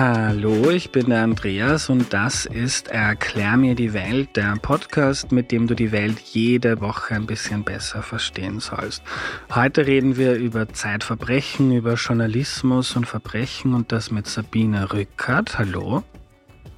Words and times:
Hallo, 0.00 0.70
ich 0.70 0.92
bin 0.92 1.06
der 1.06 1.24
Andreas 1.24 1.90
und 1.90 2.12
das 2.12 2.46
ist 2.46 2.86
Erklär 2.86 3.56
mir 3.56 3.74
die 3.74 3.94
Welt, 3.94 4.36
der 4.36 4.54
Podcast, 4.62 5.32
mit 5.32 5.50
dem 5.50 5.66
du 5.66 5.74
die 5.74 5.90
Welt 5.90 6.20
jede 6.20 6.80
Woche 6.80 7.16
ein 7.16 7.26
bisschen 7.26 7.64
besser 7.64 8.04
verstehen 8.04 8.60
sollst. 8.60 9.02
Heute 9.52 9.88
reden 9.88 10.16
wir 10.16 10.36
über 10.36 10.68
Zeitverbrechen, 10.68 11.72
über 11.72 11.94
Journalismus 11.94 12.94
und 12.94 13.08
Verbrechen 13.08 13.74
und 13.74 13.90
das 13.90 14.12
mit 14.12 14.28
Sabine 14.28 14.92
Rückert. 14.92 15.58
Hallo. 15.58 16.04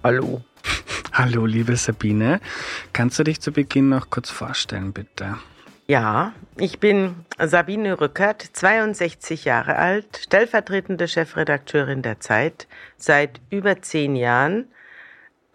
Hallo. 0.02 0.42
Hallo, 1.12 1.45
liebe 1.45 1.77
Sabine. 1.77 2.41
Kannst 2.95 3.18
du 3.18 3.24
dich 3.24 3.42
zu 3.42 3.52
Beginn 3.52 3.91
noch 3.91 4.09
kurz 4.09 4.30
vorstellen, 4.30 4.95
bitte? 4.95 5.37
Ja, 5.91 6.34
ich 6.57 6.79
bin 6.79 7.25
Sabine 7.36 8.00
Rückert, 8.00 8.42
62 8.42 9.45
Jahre 9.45 9.74
alt, 9.74 10.19
stellvertretende 10.19 11.09
Chefredakteurin 11.09 12.01
der 12.02 12.20
Zeit 12.20 12.69
seit 12.97 13.41
über 13.51 13.83
zehn 13.83 14.14
Jahren. 14.14 14.69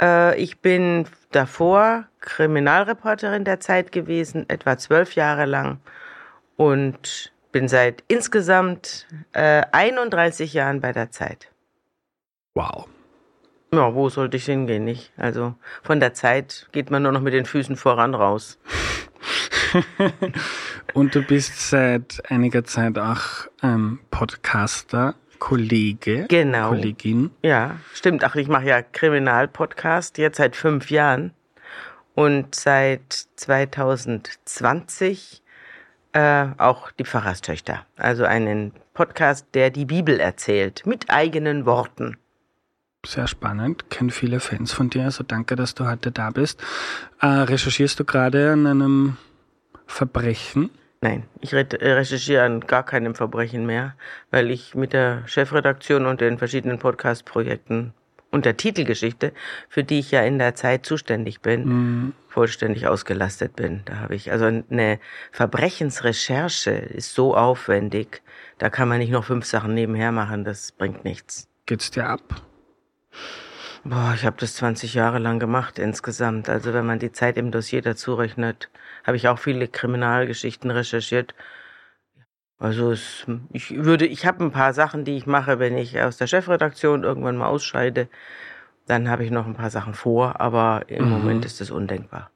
Äh, 0.01 0.37
ich 0.37 0.59
bin 0.59 1.07
davor 1.31 2.09
Kriminalreporterin 2.19 3.45
der 3.45 3.61
Zeit 3.61 3.93
gewesen, 3.93 4.43
etwa 4.49 4.77
zwölf 4.77 5.15
Jahre 5.15 5.45
lang 5.45 5.79
und 6.57 7.31
bin 7.53 7.69
seit 7.69 8.03
insgesamt 8.09 9.07
31 9.31 10.53
äh, 10.53 10.57
Jahren 10.57 10.81
bei 10.81 10.91
der 10.91 11.11
Zeit. 11.11 11.49
Wow. 12.55 12.89
Ja, 13.73 13.95
wo 13.95 14.09
sollte 14.09 14.35
ich 14.35 14.43
hingehen, 14.43 14.83
nicht? 14.83 15.13
Also 15.15 15.55
von 15.81 16.01
der 16.01 16.13
Zeit 16.13 16.67
geht 16.73 16.91
man 16.91 17.03
nur 17.03 17.13
noch 17.13 17.21
mit 17.21 17.33
den 17.33 17.45
Füßen 17.45 17.77
voran 17.77 18.13
raus. 18.13 18.59
und 20.93 21.15
du 21.15 21.21
bist 21.21 21.69
seit 21.69 22.23
einiger 22.29 22.63
Zeit 22.63 22.97
auch 22.97 23.47
ähm, 23.63 23.99
Podcaster, 24.11 25.15
Kollege, 25.39 26.25
genau. 26.29 26.69
Kollegin. 26.69 27.31
Ja, 27.43 27.77
stimmt. 27.93 28.23
Ach, 28.23 28.35
ich 28.35 28.47
mache 28.47 28.65
ja 28.65 28.81
Kriminalpodcast 28.81 30.17
jetzt 30.17 30.37
seit 30.37 30.55
fünf 30.55 30.89
Jahren 30.89 31.31
und 32.13 32.55
seit 32.55 33.27
2020 33.35 35.43
äh, 36.13 36.47
auch 36.57 36.91
die 36.91 37.03
Pfarrerstöchter. 37.03 37.85
Also 37.97 38.23
einen 38.23 38.71
Podcast, 38.93 39.47
der 39.53 39.69
die 39.69 39.85
Bibel 39.85 40.19
erzählt 40.19 40.83
mit 40.85 41.09
eigenen 41.09 41.65
Worten. 41.65 42.17
Sehr 43.05 43.27
spannend, 43.27 43.91
kenne 43.91 44.11
viele 44.11 44.39
Fans 44.39 44.71
von 44.71 44.89
dir, 44.89 45.03
also 45.03 45.23
danke, 45.23 45.55
dass 45.55 45.75
du 45.75 45.85
heute 45.85 46.11
da 46.11 46.31
bist. 46.31 46.59
Äh, 47.21 47.27
recherchierst 47.27 47.99
du 47.99 48.05
gerade 48.05 48.53
an 48.53 48.65
einem 48.65 49.17
Verbrechen? 49.85 50.69
Nein, 51.01 51.23
ich 51.41 51.53
äh, 51.53 51.65
recherchiere 51.81 52.43
an 52.43 52.61
gar 52.61 52.83
keinem 52.83 53.15
Verbrechen 53.15 53.65
mehr, 53.65 53.95
weil 54.31 54.49
ich 54.49 54.75
mit 54.75 54.93
der 54.93 55.27
Chefredaktion 55.27 56.05
und 56.05 56.21
den 56.21 56.37
verschiedenen 56.37 56.79
Podcast-Projekten 56.79 57.93
und 58.31 58.45
der 58.45 58.57
Titelgeschichte, 58.57 59.31
für 59.69 59.83
die 59.83 59.99
ich 59.99 60.11
ja 60.11 60.23
in 60.23 60.39
der 60.39 60.55
Zeit 60.55 60.85
zuständig 60.85 61.41
bin, 61.41 61.65
mhm. 61.65 62.13
vollständig 62.27 62.87
ausgelastet 62.87 63.55
bin. 63.55 63.81
Da 63.85 63.97
habe 63.97 64.15
ich 64.15 64.31
also 64.31 64.45
eine 64.45 64.99
Verbrechensrecherche 65.31 66.71
ist 66.71 67.13
so 67.13 67.35
aufwendig, 67.35 68.21
da 68.57 68.69
kann 68.69 68.89
man 68.89 68.99
nicht 68.99 69.11
noch 69.11 69.25
fünf 69.25 69.45
Sachen 69.45 69.73
nebenher 69.73 70.11
machen, 70.11 70.43
das 70.43 70.71
bringt 70.71 71.05
nichts. 71.05 71.47
Geht's 71.65 71.91
dir 71.91 72.07
ab? 72.07 72.21
Boah, 73.83 74.13
ich 74.15 74.25
habe 74.25 74.37
das 74.39 74.55
20 74.55 74.95
Jahre 74.95 75.19
lang 75.19 75.39
gemacht 75.39 75.77
insgesamt. 75.77 76.49
Also 76.49 76.73
wenn 76.73 76.87
man 76.87 76.97
die 76.97 77.11
Zeit 77.11 77.37
im 77.37 77.51
Dossier 77.51 77.83
dazu 77.83 78.15
rechnet, 78.15 78.69
habe 79.05 79.17
ich 79.17 79.27
auch 79.27 79.39
viele 79.39 79.67
Kriminalgeschichten 79.67 80.71
recherchiert. 80.71 81.35
Also 82.57 82.91
es, 82.91 83.25
ich 83.51 83.83
würde, 83.83 84.05
ich 84.05 84.25
habe 84.25 84.43
ein 84.43 84.51
paar 84.51 84.73
Sachen, 84.73 85.05
die 85.05 85.17
ich 85.17 85.25
mache, 85.25 85.59
wenn 85.59 85.77
ich 85.77 85.99
aus 86.01 86.17
der 86.17 86.27
Chefredaktion 86.27 87.03
irgendwann 87.03 87.37
mal 87.37 87.47
ausscheide. 87.47 88.07
Dann 88.87 89.09
habe 89.09 89.23
ich 89.23 89.31
noch 89.31 89.45
ein 89.45 89.55
paar 89.55 89.69
Sachen 89.69 89.93
vor, 89.93 90.39
aber 90.39 90.83
im 90.87 91.05
mhm. 91.05 91.11
Moment 91.11 91.45
ist 91.45 91.61
es 91.61 91.69
undenkbar. 91.69 92.31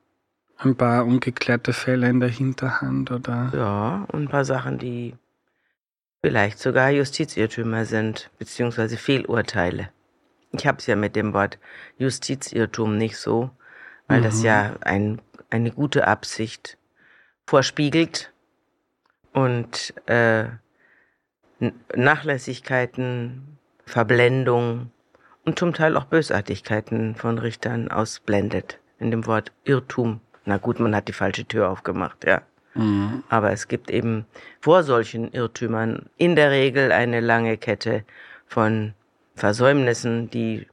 Ein 0.57 0.75
paar 0.75 1.05
ungeklärte 1.05 1.71
Fälle 1.73 2.09
in 2.09 2.19
der 2.19 2.29
Hinterhand, 2.29 3.11
oder? 3.11 3.51
Ja, 3.55 4.05
und 4.11 4.23
ein 4.23 4.27
paar 4.27 4.43
Sachen, 4.43 4.77
die 4.77 5.15
vielleicht 6.21 6.59
sogar 6.59 6.89
Justizirrtümer 6.89 7.85
sind, 7.85 8.29
beziehungsweise 8.37 8.97
Fehlurteile. 8.97 9.89
Ich 10.51 10.67
habe 10.67 10.79
es 10.79 10.87
ja 10.87 10.97
mit 10.97 11.15
dem 11.15 11.33
Wort 11.33 11.59
Justizirrtum 11.97 12.97
nicht 12.97 13.17
so, 13.17 13.51
weil 14.09 14.19
mhm. 14.19 14.23
das 14.23 14.43
ja 14.43 14.75
ein, 14.81 15.21
eine 15.49 15.71
gute 15.71 16.07
Absicht 16.07 16.77
vorspiegelt 17.47 18.33
und 19.31 19.93
äh, 20.07 20.45
Nachlässigkeiten, 21.95 23.57
Verblendung 23.85 24.91
und 25.45 25.57
zum 25.57 25.73
Teil 25.73 25.95
auch 25.95 26.05
Bösartigkeiten 26.05 27.15
von 27.15 27.37
Richtern 27.39 27.89
ausblendet. 27.89 28.79
In 28.99 29.11
dem 29.11 29.25
Wort 29.25 29.53
Irrtum. 29.63 30.19
Na 30.43 30.57
gut, 30.57 30.79
man 30.79 30.93
hat 30.93 31.07
die 31.07 31.13
falsche 31.13 31.45
Tür 31.45 31.69
aufgemacht, 31.69 32.25
ja. 32.25 32.41
Mhm. 32.73 33.23
Aber 33.29 33.51
es 33.51 33.67
gibt 33.67 33.89
eben 33.89 34.25
vor 34.59 34.83
solchen 34.83 35.31
Irrtümern 35.31 36.09
in 36.17 36.35
der 36.35 36.51
Regel 36.51 36.91
eine 36.91 37.19
lange 37.19 37.57
Kette 37.57 38.03
von 38.45 38.93
Versäumnissen, 39.35 40.29
die, 40.29 40.67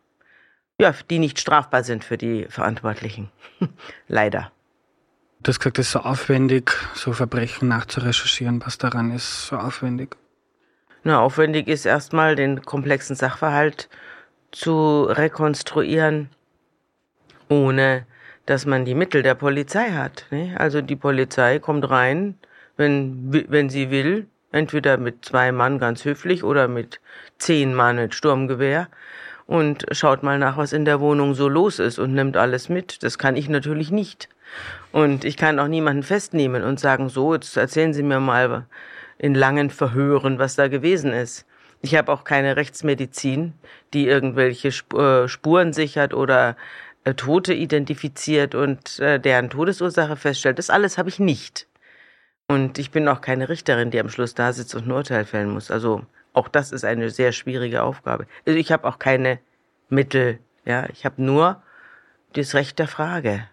ja, 0.81 0.95
die 1.11 1.19
nicht 1.19 1.39
strafbar 1.41 1.85
sind 1.85 2.05
für 2.05 2.19
die 2.19 2.47
Verantwortlichen. 2.49 3.31
Leider. 4.09 4.51
Du 5.41 5.51
hast 5.51 5.61
gesagt, 5.61 5.79
es 5.79 5.87
ist 5.87 5.93
so 5.93 6.01
aufwendig, 6.01 6.73
so 6.95 7.13
Verbrechen 7.13 7.69
nachzurecherchieren. 7.69 8.63
Was 8.65 8.79
daran 8.79 9.13
ist 9.13 9.47
so 9.47 9.57
aufwendig? 9.57 10.17
Na, 11.05 11.21
aufwendig 11.21 11.69
ist 11.69 11.87
erstmal 11.87 12.35
den 12.35 12.63
komplexen 12.63 13.15
Sachverhalt 13.15 13.89
zu 14.51 15.05
rekonstruieren, 15.05 16.31
ohne 17.49 18.07
dass 18.47 18.67
man 18.67 18.85
die 18.85 18.95
Mittel 18.95 19.23
der 19.23 19.35
Polizei 19.35 19.91
hat. 19.91 20.27
Ne? 20.31 20.55
Also 20.59 20.81
die 20.83 20.97
Polizei 20.97 21.59
kommt 21.59 21.89
rein, 21.89 22.39
wenn, 22.77 23.33
wenn 23.49 23.71
sie 23.71 23.91
will, 23.91 24.27
Entweder 24.57 24.97
mit 24.97 25.23
zwei 25.25 25.53
Mann 25.53 25.79
ganz 25.79 26.05
höflich 26.07 26.43
oder 26.43 26.67
mit 26.67 27.01
zehn 27.37 27.75
Mann 27.75 27.97
mit 27.97 28.15
Sturmgewehr 28.15 28.89
und 29.47 29.87
schaut 29.93 30.23
mal 30.23 30.39
nach, 30.39 30.57
was 30.57 30.73
in 30.73 30.84
der 30.84 31.01
Wohnung 31.01 31.34
so 31.34 31.49
los 31.49 31.79
ist 31.79 31.99
und 31.99 32.15
nimmt 32.15 32.37
alles 32.37 32.69
mit. 32.69 33.03
Das 33.03 33.19
kann 33.19 33.37
ich 33.37 33.49
natürlich 33.49 33.91
nicht. 33.91 34.29
Und 34.93 35.25
ich 35.25 35.37
kann 35.37 35.59
auch 35.59 35.69
niemanden 35.69 36.03
festnehmen 36.03 36.62
und 36.62 36.81
sagen, 36.81 37.09
so, 37.09 37.34
jetzt 37.34 37.57
erzählen 37.57 37.93
Sie 37.95 38.03
mir 38.03 38.21
mal 38.21 38.67
in 39.19 39.34
langen 39.34 39.71
Verhören, 39.71 40.39
was 40.39 40.57
da 40.57 40.69
gewesen 40.69 41.12
ist. 41.12 41.47
Ich 41.83 41.95
habe 41.95 42.12
auch 42.12 42.25
keine 42.25 42.57
Rechtsmedizin, 42.57 43.53
die 43.93 44.07
irgendwelche 44.07 44.69
äh, 44.69 45.29
Spuren 45.29 45.73
sichert 45.73 46.15
oder 46.15 46.57
äh, 47.05 47.15
Tote 47.15 47.55
identifiziert 47.55 48.55
und 48.55 48.99
äh, 48.99 49.21
deren 49.21 49.51
Todesursache 49.51 50.17
feststellt. 50.17 50.59
Das 50.59 50.71
alles 50.71 50.99
habe 50.99 51.09
ich 51.09 51.21
nicht. 51.21 51.69
Und 52.49 52.78
ich 52.78 52.91
bin 52.91 53.09
auch 53.09 53.21
keine 53.21 53.49
Richterin, 53.49 53.91
die 53.91 54.01
am 54.01 54.09
Schluss 54.09 54.34
da 54.34 54.53
sitzt 54.53 54.75
und 54.75 54.87
ein 54.87 54.93
Urteil 54.93 55.25
fällen 55.25 55.51
muss. 55.51 55.71
Also 55.71 56.03
auch 56.37 56.49
das 56.49 56.71
ist 56.71 56.85
eine 56.85 57.09
sehr 57.09 57.33
schwierige 57.33 57.83
Aufgabe. 57.83 58.27
Also 58.47 58.59
ich 58.59 58.71
habe 58.71 58.87
auch 58.87 58.99
keine 58.99 59.39
Mittel. 59.89 60.39
Ja, 60.67 60.87
ich 60.93 61.05
habe 61.07 61.23
nur 61.23 61.63
das 62.35 62.55
Recht 62.55 62.79
der 62.79 62.89
Frage. 62.89 63.49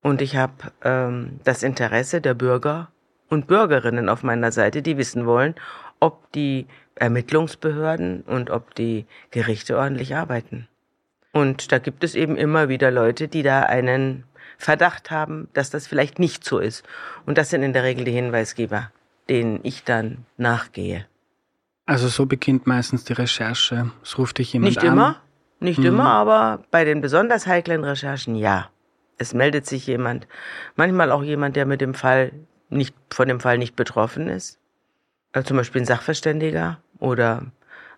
Und 0.00 0.22
ich 0.22 0.36
habe 0.36 0.54
ähm, 0.82 1.40
das 1.44 1.62
Interesse 1.62 2.22
der 2.22 2.32
Bürger 2.32 2.90
und 3.28 3.46
Bürgerinnen 3.46 4.08
auf 4.08 4.22
meiner 4.22 4.50
Seite, 4.50 4.80
die 4.80 4.96
wissen 4.96 5.26
wollen, 5.26 5.54
ob 6.00 6.32
die 6.32 6.66
Ermittlungsbehörden 6.94 8.22
und 8.22 8.48
ob 8.48 8.74
die 8.74 9.04
Gerichte 9.30 9.76
ordentlich 9.76 10.16
arbeiten. 10.16 10.68
Und 11.32 11.70
da 11.70 11.78
gibt 11.78 12.02
es 12.02 12.14
eben 12.14 12.36
immer 12.36 12.70
wieder 12.70 12.90
Leute, 12.90 13.28
die 13.28 13.42
da 13.42 13.62
einen 13.64 14.24
Verdacht 14.56 15.10
haben, 15.10 15.48
dass 15.52 15.68
das 15.68 15.86
vielleicht 15.86 16.18
nicht 16.18 16.44
so 16.44 16.58
ist. 16.58 16.82
Und 17.26 17.36
das 17.36 17.50
sind 17.50 17.62
in 17.62 17.74
der 17.74 17.82
Regel 17.82 18.04
die 18.04 18.12
Hinweisgeber, 18.12 18.90
denen 19.28 19.60
ich 19.62 19.84
dann 19.84 20.24
nachgehe. 20.38 21.06
Also 21.90 22.06
so 22.06 22.24
beginnt 22.24 22.68
meistens 22.68 23.02
die 23.02 23.14
Recherche. 23.14 23.90
Es 24.00 24.16
ruft 24.16 24.38
dich 24.38 24.52
jemand 24.52 24.76
nicht 24.76 24.78
an. 24.78 24.84
Nicht 24.84 24.92
immer, 24.92 25.16
nicht 25.58 25.78
mhm. 25.80 25.86
immer, 25.86 26.04
aber 26.04 26.62
bei 26.70 26.84
den 26.84 27.00
besonders 27.00 27.48
heiklen 27.48 27.82
Recherchen 27.82 28.36
ja. 28.36 28.70
Es 29.18 29.34
meldet 29.34 29.66
sich 29.66 29.88
jemand, 29.88 30.28
manchmal 30.76 31.10
auch 31.10 31.24
jemand, 31.24 31.56
der 31.56 31.66
mit 31.66 31.80
dem 31.80 31.94
Fall 31.94 32.30
nicht, 32.68 32.94
von 33.10 33.26
dem 33.26 33.40
Fall 33.40 33.58
nicht 33.58 33.74
betroffen 33.74 34.28
ist. 34.28 34.60
Also 35.32 35.48
zum 35.48 35.56
Beispiel 35.56 35.82
ein 35.82 35.84
Sachverständiger 35.84 36.78
oder 37.00 37.46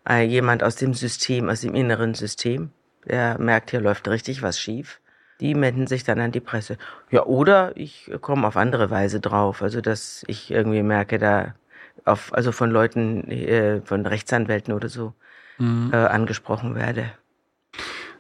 äh, 0.09 0.23
jemand 0.23 0.65
aus 0.65 0.77
dem 0.77 0.95
System, 0.95 1.51
aus 1.51 1.61
dem 1.61 1.75
inneren 1.75 2.15
System. 2.15 2.71
Der 3.05 3.39
merkt, 3.39 3.73
hier 3.73 3.83
läuft 3.83 4.09
richtig 4.09 4.41
was 4.41 4.59
schief 4.59 5.03
die 5.43 5.57
melden 5.57 5.89
sich 5.89 6.05
dann 6.05 6.21
an 6.21 6.31
die 6.31 6.41
Presse. 6.41 6.79
Ja, 7.11 7.25
oder 7.25 7.73
ich 7.75 8.09
komme 8.21 8.47
auf 8.47 8.57
andere 8.57 8.91
Weise 8.91 9.19
drauf. 9.19 9.61
Also, 9.61 9.81
dass 9.81 10.25
ich 10.29 10.53
irgendwie 10.53 10.85
merke, 10.85 11.19
da 11.19 11.57
auf, 12.05 12.33
also 12.35 12.53
von 12.53 12.71
Leuten, 12.71 13.31
äh, 13.31 13.81
von 13.83 14.07
Rechtsanwälten 14.07 14.75
oder 14.75 14.89
so, 14.89 15.15
mhm. 15.59 15.91
äh, 15.93 15.97
angesprochen 15.97 16.75
werde. 16.75 17.13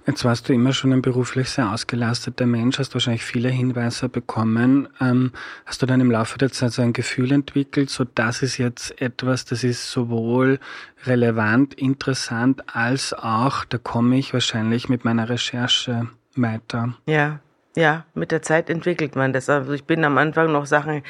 Jetzt 0.06 0.24
warst 0.24 0.48
du 0.48 0.52
immer 0.52 0.72
schon 0.72 0.92
ein 0.92 1.00
beruflich 1.00 1.48
sehr 1.48 1.70
ausgelasteter 1.70 2.44
Mensch, 2.44 2.80
hast 2.80 2.92
wahrscheinlich 2.92 3.24
viele 3.24 3.50
Hinweise 3.50 4.08
bekommen. 4.08 4.88
Ähm, 5.00 5.30
hast 5.64 5.80
du 5.80 5.86
dann 5.86 6.00
im 6.00 6.10
Laufe 6.10 6.38
der 6.38 6.50
Zeit 6.50 6.72
so 6.72 6.82
ein 6.82 6.92
Gefühl 6.92 7.30
entwickelt, 7.30 7.88
so 7.88 8.04
das 8.04 8.42
ist 8.42 8.58
jetzt 8.58 9.00
etwas, 9.00 9.44
das 9.44 9.62
ist 9.62 9.92
sowohl 9.92 10.58
relevant, 11.04 11.74
interessant, 11.74 12.62
als 12.74 13.14
auch, 13.14 13.64
da 13.64 13.78
komme 13.78 14.18
ich 14.18 14.32
wahrscheinlich 14.32 14.88
mit 14.88 15.04
meiner 15.04 15.28
Recherche 15.28 16.08
weiter. 16.34 16.94
Ja, 17.06 17.38
ja, 17.76 18.04
mit 18.14 18.32
der 18.32 18.42
Zeit 18.42 18.70
entwickelt 18.70 19.14
man 19.14 19.32
das. 19.32 19.48
Also 19.48 19.72
ich 19.72 19.84
bin 19.84 20.04
am 20.04 20.18
Anfang 20.18 20.50
noch 20.50 20.66
Sachen 20.66 21.02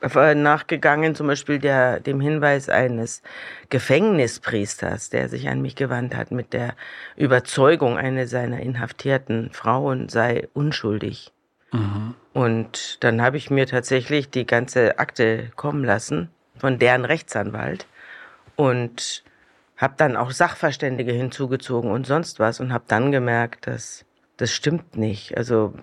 nachgegangen, 0.00 1.14
zum 1.14 1.26
Beispiel 1.26 1.58
der, 1.58 2.00
dem 2.00 2.20
Hinweis 2.20 2.68
eines 2.68 3.22
Gefängnispriesters, 3.68 5.10
der 5.10 5.28
sich 5.28 5.48
an 5.48 5.60
mich 5.60 5.76
gewandt 5.76 6.16
hat 6.16 6.30
mit 6.30 6.52
der 6.52 6.74
Überzeugung, 7.16 7.98
eine 7.98 8.26
seiner 8.26 8.60
inhaftierten 8.60 9.50
Frauen 9.52 10.08
sei 10.08 10.48
unschuldig. 10.54 11.32
Mhm. 11.72 12.14
Und 12.32 13.02
dann 13.04 13.20
habe 13.20 13.36
ich 13.36 13.50
mir 13.50 13.66
tatsächlich 13.66 14.30
die 14.30 14.46
ganze 14.46 14.98
Akte 14.98 15.50
kommen 15.56 15.84
lassen 15.84 16.30
von 16.56 16.78
deren 16.78 17.04
Rechtsanwalt 17.04 17.86
und 18.56 19.24
habe 19.76 19.94
dann 19.96 20.16
auch 20.16 20.30
Sachverständige 20.30 21.12
hinzugezogen 21.12 21.90
und 21.90 22.06
sonst 22.06 22.38
was 22.38 22.60
und 22.60 22.72
habe 22.72 22.84
dann 22.86 23.12
gemerkt, 23.12 23.66
dass 23.66 24.04
das 24.36 24.52
stimmt 24.52 24.96
nicht. 24.96 25.36
Also 25.36 25.74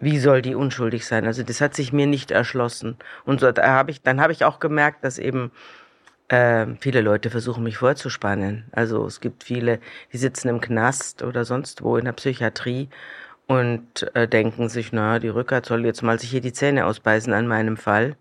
wie 0.00 0.18
soll 0.18 0.42
die 0.42 0.54
unschuldig 0.54 1.06
sein? 1.06 1.26
Also 1.26 1.42
das 1.42 1.60
hat 1.60 1.74
sich 1.74 1.92
mir 1.92 2.06
nicht 2.06 2.30
erschlossen. 2.30 2.96
Und 3.24 3.40
so, 3.40 3.52
da 3.52 3.66
habe 3.66 3.90
ich, 3.90 4.02
dann 4.02 4.20
habe 4.20 4.32
ich 4.32 4.44
auch 4.44 4.60
gemerkt, 4.60 5.04
dass 5.04 5.18
eben 5.18 5.50
äh, 6.28 6.66
viele 6.80 7.00
Leute 7.00 7.30
versuchen, 7.30 7.64
mich 7.64 7.78
vorzuspannen. 7.78 8.64
Also 8.72 9.06
es 9.06 9.20
gibt 9.20 9.44
viele, 9.44 9.80
die 10.12 10.18
sitzen 10.18 10.48
im 10.48 10.60
Knast 10.60 11.22
oder 11.22 11.44
sonst 11.44 11.82
wo 11.82 11.96
in 11.96 12.04
der 12.04 12.12
Psychiatrie 12.12 12.88
und 13.46 14.14
äh, 14.14 14.26
denken 14.28 14.68
sich, 14.68 14.92
na, 14.92 15.18
die 15.18 15.28
Rückert 15.28 15.66
soll 15.66 15.84
jetzt 15.84 16.02
mal 16.02 16.18
sich 16.18 16.30
hier 16.30 16.40
die 16.40 16.52
Zähne 16.52 16.86
ausbeißen 16.86 17.32
an 17.32 17.46
meinem 17.46 17.76
Fall 17.76 18.16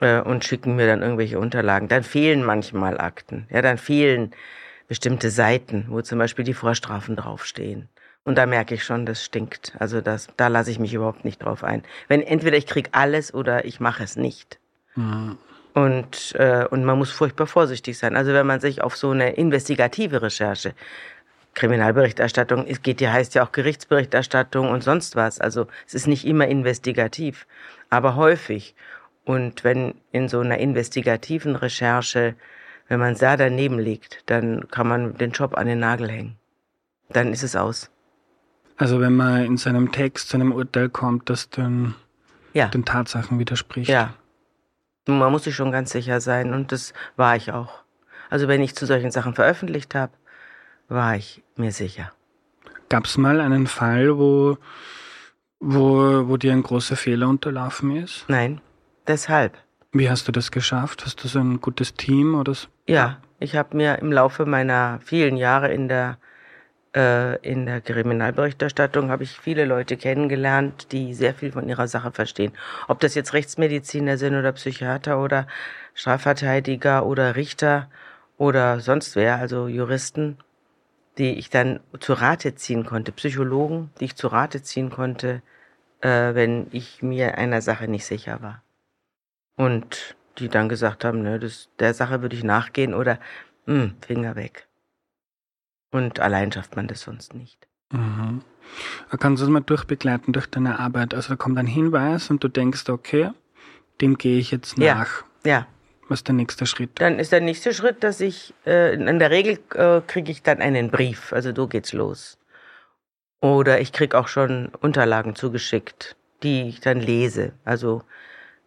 äh, 0.00 0.20
und 0.20 0.44
schicken 0.44 0.76
mir 0.76 0.86
dann 0.86 1.02
irgendwelche 1.02 1.38
Unterlagen. 1.38 1.88
Dann 1.88 2.02
fehlen 2.02 2.44
manchmal 2.44 2.98
Akten. 2.98 3.46
Ja, 3.50 3.62
dann 3.62 3.78
fehlen 3.78 4.32
bestimmte 4.88 5.30
Seiten, 5.30 5.86
wo 5.88 6.00
zum 6.02 6.18
Beispiel 6.18 6.44
die 6.44 6.54
Vorstrafen 6.54 7.16
draufstehen. 7.16 7.88
Und 8.26 8.36
da 8.36 8.44
merke 8.44 8.74
ich 8.74 8.82
schon, 8.82 9.06
das 9.06 9.24
stinkt. 9.24 9.72
Also 9.78 10.00
das, 10.00 10.26
da 10.36 10.48
lasse 10.48 10.72
ich 10.72 10.80
mich 10.80 10.92
überhaupt 10.92 11.24
nicht 11.24 11.44
drauf 11.44 11.62
ein. 11.62 11.84
Wenn 12.08 12.22
entweder 12.22 12.56
ich 12.56 12.66
krieg 12.66 12.88
alles 12.90 13.32
oder 13.32 13.64
ich 13.64 13.78
mache 13.78 14.02
es 14.02 14.16
nicht. 14.16 14.58
Mhm. 14.96 15.38
Und, 15.74 16.34
äh, 16.34 16.66
und 16.68 16.84
man 16.84 16.98
muss 16.98 17.12
furchtbar 17.12 17.46
vorsichtig 17.46 17.96
sein. 17.96 18.16
Also 18.16 18.32
wenn 18.32 18.46
man 18.46 18.58
sich 18.58 18.82
auf 18.82 18.96
so 18.96 19.10
eine 19.10 19.34
investigative 19.34 20.22
Recherche, 20.22 20.74
Kriminalberichterstattung, 21.54 22.66
es 22.66 22.82
geht 22.82 23.00
ja, 23.00 23.12
heißt 23.12 23.36
ja 23.36 23.44
auch 23.44 23.52
Gerichtsberichterstattung 23.52 24.70
und 24.70 24.82
sonst 24.82 25.14
was. 25.14 25.40
Also 25.40 25.68
es 25.86 25.94
ist 25.94 26.08
nicht 26.08 26.26
immer 26.26 26.48
investigativ, 26.48 27.46
aber 27.90 28.16
häufig. 28.16 28.74
Und 29.24 29.62
wenn 29.62 29.94
in 30.10 30.28
so 30.28 30.40
einer 30.40 30.58
investigativen 30.58 31.54
Recherche, 31.54 32.34
wenn 32.88 32.98
man 32.98 33.16
da 33.16 33.36
daneben 33.36 33.78
liegt, 33.78 34.24
dann 34.26 34.66
kann 34.68 34.88
man 34.88 35.16
den 35.16 35.30
Job 35.30 35.56
an 35.56 35.68
den 35.68 35.78
Nagel 35.78 36.10
hängen. 36.10 36.36
Dann 37.10 37.32
ist 37.32 37.44
es 37.44 37.54
aus. 37.54 37.88
Also 38.76 39.00
wenn 39.00 39.16
man 39.16 39.44
in 39.44 39.56
seinem 39.56 39.92
Text 39.92 40.28
zu 40.28 40.36
einem 40.36 40.52
Urteil 40.52 40.88
kommt, 40.88 41.30
das 41.30 41.48
den, 41.48 41.94
ja. 42.52 42.68
den 42.68 42.84
Tatsachen 42.84 43.38
widerspricht. 43.38 43.88
Ja. 43.88 44.14
Man 45.06 45.30
muss 45.30 45.44
sich 45.44 45.54
schon 45.54 45.72
ganz 45.72 45.90
sicher 45.90 46.20
sein 46.20 46.52
und 46.52 46.72
das 46.72 46.92
war 47.16 47.36
ich 47.36 47.52
auch. 47.52 47.82
Also 48.28 48.48
wenn 48.48 48.60
ich 48.60 48.74
zu 48.74 48.86
solchen 48.86 49.10
Sachen 49.10 49.34
veröffentlicht 49.34 49.94
habe, 49.94 50.12
war 50.88 51.16
ich 51.16 51.42
mir 51.56 51.72
sicher. 51.72 52.12
Gab 52.88 53.06
es 53.06 53.16
mal 53.16 53.40
einen 53.40 53.66
Fall, 53.66 54.18
wo, 54.18 54.58
wo, 55.60 56.28
wo 56.28 56.36
dir 56.36 56.52
ein 56.52 56.62
großer 56.62 56.96
Fehler 56.96 57.28
unterlaufen 57.28 57.96
ist? 57.96 58.24
Nein, 58.28 58.60
deshalb. 59.06 59.56
Wie 59.92 60.10
hast 60.10 60.28
du 60.28 60.32
das 60.32 60.50
geschafft? 60.50 61.04
Hast 61.04 61.22
du 61.24 61.28
so 61.28 61.38
ein 61.38 61.60
gutes 61.60 61.94
Team 61.94 62.34
oder 62.34 62.54
so? 62.54 62.68
Ja, 62.86 63.18
ich 63.38 63.56
habe 63.56 63.76
mir 63.76 63.98
im 64.00 64.12
Laufe 64.12 64.44
meiner 64.44 65.00
vielen 65.02 65.36
Jahre 65.36 65.72
in 65.72 65.88
der 65.88 66.18
in 66.96 67.66
der 67.66 67.82
Kriminalberichterstattung 67.82 69.10
habe 69.10 69.22
ich 69.22 69.38
viele 69.38 69.66
Leute 69.66 69.98
kennengelernt, 69.98 70.92
die 70.92 71.12
sehr 71.12 71.34
viel 71.34 71.52
von 71.52 71.68
ihrer 71.68 71.88
Sache 71.88 72.10
verstehen. 72.10 72.52
Ob 72.88 73.00
das 73.00 73.14
jetzt 73.14 73.34
Rechtsmediziner 73.34 74.16
sind 74.16 74.34
oder 74.34 74.52
Psychiater 74.52 75.22
oder 75.22 75.46
Strafverteidiger 75.92 77.04
oder 77.04 77.36
Richter 77.36 77.90
oder 78.38 78.80
sonst 78.80 79.14
wer, 79.14 79.36
also 79.36 79.68
Juristen, 79.68 80.38
die 81.18 81.38
ich 81.38 81.50
dann 81.50 81.80
zu 82.00 82.14
Rate 82.14 82.54
ziehen 82.54 82.86
konnte, 82.86 83.12
Psychologen, 83.12 83.90
die 84.00 84.06
ich 84.06 84.16
zu 84.16 84.28
Rate 84.28 84.62
ziehen 84.62 84.90
konnte, 84.90 85.42
äh, 86.00 86.34
wenn 86.34 86.68
ich 86.72 87.02
mir 87.02 87.36
einer 87.38 87.62
Sache 87.62 87.88
nicht 87.88 88.06
sicher 88.06 88.40
war. 88.42 88.62
Und 89.56 90.16
die 90.38 90.48
dann 90.48 90.68
gesagt 90.68 91.04
haben, 91.04 91.22
ne, 91.22 91.38
das, 91.38 91.68
der 91.78 91.94
Sache 91.94 92.22
würde 92.22 92.36
ich 92.36 92.44
nachgehen 92.44 92.94
oder 92.94 93.18
mh, 93.66 93.82
hm, 93.82 93.96
Finger 94.00 94.36
weg. 94.36 94.66
Und 95.90 96.20
allein 96.20 96.52
schafft 96.52 96.76
man 96.76 96.88
das 96.88 97.02
sonst 97.02 97.34
nicht. 97.34 97.66
Mhm. 97.92 98.42
Kannst 99.18 99.40
du 99.40 99.46
es 99.46 99.50
mal 99.50 99.60
durchbegleiten 99.60 100.32
durch 100.32 100.46
deine 100.46 100.78
Arbeit? 100.78 101.14
Also 101.14 101.30
da 101.30 101.36
kommt 101.36 101.58
ein 101.58 101.66
Hinweis 101.66 102.30
und 102.30 102.42
du 102.42 102.48
denkst, 102.48 102.88
okay, 102.88 103.30
dem 104.00 104.18
gehe 104.18 104.38
ich 104.38 104.50
jetzt 104.50 104.78
nach. 104.78 105.24
Ja. 105.44 105.50
ja. 105.50 105.66
Was 106.08 106.20
ist 106.20 106.28
der 106.28 106.34
nächste 106.34 106.66
Schritt? 106.66 107.00
Dann 107.00 107.18
ist 107.18 107.32
der 107.32 107.40
nächste 107.40 107.74
Schritt, 107.74 108.04
dass 108.04 108.20
ich, 108.20 108.54
äh, 108.64 108.94
in 108.94 109.18
der 109.18 109.30
Regel 109.30 109.58
äh, 109.74 110.00
kriege 110.06 110.30
ich 110.30 110.42
dann 110.42 110.60
einen 110.60 110.90
Brief, 110.90 111.32
also 111.32 111.52
so 111.54 111.66
geht's 111.66 111.92
los. 111.92 112.38
Oder 113.40 113.80
ich 113.80 113.92
kriege 113.92 114.16
auch 114.16 114.28
schon 114.28 114.68
Unterlagen 114.80 115.34
zugeschickt, 115.34 116.16
die 116.42 116.68
ich 116.68 116.80
dann 116.80 117.00
lese. 117.00 117.52
Also 117.64 118.02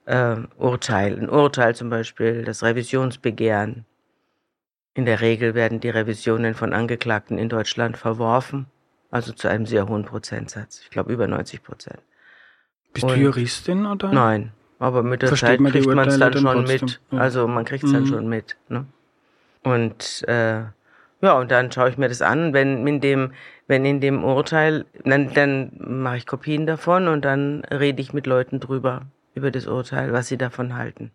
äh, 0.06 0.36
Urteil, 0.58 1.18
ein 1.18 1.30
Urteil 1.30 1.76
zum 1.76 1.90
Beispiel, 1.90 2.44
das 2.44 2.62
Revisionsbegehren, 2.62 3.86
in 5.00 5.06
der 5.06 5.22
Regel 5.22 5.56
werden 5.56 5.80
die 5.80 5.90
Revisionen 5.90 6.54
von 6.54 6.74
Angeklagten 6.74 7.38
in 7.38 7.48
Deutschland 7.48 7.96
verworfen, 7.96 8.66
also 9.10 9.32
zu 9.32 9.48
einem 9.48 9.66
sehr 9.66 9.88
hohen 9.88 10.04
Prozentsatz. 10.04 10.82
Ich 10.84 10.90
glaube 10.90 11.14
über 11.14 11.26
90 11.26 11.64
Prozent. 11.64 12.00
Bist 12.94 13.06
Und 13.06 13.12
du 13.12 13.16
Juristin 13.16 13.86
oder? 13.86 14.12
Nein, 14.12 14.52
aber 14.78 15.02
mit 15.02 15.22
der 15.22 15.30
Versteht 15.30 15.52
Zeit 15.52 15.60
man 15.62 15.72
kriegt 15.72 15.88
man 15.88 16.08
es 16.10 16.20
dann, 16.20 16.34
schon 16.34 16.64
mit. 16.66 17.00
Ja. 17.12 17.18
Also 17.18 17.48
man 17.48 17.64
kriegt 17.64 17.86
es 17.86 17.92
mhm. 17.92 17.94
dann 17.94 18.08
schon 18.08 18.28
mit. 18.28 18.58
Ne? 18.68 18.88
Und 19.64 20.28
äh, 20.28 20.64
ja, 21.22 21.34
und 21.40 21.50
dann 21.50 21.72
schaue 21.72 21.90
ich 21.90 21.98
mir 21.98 22.10
das 22.10 22.22
an. 22.22 22.52
Wenn 22.52 22.86
in 22.86 23.00
dem, 23.00 23.32
wenn 23.68 23.86
in 23.86 24.02
dem 24.02 24.26
Urteil, 24.26 24.86
dann, 25.06 25.34
dann 25.34 25.72
mache 25.80 26.18
ich 26.18 26.28
Kopien 26.28 26.68
davon 26.68 27.08
und 27.08 27.24
dann 27.24 27.62
rede 27.72 28.02
ich 28.02 28.12
mit 28.12 28.28
Leuten 28.28 28.60
drüber 28.60 29.04
über 29.34 29.50
das 29.50 29.66
Urteil, 29.66 30.12
was 30.12 30.28
sie 30.28 30.38
davon 30.38 30.76
halten. 30.76 31.12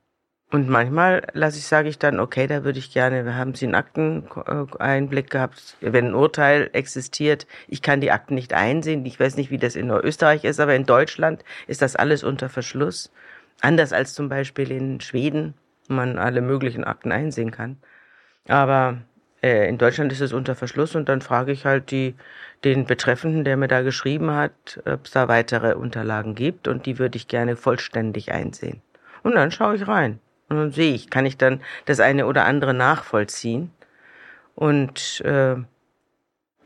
Und 0.50 0.68
manchmal 0.68 1.26
lasse 1.32 1.58
ich, 1.58 1.66
sage 1.66 1.88
ich 1.88 1.98
dann, 1.98 2.20
okay, 2.20 2.46
da 2.46 2.64
würde 2.64 2.78
ich 2.78 2.92
gerne, 2.92 3.24
wir 3.24 3.34
haben 3.34 3.54
Sie 3.54 3.66
einen 3.66 3.74
Akteneinblick 3.74 5.30
gehabt, 5.30 5.76
wenn 5.80 6.08
ein 6.08 6.14
Urteil 6.14 6.70
existiert, 6.72 7.46
ich 7.66 7.82
kann 7.82 8.00
die 8.00 8.12
Akten 8.12 8.34
nicht 8.34 8.52
einsehen, 8.52 9.04
ich 9.04 9.18
weiß 9.18 9.36
nicht, 9.36 9.50
wie 9.50 9.58
das 9.58 9.74
in 9.74 9.90
Österreich 9.90 10.44
ist, 10.44 10.60
aber 10.60 10.76
in 10.76 10.86
Deutschland 10.86 11.44
ist 11.66 11.82
das 11.82 11.96
alles 11.96 12.22
unter 12.22 12.48
Verschluss. 12.48 13.10
Anders 13.62 13.92
als 13.92 14.14
zum 14.14 14.28
Beispiel 14.28 14.70
in 14.70 15.00
Schweden, 15.00 15.54
wo 15.88 15.94
man 15.94 16.18
alle 16.18 16.40
möglichen 16.40 16.84
Akten 16.84 17.10
einsehen 17.10 17.50
kann. 17.50 17.78
Aber 18.46 18.98
äh, 19.42 19.68
in 19.68 19.78
Deutschland 19.78 20.12
ist 20.12 20.20
es 20.20 20.32
unter 20.32 20.54
Verschluss 20.54 20.94
und 20.94 21.08
dann 21.08 21.20
frage 21.20 21.52
ich 21.52 21.64
halt 21.64 21.90
die, 21.90 22.14
den 22.62 22.86
Betreffenden, 22.86 23.44
der 23.44 23.56
mir 23.56 23.68
da 23.68 23.82
geschrieben 23.82 24.30
hat, 24.30 24.80
ob 24.86 25.06
es 25.06 25.10
da 25.10 25.28
weitere 25.28 25.74
Unterlagen 25.74 26.34
gibt 26.34 26.68
und 26.68 26.86
die 26.86 26.98
würde 26.98 27.16
ich 27.16 27.28
gerne 27.28 27.56
vollständig 27.56 28.32
einsehen. 28.32 28.82
Und 29.22 29.34
dann 29.34 29.50
schaue 29.50 29.76
ich 29.76 29.88
rein. 29.88 30.20
Und 30.54 30.60
dann 30.60 30.72
sehe 30.72 30.94
ich, 30.94 31.10
kann 31.10 31.26
ich 31.26 31.36
dann 31.36 31.60
das 31.84 32.00
eine 32.00 32.26
oder 32.26 32.44
andere 32.44 32.74
nachvollziehen. 32.74 33.70
Und 34.54 35.20
äh, 35.24 35.56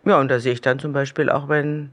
ja, 0.05 0.19
und 0.19 0.29
da 0.29 0.41
sehe 0.41 0.53
ich 0.53 0.61
dann 0.61 0.79
zum 0.79 0.93
Beispiel 0.93 1.31
auch, 1.31 1.49
wenn, 1.49 1.91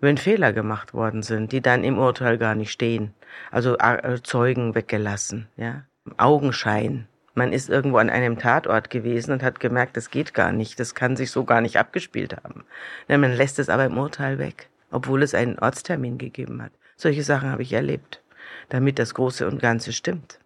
wenn 0.00 0.16
Fehler 0.16 0.52
gemacht 0.52 0.94
worden 0.94 1.22
sind, 1.22 1.52
die 1.52 1.60
dann 1.60 1.84
im 1.84 1.98
Urteil 1.98 2.38
gar 2.38 2.54
nicht 2.54 2.70
stehen. 2.70 3.14
Also 3.50 3.76
äh, 3.78 4.20
Zeugen 4.22 4.74
weggelassen, 4.74 5.48
ja. 5.56 5.84
Augenschein. 6.16 7.06
Man 7.34 7.52
ist 7.52 7.68
irgendwo 7.68 7.98
an 7.98 8.10
einem 8.10 8.38
Tatort 8.38 8.90
gewesen 8.90 9.32
und 9.32 9.42
hat 9.42 9.60
gemerkt, 9.60 9.96
das 9.96 10.10
geht 10.10 10.34
gar 10.34 10.52
nicht, 10.52 10.80
das 10.80 10.94
kann 10.94 11.16
sich 11.16 11.30
so 11.30 11.44
gar 11.44 11.60
nicht 11.60 11.78
abgespielt 11.78 12.36
haben. 12.42 12.64
Ja, 13.08 13.18
man 13.18 13.32
lässt 13.32 13.58
es 13.58 13.68
aber 13.68 13.84
im 13.84 13.98
Urteil 13.98 14.38
weg, 14.38 14.68
obwohl 14.90 15.22
es 15.22 15.34
einen 15.34 15.58
Ortstermin 15.58 16.18
gegeben 16.18 16.60
hat. 16.62 16.72
Solche 16.96 17.22
Sachen 17.22 17.50
habe 17.50 17.62
ich 17.62 17.72
erlebt, 17.72 18.20
damit 18.68 18.98
das 18.98 19.14
Große 19.14 19.46
und 19.46 19.62
Ganze 19.62 19.92
stimmt. 19.92 20.39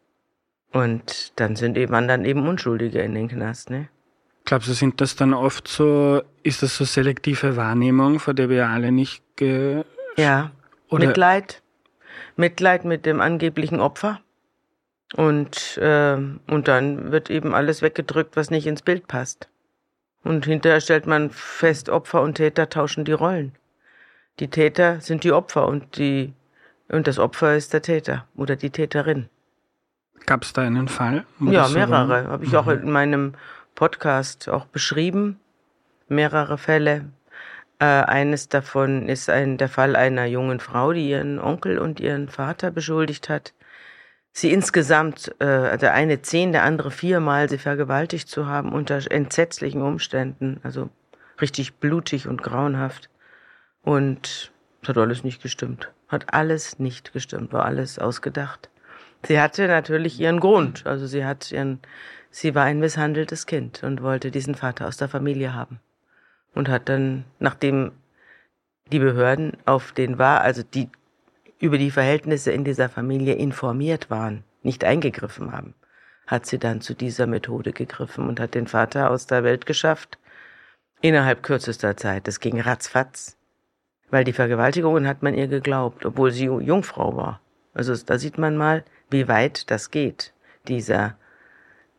Und 0.75 1.33
dann 1.37 1.55
sind 1.55 1.79
eben 1.79 2.09
dann 2.09 2.25
eben 2.25 2.49
Unschuldige 2.49 3.01
in 3.01 3.15
den 3.15 3.29
Knast, 3.29 3.71
ne? 3.71 3.89
Glaubst 4.45 4.69
du, 4.69 4.73
sind 4.73 5.01
das 5.01 5.15
dann 5.15 5.33
oft 5.33 5.69
so, 5.69 6.23
ist 6.43 6.65
das 6.65 6.77
so 6.77 6.85
selektive 6.85 7.57
Wahrnehmung, 7.57 8.19
vor 8.19 8.35
der 8.35 8.51
wir 8.51 8.67
alle 8.69 8.91
nicht 8.91 9.23
ge 9.37 9.85
Ja. 10.17 10.51
Oder 10.91 11.07
Mitleid. 11.07 11.63
Mitleid 12.37 12.85
mit 12.85 13.07
dem 13.07 13.21
angeblichen 13.21 13.81
Opfer. 13.81 14.21
Und, 15.15 15.79
äh, 15.79 16.17
und 16.17 16.69
dann 16.69 17.13
wird 17.13 17.31
eben 17.31 17.55
alles 17.55 17.81
weggedrückt, 17.81 18.37
was 18.37 18.51
nicht 18.51 18.67
ins 18.67 18.83
Bild 18.83 19.07
passt. 19.07 19.49
Und 20.25 20.45
hinterher 20.45 20.81
stellt 20.81 21.07
man 21.07 21.31
fest, 21.31 21.89
Opfer 21.89 22.21
und 22.21 22.35
Täter 22.35 22.69
tauschen 22.69 23.05
die 23.05 23.13
Rollen. 23.13 23.53
Die 24.41 24.49
Täter 24.49 25.01
sind 25.01 25.23
die 25.23 25.33
Opfer 25.33 25.69
und 25.69 25.99
die 25.99 26.35
und 26.89 27.07
das 27.07 27.19
Opfer 27.19 27.55
ist 27.55 27.73
der 27.73 27.83
Täter 27.83 28.27
oder 28.35 28.57
die 28.57 28.71
Täterin. 28.71 29.29
Gab 30.27 30.43
es 30.43 30.53
da 30.53 30.63
einen 30.63 30.89
Fall? 30.89 31.25
Ja, 31.41 31.69
mehrere. 31.69 32.29
Habe 32.29 32.45
ich 32.45 32.53
mhm. 32.53 32.59
auch 32.59 32.69
in 32.69 32.91
meinem 32.91 33.35
Podcast 33.75 34.49
auch 34.49 34.67
beschrieben. 34.67 35.39
Mehrere 36.09 36.59
Fälle. 36.59 37.07
Äh, 37.79 37.85
eines 37.85 38.49
davon 38.49 39.09
ist 39.09 39.29
ein, 39.29 39.59
der 39.59 39.69
Fall 39.69 39.97
einer 39.97 40.27
jungen 40.27 40.61
Frau, 40.61 40.93
die 40.93 41.11
ihren 41.11 41.39
Onkel 41.39 41.79
und 41.79 42.01
ihren 42.01 42.29
Vater 42.29 42.71
beschuldigt 42.71 43.29
hat, 43.29 43.53
sie 44.33 44.53
insgesamt, 44.53 45.29
äh, 45.41 45.77
der 45.77 45.93
eine 45.93 46.23
zehn, 46.23 46.53
der 46.53 46.63
andere 46.63 46.91
viermal 46.91 47.49
sie 47.49 47.59
vergewaltigt 47.59 48.29
zu 48.29 48.47
haben 48.47 48.73
unter 48.73 49.01
entsetzlichen 49.11 49.83
Umständen, 49.83 50.61
also 50.63 50.89
richtig 51.41 51.75
blutig 51.75 52.29
und 52.29 52.43
grauenhaft. 52.43 53.11
Und 53.83 54.53
es 54.83 54.89
hat 54.89 54.99
alles 54.99 55.25
nicht 55.25 55.43
gestimmt. 55.43 55.91
Hat 56.09 56.33
alles 56.33 56.79
nicht 56.79 57.13
gestimmt, 57.13 57.53
war 57.53 57.65
alles 57.65 57.99
ausgedacht. 57.99 58.71
Sie 59.27 59.41
hatte 59.41 59.67
natürlich 59.67 60.21
ihren 60.21 60.41
Grund. 60.41 60.87
Also 60.87 61.07
sie 61.07 61.25
hat 61.25 61.51
ihren, 61.51 61.81
sie 62.31 62.55
war 62.55 62.65
ein 62.65 62.81
misshandeltes 62.81 63.47
Kind 63.47 63.83
und 63.83 64.03
wollte 64.03 64.31
diesen 64.31 64.55
Vater 64.55 64.87
aus 64.87 64.97
der 64.97 65.09
Familie 65.09 65.55
haben. 65.55 65.81
Und 66.55 66.69
hat 66.69 66.89
dann, 66.89 67.25
nachdem 67.39 67.93
die 68.93 68.99
Behörden 68.99 69.57
auf 69.65 69.93
den 69.93 70.19
war, 70.19 70.43
also 70.43 70.63
die 70.63 70.89
über 71.59 71.79
die 71.79 71.91
Verhältnisse 71.91 72.53
in 72.53 72.65
dieser 72.65 72.89
Familie 72.89 73.35
informiert 73.35 74.11
waren, 74.11 74.45
nicht 74.63 74.85
eingegriffen 74.85 75.53
haben, 75.53 75.75
hat 76.27 76.47
sie 76.47 76.59
dann 76.59 76.81
zu 76.81 76.95
dieser 76.95 77.27
Methode 77.27 77.73
gegriffen 77.73 78.29
und 78.29 78.41
hat 78.41 78.55
den 78.55 78.67
Vater 78.67 79.11
aus 79.11 79.27
der 79.27 79.45
Welt 79.45 79.67
geschafft. 79.67 80.19
Innerhalb 81.01 81.43
kürzester 81.43 81.97
Zeit. 81.97 82.27
Das 82.29 82.41
ging 82.41 82.61
ratzfatz. 82.61 83.37
Weil 84.11 84.25
die 84.25 84.33
Vergewaltigungen 84.33 85.09
hat 85.09 85.23
man 85.23 85.35
ihr 85.35 85.49
geglaubt, 85.49 86.07
obwohl 86.07 86.31
sie 86.31 86.45
Jungfrau 86.45 87.17
war. 87.17 87.41
Also 87.73 87.95
da 87.97 88.19
sieht 88.19 88.39
man 88.39 88.57
mal, 88.57 88.85
wie 89.11 89.29
weit 89.29 89.71
das 89.71 89.91
geht, 89.91 90.33
dieser, 90.69 91.17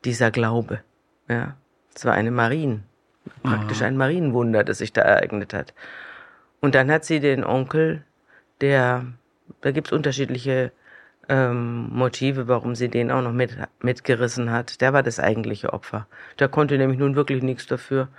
dieser 0.03 0.31
Glaube. 0.31 0.81
Ja, 1.27 1.55
es 1.93 2.05
war 2.05 2.13
eine 2.13 2.31
Marien, 2.31 2.83
praktisch 3.43 3.81
ein 3.81 3.97
Marienwunder, 3.97 4.63
das 4.63 4.79
sich 4.79 4.93
da 4.93 5.01
ereignet 5.01 5.53
hat. 5.53 5.73
Und 6.61 6.75
dann 6.75 6.91
hat 6.91 7.05
sie 7.05 7.19
den 7.19 7.43
Onkel, 7.43 8.03
der, 8.61 9.05
da 9.61 9.71
gibt's 9.71 9.91
unterschiedliche 9.91 10.71
ähm, 11.29 11.89
Motive, 11.91 12.47
warum 12.47 12.75
sie 12.75 12.89
den 12.89 13.11
auch 13.11 13.21
noch 13.21 13.31
mit, 13.31 13.57
mitgerissen 13.79 14.51
hat. 14.51 14.81
Der 14.81 14.93
war 14.93 15.03
das 15.03 15.19
eigentliche 15.19 15.73
Opfer. 15.73 16.07
Der 16.39 16.49
konnte 16.49 16.77
nämlich 16.77 16.99
nun 16.99 17.15
wirklich 17.15 17.43
nichts 17.43 17.67
dafür. 17.67 18.09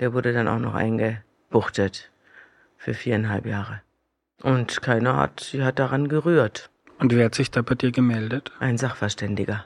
Der 0.00 0.12
wurde 0.12 0.32
dann 0.32 0.48
auch 0.48 0.58
noch 0.58 0.74
eingebuchtet 0.74 2.10
für 2.76 2.94
viereinhalb 2.94 3.46
Jahre. 3.46 3.82
Und 4.42 4.80
keiner 4.82 5.16
hat, 5.16 5.40
sie 5.40 5.62
hat 5.62 5.78
daran 5.78 6.08
gerührt. 6.08 6.70
Und 7.00 7.14
wer 7.14 7.24
hat 7.24 7.34
sich 7.34 7.50
da 7.50 7.62
bei 7.62 7.74
dir 7.74 7.92
gemeldet? 7.92 8.52
Ein 8.60 8.76
Sachverständiger. 8.76 9.64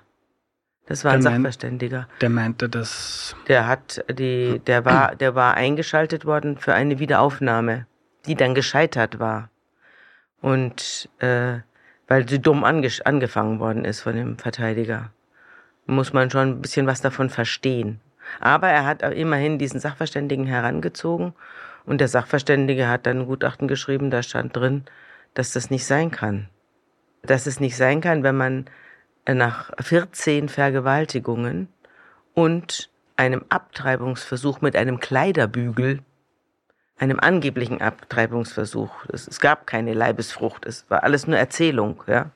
Das 0.86 1.04
war 1.04 1.12
der 1.12 1.18
ein 1.18 1.22
Sachverständiger. 1.22 1.98
Meint, 1.98 2.22
der 2.22 2.30
meinte, 2.30 2.68
dass. 2.68 3.34
Der 3.48 3.66
hat 3.66 4.04
die, 4.08 4.60
der 4.60 4.84
war, 4.84 5.16
der 5.16 5.34
war 5.34 5.54
eingeschaltet 5.54 6.24
worden 6.26 6.58
für 6.58 6.74
eine 6.74 7.00
Wiederaufnahme, 7.00 7.86
die 8.26 8.36
dann 8.36 8.54
gescheitert 8.54 9.18
war. 9.18 9.50
Und 10.40 11.08
äh, 11.18 11.58
weil 12.06 12.28
sie 12.28 12.38
dumm 12.38 12.62
ange 12.62 12.90
angefangen 13.04 13.58
worden 13.58 13.84
ist 13.84 14.02
von 14.02 14.14
dem 14.14 14.38
Verteidiger, 14.38 15.10
muss 15.86 16.12
man 16.12 16.30
schon 16.30 16.48
ein 16.48 16.62
bisschen 16.62 16.86
was 16.86 17.00
davon 17.00 17.30
verstehen. 17.30 18.00
Aber 18.40 18.68
er 18.68 18.84
hat 18.84 19.02
immerhin 19.02 19.58
diesen 19.58 19.80
Sachverständigen 19.80 20.46
herangezogen 20.46 21.34
und 21.84 22.00
der 22.00 22.08
Sachverständige 22.08 22.88
hat 22.88 23.06
dann 23.06 23.20
ein 23.20 23.26
Gutachten 23.26 23.68
geschrieben, 23.68 24.10
da 24.10 24.22
stand 24.22 24.54
drin, 24.54 24.84
dass 25.32 25.52
das 25.52 25.70
nicht 25.70 25.84
sein 25.84 26.10
kann 26.10 26.48
dass 27.26 27.46
es 27.46 27.60
nicht 27.60 27.76
sein 27.76 28.00
kann, 28.00 28.22
wenn 28.22 28.36
man 28.36 28.66
äh, 29.24 29.34
nach 29.34 29.70
14 29.80 30.48
Vergewaltigungen 30.48 31.68
und 32.34 32.90
einem 33.16 33.44
Abtreibungsversuch 33.48 34.60
mit 34.60 34.76
einem 34.76 35.00
Kleiderbügel, 35.00 36.00
einem 36.98 37.20
angeblichen 37.20 37.80
Abtreibungsversuch, 37.80 38.90
es, 39.12 39.26
es 39.26 39.40
gab 39.40 39.66
keine 39.66 39.94
Leibesfrucht, 39.94 40.66
es 40.66 40.88
war 40.88 41.02
alles 41.02 41.26
nur 41.26 41.38
Erzählung, 41.38 42.02
ja, 42.06 42.30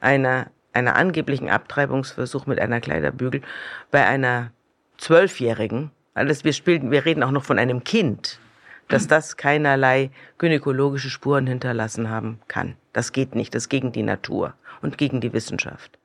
einer, 0.00 0.46
einer 0.72 0.96
angeblichen 0.96 1.50
Abtreibungsversuch 1.50 2.46
mit 2.46 2.60
einer 2.60 2.80
Kleiderbügel 2.80 3.42
bei 3.90 4.06
einer 4.06 4.50
Zwölfjährigen, 4.98 5.90
alles, 6.14 6.44
wir 6.44 6.52
spielen, 6.52 6.90
wir 6.90 7.04
reden 7.04 7.22
auch 7.22 7.30
noch 7.30 7.44
von 7.44 7.58
einem 7.58 7.84
Kind, 7.84 8.40
dass 8.88 9.06
das 9.06 9.36
keinerlei 9.36 10.10
gynäkologische 10.38 11.10
Spuren 11.10 11.46
hinterlassen 11.46 12.10
haben 12.10 12.40
kann. 12.48 12.76
Das 12.92 13.12
geht 13.12 13.34
nicht, 13.34 13.54
das 13.54 13.64
ist 13.64 13.68
gegen 13.68 13.92
die 13.92 14.02
Natur 14.02 14.54
und 14.82 14.98
gegen 14.98 15.20
die 15.20 15.32
Wissenschaft. 15.32 15.98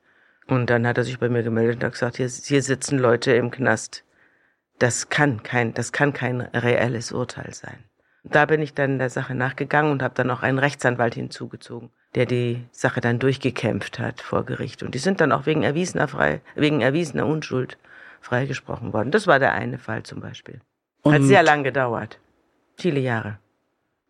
Und 0.46 0.68
dann 0.68 0.86
hat 0.86 0.98
er 0.98 1.04
sich 1.04 1.18
bei 1.18 1.28
mir 1.28 1.42
gemeldet 1.42 1.76
und 1.76 1.84
hat 1.84 1.92
gesagt, 1.92 2.16
hier, 2.18 2.28
hier 2.28 2.62
sitzen 2.62 2.98
Leute 2.98 3.32
im 3.32 3.50
Knast. 3.50 4.04
Das 4.78 5.08
kann 5.08 5.42
kein, 5.42 5.72
das 5.72 5.92
kann 5.92 6.12
kein 6.12 6.42
reelles 6.42 7.12
Urteil 7.12 7.54
sein. 7.54 7.84
Da 8.24 8.46
bin 8.46 8.62
ich 8.62 8.74
dann 8.74 8.98
der 8.98 9.10
Sache 9.10 9.34
nachgegangen 9.34 9.92
und 9.92 10.02
habe 10.02 10.14
dann 10.14 10.30
auch 10.30 10.42
einen 10.42 10.58
Rechtsanwalt 10.58 11.14
hinzugezogen, 11.14 11.90
der 12.14 12.26
die 12.26 12.64
Sache 12.72 13.00
dann 13.00 13.18
durchgekämpft 13.18 13.98
hat 13.98 14.20
vor 14.20 14.44
Gericht. 14.44 14.82
Und 14.82 14.94
die 14.94 14.98
sind 14.98 15.20
dann 15.20 15.32
auch 15.32 15.46
wegen 15.46 15.62
erwiesener, 15.62 16.08
frei, 16.08 16.40
wegen 16.54 16.80
erwiesener 16.80 17.26
Unschuld 17.26 17.78
freigesprochen 18.20 18.92
worden. 18.92 19.10
Das 19.10 19.26
war 19.26 19.38
der 19.38 19.52
eine 19.52 19.78
Fall 19.78 20.02
zum 20.02 20.20
Beispiel. 20.20 20.60
Und 21.02 21.12
Hat 21.12 21.22
sehr 21.22 21.42
lang 21.42 21.64
gedauert. 21.64 22.18
Viele 22.76 23.00
Jahre. 23.00 23.38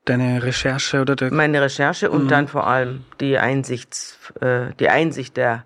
Deine 0.05 0.43
Recherche 0.43 1.01
oder 1.01 1.17
der 1.17 1.33
Meine 1.33 1.63
Recherche 1.63 2.11
und 2.11 2.25
mhm. 2.25 2.29
dann 2.29 2.49
vor 2.49 2.67
allem 2.67 3.05
die 3.21 3.39
Einsichts, 3.39 4.19
äh, 4.41 4.75
die 4.79 4.91
Einsicht 4.91 5.37
der, 5.37 5.65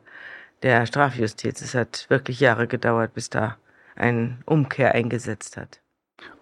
der 0.62 0.86
Strafjustiz. 0.86 1.60
Es 1.60 1.74
hat 1.74 2.06
wirklich 2.08 2.38
Jahre 2.38 2.68
gedauert, 2.68 3.14
bis 3.14 3.30
da 3.30 3.56
ein 3.96 4.42
Umkehr 4.46 4.94
eingesetzt 4.94 5.56
hat. 5.56 5.80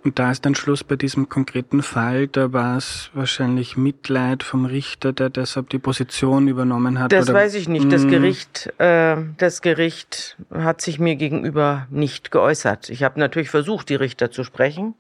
Und 0.05 0.19
da 0.19 0.31
ist 0.31 0.47
dann 0.47 0.55
Schluss 0.55 0.85
bei 0.85 0.97
diesem 0.97 1.29
konkreten 1.29 1.83
Fall. 1.83 2.29
Da 2.29 2.53
war 2.53 2.77
es 2.77 3.11
wahrscheinlich 3.13 3.77
Mitleid 3.77 4.43
vom 4.43 4.65
Richter, 4.65 5.13
der 5.13 5.31
deshalb 5.31 5.69
die 5.71 5.79
Position 5.79 6.49
übernommen 6.49 7.01
hat. 7.01 7.13
Das 7.13 7.33
weiß 7.33 7.55
ich 7.55 7.69
nicht. 7.69 7.91
Das 7.91 8.05
mhm. 8.05 8.11
Gericht, 8.11 8.73
äh, 8.79 9.17
das 9.37 9.63
Gericht 9.63 10.37
hat 10.53 10.81
sich 10.81 10.99
mir 10.99 11.17
gegenüber 11.17 11.89
nicht 11.91 12.31
geäußert. 12.31 12.89
Ich 12.89 13.03
habe 13.03 13.19
natürlich 13.19 13.51
versucht, 13.51 13.89
die 13.89 13.97
Richter 13.97 14.31
zu 14.31 14.45
sprechen. 14.45 14.95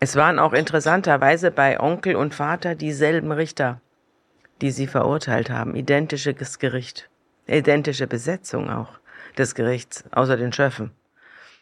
Es 0.00 0.14
waren 0.14 0.38
auch 0.38 0.52
interessanterweise 0.52 1.50
bei 1.50 1.80
Onkel 1.80 2.14
und 2.14 2.34
Vater 2.34 2.74
dieselben 2.74 3.32
Richter, 3.32 3.80
die 4.60 4.70
sie 4.70 4.86
verurteilt 4.86 5.50
haben. 5.50 5.74
Identisches 5.74 6.58
Gericht. 6.58 7.10
Identische 7.46 8.06
Besetzung 8.06 8.70
auch 8.70 9.00
des 9.36 9.54
Gerichts, 9.54 10.04
außer 10.12 10.36
den 10.36 10.52
Schöffen. 10.52 10.92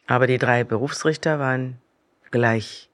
Aber 0.07 0.27
die 0.27 0.39
drei 0.39 0.65
Berufsrichter 0.65 1.39
waren 1.39 1.79
gleich. 2.31 2.91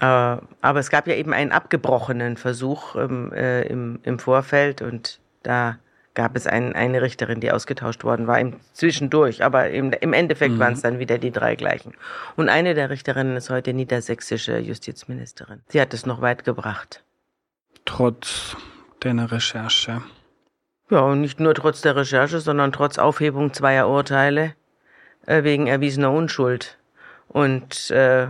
Äh, 0.00 0.04
aber 0.06 0.78
es 0.78 0.90
gab 0.90 1.06
ja 1.06 1.14
eben 1.14 1.32
einen 1.32 1.52
abgebrochenen 1.52 2.36
Versuch 2.36 2.94
im, 2.96 3.32
äh, 3.32 3.62
im, 3.62 4.00
im 4.02 4.18
Vorfeld 4.18 4.80
und 4.80 5.20
da 5.42 5.78
gab 6.14 6.36
es 6.36 6.46
ein, 6.46 6.74
eine 6.74 7.02
Richterin, 7.02 7.40
die 7.40 7.50
ausgetauscht 7.50 8.04
worden 8.04 8.26
war, 8.26 8.38
im 8.38 8.56
zwischendurch, 8.72 9.44
aber 9.44 9.70
im, 9.70 9.92
im 9.92 10.12
Endeffekt 10.12 10.54
mhm. 10.54 10.58
waren 10.58 10.72
es 10.74 10.82
dann 10.82 10.98
wieder 10.98 11.18
die 11.18 11.30
drei 11.30 11.56
gleichen. 11.56 11.94
Und 12.36 12.48
eine 12.48 12.74
der 12.74 12.90
Richterinnen 12.90 13.36
ist 13.36 13.50
heute 13.50 13.72
niedersächsische 13.72 14.58
Justizministerin. 14.58 15.62
Sie 15.68 15.80
hat 15.80 15.94
es 15.94 16.06
noch 16.06 16.20
weit 16.20 16.44
gebracht. 16.44 17.02
Trotz 17.84 18.56
deiner 19.00 19.32
Recherche. 19.32 20.02
Ja, 20.90 21.00
und 21.00 21.22
nicht 21.22 21.40
nur 21.40 21.54
trotz 21.54 21.80
der 21.80 21.96
Recherche, 21.96 22.40
sondern 22.40 22.72
trotz 22.72 22.98
Aufhebung 22.98 23.54
zweier 23.54 23.88
Urteile 23.88 24.54
äh, 25.26 25.42
wegen 25.42 25.66
erwiesener 25.66 26.12
Unschuld. 26.12 26.78
Und 27.28 27.90
äh, 27.90 28.28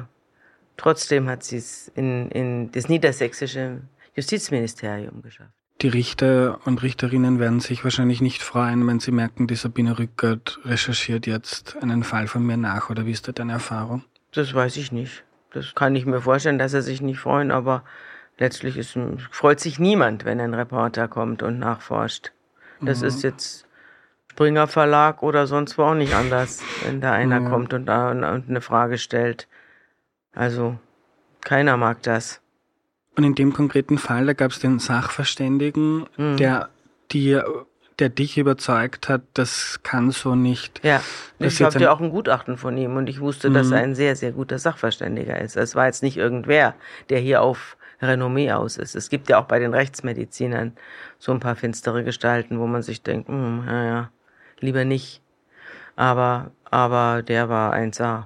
trotzdem 0.76 1.28
hat 1.28 1.42
sie 1.42 1.56
es 1.56 1.88
in, 1.88 2.30
in 2.30 2.70
das 2.70 2.88
niedersächsische 2.88 3.80
Justizministerium 4.14 5.22
geschafft. 5.22 5.61
Die 5.82 5.88
Richter 5.88 6.60
und 6.64 6.82
Richterinnen 6.82 7.40
werden 7.40 7.58
sich 7.58 7.82
wahrscheinlich 7.82 8.20
nicht 8.20 8.42
freuen, 8.42 8.86
wenn 8.86 9.00
sie 9.00 9.10
merken, 9.10 9.48
die 9.48 9.56
Sabine 9.56 9.98
Rückert 9.98 10.60
recherchiert 10.64 11.26
jetzt 11.26 11.76
einen 11.82 12.04
Fall 12.04 12.28
von 12.28 12.46
mir 12.46 12.56
nach. 12.56 12.88
Oder 12.88 13.04
wie 13.04 13.10
ist 13.10 13.26
da 13.26 13.32
deine 13.32 13.52
Erfahrung? 13.52 14.04
Das 14.30 14.54
weiß 14.54 14.76
ich 14.76 14.92
nicht. 14.92 15.24
Das 15.52 15.74
kann 15.74 15.96
ich 15.96 16.06
mir 16.06 16.20
vorstellen, 16.20 16.58
dass 16.58 16.72
er 16.72 16.82
sich 16.82 17.02
nicht 17.02 17.18
freuen, 17.18 17.50
aber 17.50 17.82
letztlich 18.38 18.76
ist, 18.76 18.96
freut 19.32 19.58
sich 19.58 19.80
niemand, 19.80 20.24
wenn 20.24 20.40
ein 20.40 20.54
Reporter 20.54 21.08
kommt 21.08 21.42
und 21.42 21.58
nachforscht. 21.58 22.32
Das 22.80 23.00
mhm. 23.00 23.08
ist 23.08 23.22
jetzt 23.22 23.66
Springer 24.30 24.66
Verlag 24.66 25.22
oder 25.22 25.46
sonst 25.46 25.76
wo 25.78 25.82
auch 25.82 25.94
nicht 25.94 26.14
anders, 26.14 26.62
wenn 26.84 27.00
da 27.00 27.12
einer 27.12 27.42
ja. 27.42 27.48
kommt 27.50 27.74
und, 27.74 27.86
da, 27.86 28.10
und 28.12 28.24
eine 28.24 28.60
Frage 28.60 28.98
stellt. 28.98 29.46
Also, 30.32 30.78
keiner 31.42 31.76
mag 31.76 32.02
das. 32.02 32.41
Und 33.16 33.24
in 33.24 33.34
dem 33.34 33.52
konkreten 33.52 33.98
Fall, 33.98 34.26
da 34.26 34.32
gab 34.32 34.52
es 34.52 34.60
den 34.60 34.78
Sachverständigen, 34.78 36.06
mhm. 36.16 36.36
der, 36.38 36.70
die, 37.10 37.38
der 37.98 38.08
dich 38.08 38.38
überzeugt 38.38 39.08
hat, 39.08 39.22
das 39.34 39.80
kann 39.82 40.10
so 40.10 40.34
nicht. 40.34 40.80
Ja, 40.82 41.02
ich 41.38 41.60
habe 41.62 41.78
ja 41.78 41.92
auch 41.92 42.00
ein 42.00 42.10
Gutachten 42.10 42.56
von 42.56 42.76
ihm 42.78 42.96
und 42.96 43.08
ich 43.08 43.20
wusste, 43.20 43.50
dass 43.50 43.68
mhm. 43.68 43.72
er 43.74 43.78
ein 43.80 43.94
sehr, 43.94 44.16
sehr 44.16 44.32
guter 44.32 44.58
Sachverständiger 44.58 45.38
ist. 45.40 45.56
Es 45.56 45.74
war 45.74 45.86
jetzt 45.86 46.02
nicht 46.02 46.16
irgendwer, 46.16 46.74
der 47.10 47.18
hier 47.18 47.42
auf 47.42 47.76
Renommee 48.00 48.50
aus 48.52 48.78
ist. 48.78 48.96
Es 48.96 49.10
gibt 49.10 49.28
ja 49.28 49.38
auch 49.38 49.44
bei 49.44 49.58
den 49.58 49.74
Rechtsmedizinern 49.74 50.72
so 51.18 51.32
ein 51.32 51.40
paar 51.40 51.54
finstere 51.54 52.04
Gestalten, 52.04 52.58
wo 52.58 52.66
man 52.66 52.82
sich 52.82 53.02
denkt, 53.02 53.28
hm, 53.28 53.66
naja, 53.66 54.10
lieber 54.58 54.84
nicht. 54.84 55.22
Aber, 55.96 56.50
aber 56.64 57.22
der 57.22 57.48
war 57.48 57.74
1A. 57.74 58.24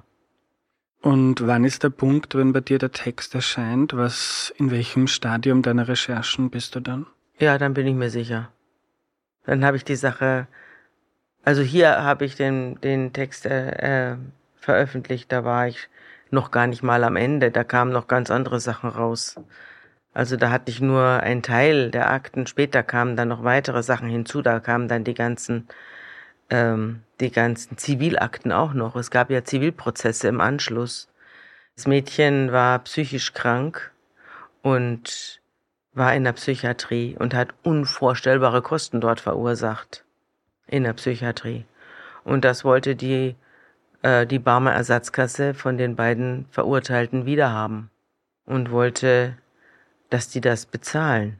Und 1.01 1.45
wann 1.45 1.63
ist 1.63 1.83
der 1.83 1.89
Punkt, 1.89 2.35
wenn 2.35 2.53
bei 2.53 2.61
dir 2.61 2.79
der 2.79 2.91
Text 2.91 3.35
erscheint? 3.35 3.95
Was, 3.95 4.53
in 4.57 4.71
welchem 4.71 5.07
Stadium 5.07 5.61
deiner 5.61 5.87
Recherchen 5.87 6.49
bist 6.49 6.75
du 6.75 6.79
dann? 6.79 7.05
Ja, 7.39 7.57
dann 7.57 7.73
bin 7.73 7.85
ich 7.87 7.95
mir 7.95 8.09
sicher. 8.09 8.49
Dann 9.45 9.63
habe 9.63 9.77
ich 9.77 9.85
die 9.85 9.95
Sache, 9.95 10.47
also 11.43 11.61
hier 11.61 12.03
habe 12.03 12.25
ich 12.25 12.35
den, 12.35 12.81
den 12.81 13.13
Text 13.13 13.45
äh, 13.45 14.11
äh, 14.11 14.17
veröffentlicht, 14.55 15.31
da 15.31 15.45
war 15.45 15.67
ich 15.67 15.87
noch 16.29 16.51
gar 16.51 16.67
nicht 16.67 16.83
mal 16.83 17.03
am 17.03 17.15
Ende, 17.15 17.51
da 17.51 17.63
kamen 17.63 17.93
noch 17.93 18.07
ganz 18.07 18.29
andere 18.31 18.59
Sachen 18.59 18.89
raus. 18.89 19.39
Also 20.13 20.35
da 20.35 20.49
hatte 20.49 20.71
ich 20.71 20.81
nur 20.81 21.21
einen 21.21 21.43
Teil 21.43 21.91
der 21.91 22.11
Akten, 22.11 22.47
später 22.47 22.83
kamen 22.83 23.15
dann 23.15 23.27
noch 23.27 23.43
weitere 23.43 23.83
Sachen 23.83 24.09
hinzu, 24.09 24.41
da 24.41 24.59
kamen 24.59 24.87
dann 24.87 25.03
die 25.03 25.13
ganzen 25.13 25.67
ähm, 26.49 27.03
die 27.19 27.31
ganzen 27.31 27.77
Zivilakten 27.77 28.51
auch 28.51 28.73
noch. 28.73 28.95
Es 28.95 29.11
gab 29.11 29.29
ja 29.29 29.43
Zivilprozesse 29.43 30.27
im 30.27 30.41
Anschluss. 30.41 31.09
Das 31.75 31.87
Mädchen 31.87 32.51
war 32.51 32.79
psychisch 32.79 33.33
krank 33.33 33.91
und 34.61 35.41
war 35.93 36.13
in 36.13 36.23
der 36.23 36.33
Psychiatrie 36.33 37.15
und 37.17 37.33
hat 37.33 37.53
unvorstellbare 37.63 38.61
Kosten 38.61 39.01
dort 39.01 39.19
verursacht. 39.19 40.03
In 40.67 40.83
der 40.83 40.93
Psychiatrie. 40.93 41.65
Und 42.25 42.43
das 42.43 42.65
wollte 42.65 42.95
die, 42.95 43.35
äh, 44.01 44.27
die 44.27 44.39
Barmer 44.39 44.73
Ersatzkasse 44.73 45.53
von 45.53 45.77
den 45.77 45.95
beiden 45.95 46.45
Verurteilten 46.51 47.25
wiederhaben. 47.25 47.89
Und 48.45 48.71
wollte, 48.71 49.37
dass 50.09 50.29
die 50.29 50.41
das 50.41 50.65
bezahlen 50.65 51.39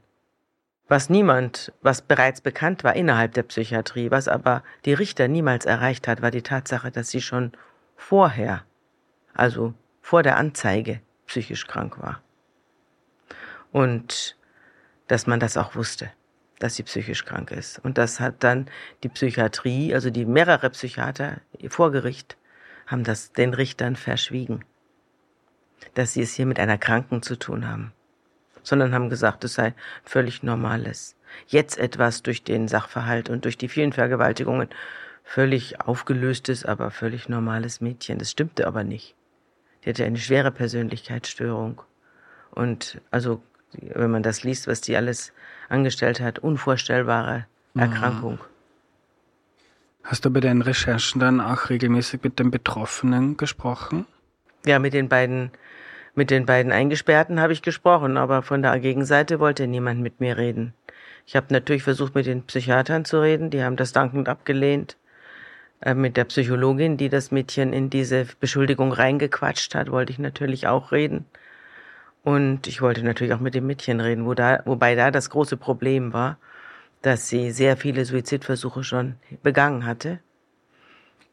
was 0.87 1.09
niemand, 1.09 1.73
was 1.81 2.01
bereits 2.01 2.41
bekannt 2.41 2.83
war 2.83 2.95
innerhalb 2.95 3.33
der 3.33 3.43
Psychiatrie, 3.43 4.09
was 4.11 4.27
aber 4.27 4.63
die 4.85 4.93
Richter 4.93 5.27
niemals 5.27 5.65
erreicht 5.65 6.07
hat, 6.07 6.21
war 6.21 6.31
die 6.31 6.41
Tatsache, 6.41 6.91
dass 6.91 7.09
sie 7.09 7.21
schon 7.21 7.51
vorher, 7.95 8.63
also 9.33 9.73
vor 10.01 10.23
der 10.23 10.37
Anzeige, 10.37 11.01
psychisch 11.25 11.67
krank 11.67 11.99
war. 11.99 12.21
Und 13.71 14.37
dass 15.07 15.27
man 15.27 15.41
das 15.41 15.57
auch 15.57 15.75
wusste, 15.75 16.09
dass 16.59 16.75
sie 16.75 16.83
psychisch 16.83 17.25
krank 17.25 17.51
ist. 17.51 17.79
Und 17.79 17.97
das 17.97 18.21
hat 18.21 18.43
dann 18.43 18.67
die 19.03 19.09
Psychiatrie, 19.09 19.93
also 19.93 20.09
die 20.09 20.25
mehrere 20.25 20.69
Psychiater 20.69 21.41
vor 21.67 21.91
Gericht, 21.91 22.37
haben 22.87 23.03
das 23.03 23.33
den 23.33 23.53
Richtern 23.53 23.97
verschwiegen, 23.97 24.63
dass 25.95 26.13
sie 26.13 26.21
es 26.21 26.33
hier 26.33 26.45
mit 26.45 26.59
einer 26.59 26.77
Kranken 26.77 27.21
zu 27.21 27.35
tun 27.35 27.67
haben 27.67 27.91
sondern 28.67 28.93
haben 28.93 29.09
gesagt, 29.09 29.45
es 29.45 29.53
sei 29.53 29.73
völlig 30.03 30.43
normales. 30.43 31.15
Jetzt 31.47 31.77
etwas 31.77 32.21
durch 32.21 32.43
den 32.43 32.67
Sachverhalt 32.67 33.29
und 33.29 33.45
durch 33.45 33.57
die 33.57 33.69
vielen 33.69 33.93
Vergewaltigungen 33.93 34.67
völlig 35.23 35.79
aufgelöstes, 35.79 36.65
aber 36.65 36.91
völlig 36.91 37.29
normales 37.29 37.79
Mädchen. 37.79 38.19
Das 38.19 38.31
stimmte 38.31 38.67
aber 38.67 38.83
nicht. 38.83 39.15
Die 39.83 39.89
hatte 39.89 40.03
eine 40.03 40.17
schwere 40.17 40.51
Persönlichkeitsstörung. 40.51 41.81
Und 42.51 42.99
also, 43.09 43.41
wenn 43.71 44.11
man 44.11 44.23
das 44.23 44.43
liest, 44.43 44.67
was 44.67 44.81
die 44.81 44.97
alles 44.97 45.31
angestellt 45.69 46.19
hat, 46.19 46.39
unvorstellbare 46.39 47.45
mhm. 47.73 47.81
Erkrankung. 47.81 48.39
Hast 50.03 50.25
du 50.25 50.29
bei 50.29 50.41
deinen 50.41 50.61
Recherchen 50.61 51.21
dann 51.21 51.39
auch 51.39 51.69
regelmäßig 51.69 52.21
mit 52.21 52.37
den 52.39 52.51
Betroffenen 52.51 53.37
gesprochen? 53.37 54.05
Ja, 54.65 54.79
mit 54.79 54.93
den 54.93 55.07
beiden 55.07 55.51
mit 56.17 56.31
den 56.31 56.47
beiden 56.47 56.71
Eingesperrten 56.71 57.39
habe 57.39 57.53
ich 57.53 57.61
gesprochen, 57.61 58.17
aber 58.17 58.41
von 58.41 58.63
der 58.63 58.79
Gegenseite 58.79 59.39
wollte 59.39 59.67
niemand 59.67 60.01
mit 60.01 60.19
mir 60.19 60.35
reden. 60.35 60.73
Ich 61.27 61.35
habe 61.35 61.47
natürlich 61.51 61.83
versucht, 61.83 62.15
mit 62.15 62.25
den 62.25 62.41
Psychiatern 62.41 63.05
zu 63.05 63.21
reden, 63.21 63.51
die 63.51 63.63
haben 63.63 63.75
das 63.75 63.93
dankend 63.93 64.27
abgelehnt. 64.27 64.97
Äh, 65.79 65.93
mit 65.93 66.17
der 66.17 66.23
Psychologin, 66.23 66.97
die 66.97 67.09
das 67.09 67.29
Mädchen 67.29 67.71
in 67.71 67.91
diese 67.91 68.25
Beschuldigung 68.39 68.91
reingequatscht 68.91 69.75
hat, 69.75 69.91
wollte 69.91 70.11
ich 70.11 70.17
natürlich 70.17 70.65
auch 70.65 70.91
reden. 70.91 71.25
Und 72.23 72.65
ich 72.65 72.81
wollte 72.81 73.03
natürlich 73.03 73.33
auch 73.33 73.39
mit 73.39 73.53
dem 73.53 73.67
Mädchen 73.67 73.99
reden, 73.99 74.25
wo 74.25 74.33
da, 74.33 74.63
wobei 74.65 74.95
da 74.95 75.11
das 75.11 75.29
große 75.29 75.55
Problem 75.55 76.13
war, 76.13 76.39
dass 77.03 77.29
sie 77.29 77.51
sehr 77.51 77.77
viele 77.77 78.05
Suizidversuche 78.05 78.83
schon 78.83 79.17
begangen 79.43 79.85
hatte. 79.85 80.19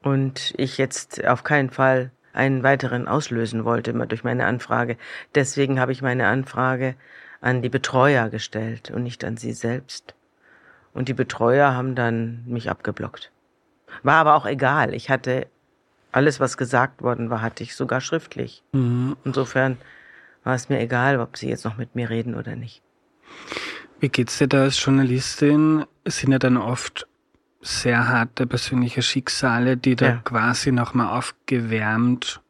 Und 0.02 0.52
ich 0.58 0.76
jetzt 0.76 1.26
auf 1.26 1.42
keinen 1.42 1.70
Fall 1.70 2.10
einen 2.34 2.62
weiteren 2.62 3.08
auslösen 3.08 3.64
wollte 3.64 3.92
durch 3.92 4.24
meine 4.24 4.46
Anfrage. 4.46 4.96
Deswegen 5.34 5.80
habe 5.80 5.92
ich 5.92 6.02
meine 6.02 6.26
Anfrage 6.26 6.96
an 7.40 7.62
die 7.62 7.68
Betreuer 7.68 8.28
gestellt 8.28 8.90
und 8.90 9.02
nicht 9.02 9.24
an 9.24 9.36
sie 9.36 9.52
selbst. 9.52 10.14
Und 10.92 11.08
die 11.08 11.14
Betreuer 11.14 11.74
haben 11.74 11.94
dann 11.94 12.44
mich 12.46 12.70
abgeblockt. 12.70 13.30
War 14.02 14.16
aber 14.16 14.34
auch 14.34 14.46
egal. 14.46 14.94
Ich 14.94 15.10
hatte 15.10 15.46
alles, 16.12 16.40
was 16.40 16.56
gesagt 16.56 17.02
worden 17.02 17.30
war, 17.30 17.42
hatte 17.42 17.62
ich 17.62 17.74
sogar 17.74 18.00
schriftlich. 18.00 18.62
Mhm. 18.72 19.16
Insofern 19.24 19.78
war 20.44 20.54
es 20.54 20.68
mir 20.68 20.80
egal, 20.80 21.18
ob 21.20 21.36
sie 21.36 21.48
jetzt 21.48 21.64
noch 21.64 21.76
mit 21.76 21.94
mir 21.94 22.10
reden 22.10 22.34
oder 22.34 22.56
nicht. 22.56 22.82
Wie 24.00 24.08
geht's 24.08 24.38
dir 24.38 24.48
da 24.48 24.62
als 24.62 24.82
Journalistin? 24.84 25.84
Es 26.04 26.18
sind 26.18 26.32
ja 26.32 26.38
dann 26.38 26.56
oft 26.56 27.06
sehr 27.64 28.08
harte 28.08 28.46
persönliche 28.46 29.02
Schicksale, 29.02 29.76
die 29.76 29.96
da 29.96 30.06
ja. 30.06 30.20
quasi 30.24 30.70
nochmal 30.70 31.16
aufgewärmt 31.16 32.40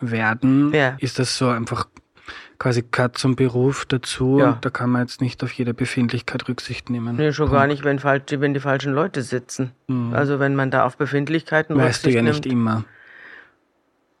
werden. 0.00 0.72
Ja. 0.72 0.96
Ist 0.98 1.18
das 1.18 1.36
so 1.36 1.48
einfach 1.48 1.86
quasi 2.58 2.82
gehört 2.90 3.18
zum 3.18 3.36
Beruf 3.36 3.84
dazu 3.84 4.38
ja. 4.38 4.52
und 4.52 4.64
da 4.64 4.70
kann 4.70 4.88
man 4.88 5.02
jetzt 5.02 5.20
nicht 5.20 5.44
auf 5.44 5.52
jede 5.52 5.74
Befindlichkeit 5.74 6.48
Rücksicht 6.48 6.88
nehmen. 6.88 7.16
Nee, 7.16 7.32
schon 7.32 7.48
Punkt. 7.48 7.60
gar 7.60 7.66
nicht, 7.66 7.84
wenn, 7.84 8.02
wenn 8.02 8.54
die 8.54 8.60
falschen 8.60 8.94
Leute 8.94 9.22
sitzen. 9.22 9.72
Mhm. 9.88 10.14
Also 10.14 10.38
wenn 10.38 10.54
man 10.54 10.70
da 10.70 10.84
auf 10.84 10.96
Befindlichkeiten 10.96 11.76
weißt 11.76 12.06
Rücksicht 12.06 12.14
nimmt. 12.16 12.28
Weißt 12.28 12.44
du 12.44 12.48
ja 12.48 12.54
nicht 12.54 12.60
immer. 12.60 12.84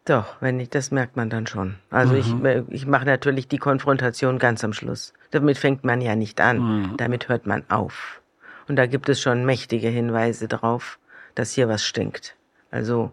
Doch, 0.04 0.36
wenn 0.40 0.58
nicht, 0.58 0.74
das 0.74 0.90
merkt 0.90 1.16
man 1.16 1.30
dann 1.30 1.46
schon. 1.46 1.76
Also 1.90 2.12
mhm. 2.12 2.46
ich, 2.68 2.82
ich 2.82 2.86
mache 2.86 3.06
natürlich 3.06 3.48
die 3.48 3.58
Konfrontation 3.58 4.38
ganz 4.38 4.62
am 4.62 4.74
Schluss. 4.74 5.14
Damit 5.30 5.56
fängt 5.56 5.84
man 5.84 6.02
ja 6.02 6.14
nicht 6.14 6.40
an. 6.40 6.58
Mhm. 6.58 6.96
Damit 6.98 7.28
hört 7.30 7.46
man 7.46 7.64
auf. 7.70 8.20
Und 8.68 8.76
da 8.76 8.86
gibt 8.86 9.08
es 9.08 9.20
schon 9.20 9.44
mächtige 9.44 9.88
Hinweise 9.88 10.48
darauf, 10.48 10.98
dass 11.34 11.52
hier 11.52 11.68
was 11.68 11.84
stinkt. 11.84 12.36
Also, 12.70 13.12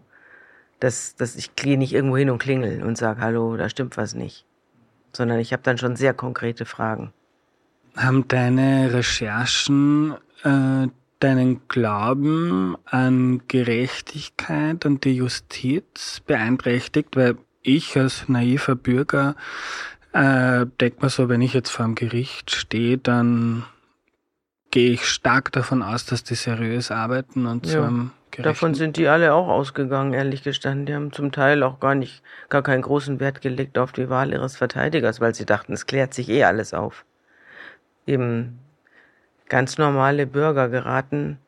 dass, 0.80 1.14
dass 1.16 1.36
ich 1.36 1.54
gehe 1.54 1.78
nicht 1.78 1.92
irgendwo 1.92 2.16
hin 2.16 2.30
und 2.30 2.38
klingel 2.38 2.82
und 2.82 2.98
sage, 2.98 3.20
hallo, 3.20 3.56
da 3.56 3.68
stimmt 3.68 3.96
was 3.96 4.14
nicht. 4.14 4.44
Sondern 5.12 5.38
ich 5.38 5.52
habe 5.52 5.62
dann 5.62 5.78
schon 5.78 5.96
sehr 5.96 6.12
konkrete 6.12 6.64
Fragen. 6.64 7.12
Haben 7.96 8.26
deine 8.26 8.92
Recherchen 8.92 10.14
äh, 10.42 10.88
deinen 11.20 11.68
Glauben 11.68 12.76
an 12.86 13.42
Gerechtigkeit, 13.46 14.84
an 14.84 14.98
die 15.00 15.14
Justiz 15.14 16.20
beeinträchtigt? 16.26 17.16
Weil 17.16 17.36
ich 17.62 17.96
als 17.96 18.28
naiver 18.28 18.74
Bürger 18.74 19.36
äh, 20.12 20.66
denke 20.80 21.02
mir 21.02 21.10
so, 21.10 21.28
wenn 21.28 21.40
ich 21.40 21.54
jetzt 21.54 21.70
vor 21.70 21.86
dem 21.86 21.94
Gericht 21.94 22.50
stehe, 22.50 22.98
dann 22.98 23.64
gehe 24.74 24.90
ich 24.90 25.06
stark 25.06 25.52
davon 25.52 25.84
aus, 25.84 26.04
dass 26.04 26.24
die 26.24 26.34
seriös 26.34 26.90
arbeiten 26.90 27.46
und 27.46 27.64
ja. 27.66 27.88
zu 27.88 28.10
Davon 28.42 28.74
sind 28.74 28.96
die 28.96 29.06
alle 29.06 29.32
auch 29.32 29.46
ausgegangen, 29.46 30.12
ehrlich 30.12 30.42
gestanden. 30.42 30.86
Die 30.86 30.94
haben 30.96 31.12
zum 31.12 31.30
Teil 31.30 31.62
auch 31.62 31.78
gar 31.78 31.94
nicht, 31.94 32.24
gar 32.48 32.64
keinen 32.64 32.82
großen 32.82 33.20
Wert 33.20 33.40
gelegt 33.40 33.78
auf 33.78 33.92
die 33.92 34.10
Wahl 34.10 34.32
ihres 34.32 34.56
Verteidigers, 34.56 35.20
weil 35.20 35.32
sie 35.32 35.46
dachten, 35.46 35.74
es 35.74 35.86
klärt 35.86 36.12
sich 36.12 36.28
eh 36.28 36.42
alles 36.42 36.74
auf. 36.74 37.04
Eben 38.04 38.58
ganz 39.48 39.78
normale 39.78 40.26
Bürger 40.26 40.68
geraten, 40.68 41.38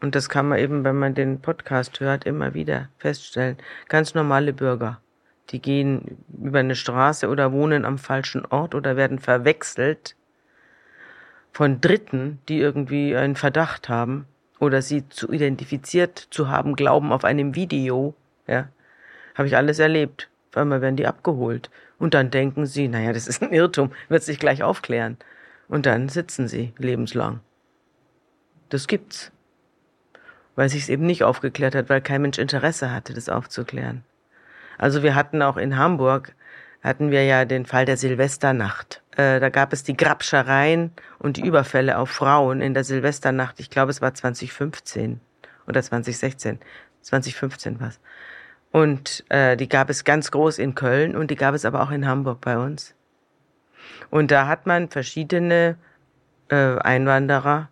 und 0.00 0.14
das 0.14 0.28
kann 0.28 0.46
man 0.46 0.60
eben, 0.60 0.84
wenn 0.84 0.96
man 0.96 1.16
den 1.16 1.40
Podcast 1.40 1.98
hört, 1.98 2.26
immer 2.26 2.54
wieder 2.54 2.90
feststellen. 2.98 3.56
Ganz 3.88 4.14
normale 4.14 4.52
Bürger. 4.52 5.00
Die 5.50 5.60
gehen 5.60 6.24
über 6.40 6.60
eine 6.60 6.76
Straße 6.76 7.28
oder 7.28 7.50
wohnen 7.50 7.84
am 7.84 7.98
falschen 7.98 8.46
Ort 8.46 8.76
oder 8.76 8.96
werden 8.96 9.18
verwechselt 9.18 10.14
von 11.58 11.80
Dritten, 11.80 12.38
die 12.48 12.60
irgendwie 12.60 13.16
einen 13.16 13.34
Verdacht 13.34 13.88
haben 13.88 14.26
oder 14.60 14.80
sie 14.80 15.08
zu 15.08 15.32
identifiziert 15.32 16.28
zu 16.30 16.48
haben 16.48 16.76
glauben 16.76 17.10
auf 17.10 17.24
einem 17.24 17.56
Video, 17.56 18.14
ja, 18.46 18.68
habe 19.34 19.48
ich 19.48 19.56
alles 19.56 19.80
erlebt. 19.80 20.28
Auf 20.50 20.58
einmal 20.58 20.82
werden 20.82 20.94
die 20.94 21.08
abgeholt 21.08 21.68
und 21.98 22.14
dann 22.14 22.30
denken 22.30 22.64
sie, 22.64 22.86
naja, 22.86 23.12
das 23.12 23.26
ist 23.26 23.42
ein 23.42 23.52
Irrtum, 23.52 23.90
wird 24.08 24.22
sich 24.22 24.38
gleich 24.38 24.62
aufklären. 24.62 25.16
Und 25.66 25.84
dann 25.86 26.08
sitzen 26.08 26.46
sie 26.46 26.74
lebenslang. 26.78 27.40
Das 28.68 28.86
gibt's. 28.86 29.32
Weil 30.54 30.68
sich's 30.68 30.88
eben 30.88 31.06
nicht 31.06 31.24
aufgeklärt 31.24 31.74
hat, 31.74 31.88
weil 31.88 32.02
kein 32.02 32.22
Mensch 32.22 32.38
Interesse 32.38 32.92
hatte, 32.92 33.14
das 33.14 33.28
aufzuklären. 33.28 34.04
Also 34.78 35.02
wir 35.02 35.16
hatten 35.16 35.42
auch 35.42 35.56
in 35.56 35.76
Hamburg, 35.76 36.36
hatten 36.84 37.10
wir 37.10 37.24
ja 37.24 37.44
den 37.44 37.66
Fall 37.66 37.84
der 37.84 37.96
Silvesternacht 37.96 39.02
äh, 39.18 39.40
da 39.40 39.48
gab 39.48 39.72
es 39.72 39.82
die 39.82 39.96
Grabschereien 39.96 40.92
und 41.18 41.36
die 41.36 41.44
Überfälle 41.44 41.98
auf 41.98 42.08
Frauen 42.08 42.60
in 42.60 42.72
der 42.72 42.84
Silvesternacht. 42.84 43.58
Ich 43.58 43.68
glaube, 43.68 43.90
es 43.90 44.00
war 44.00 44.14
2015 44.14 45.20
oder 45.66 45.82
2016. 45.82 46.60
2015 47.02 47.80
war 47.80 47.88
es. 47.88 48.00
Und 48.70 49.24
äh, 49.28 49.56
die 49.56 49.68
gab 49.68 49.90
es 49.90 50.04
ganz 50.04 50.30
groß 50.30 50.58
in 50.58 50.76
Köln 50.76 51.16
und 51.16 51.32
die 51.32 51.36
gab 51.36 51.54
es 51.54 51.64
aber 51.64 51.82
auch 51.82 51.90
in 51.90 52.06
Hamburg 52.06 52.40
bei 52.40 52.58
uns. 52.58 52.94
Und 54.08 54.30
da 54.30 54.46
hat 54.46 54.66
man 54.66 54.88
verschiedene 54.88 55.76
äh, 56.48 56.78
Einwanderer 56.78 57.70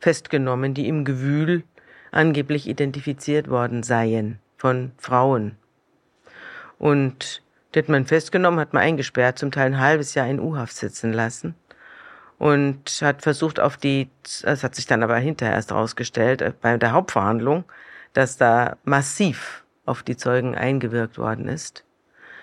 festgenommen, 0.00 0.72
die 0.72 0.88
im 0.88 1.04
Gewühl 1.04 1.64
angeblich 2.12 2.66
identifiziert 2.66 3.48
worden 3.48 3.82
seien 3.82 4.38
von 4.56 4.92
Frauen. 4.96 5.56
Und 6.78 7.42
die 7.74 7.78
hat 7.78 7.88
man 7.88 8.06
festgenommen, 8.06 8.60
hat 8.60 8.72
man 8.72 8.82
eingesperrt, 8.82 9.38
zum 9.38 9.50
Teil 9.50 9.66
ein 9.66 9.80
halbes 9.80 10.14
Jahr 10.14 10.28
in 10.28 10.40
U-Haft 10.40 10.76
sitzen 10.76 11.12
lassen. 11.12 11.54
Und 12.38 13.00
hat 13.02 13.22
versucht 13.22 13.60
auf 13.60 13.76
die, 13.76 14.10
das 14.42 14.64
hat 14.64 14.74
sich 14.74 14.86
dann 14.86 15.02
aber 15.02 15.16
hinterher 15.16 15.54
erst 15.54 15.70
herausgestellt, 15.70 16.42
äh, 16.42 16.52
bei 16.60 16.76
der 16.76 16.92
Hauptverhandlung, 16.92 17.64
dass 18.14 18.36
da 18.36 18.76
massiv 18.84 19.64
auf 19.84 20.02
die 20.02 20.16
Zeugen 20.16 20.54
eingewirkt 20.54 21.18
worden 21.18 21.48
ist, 21.48 21.84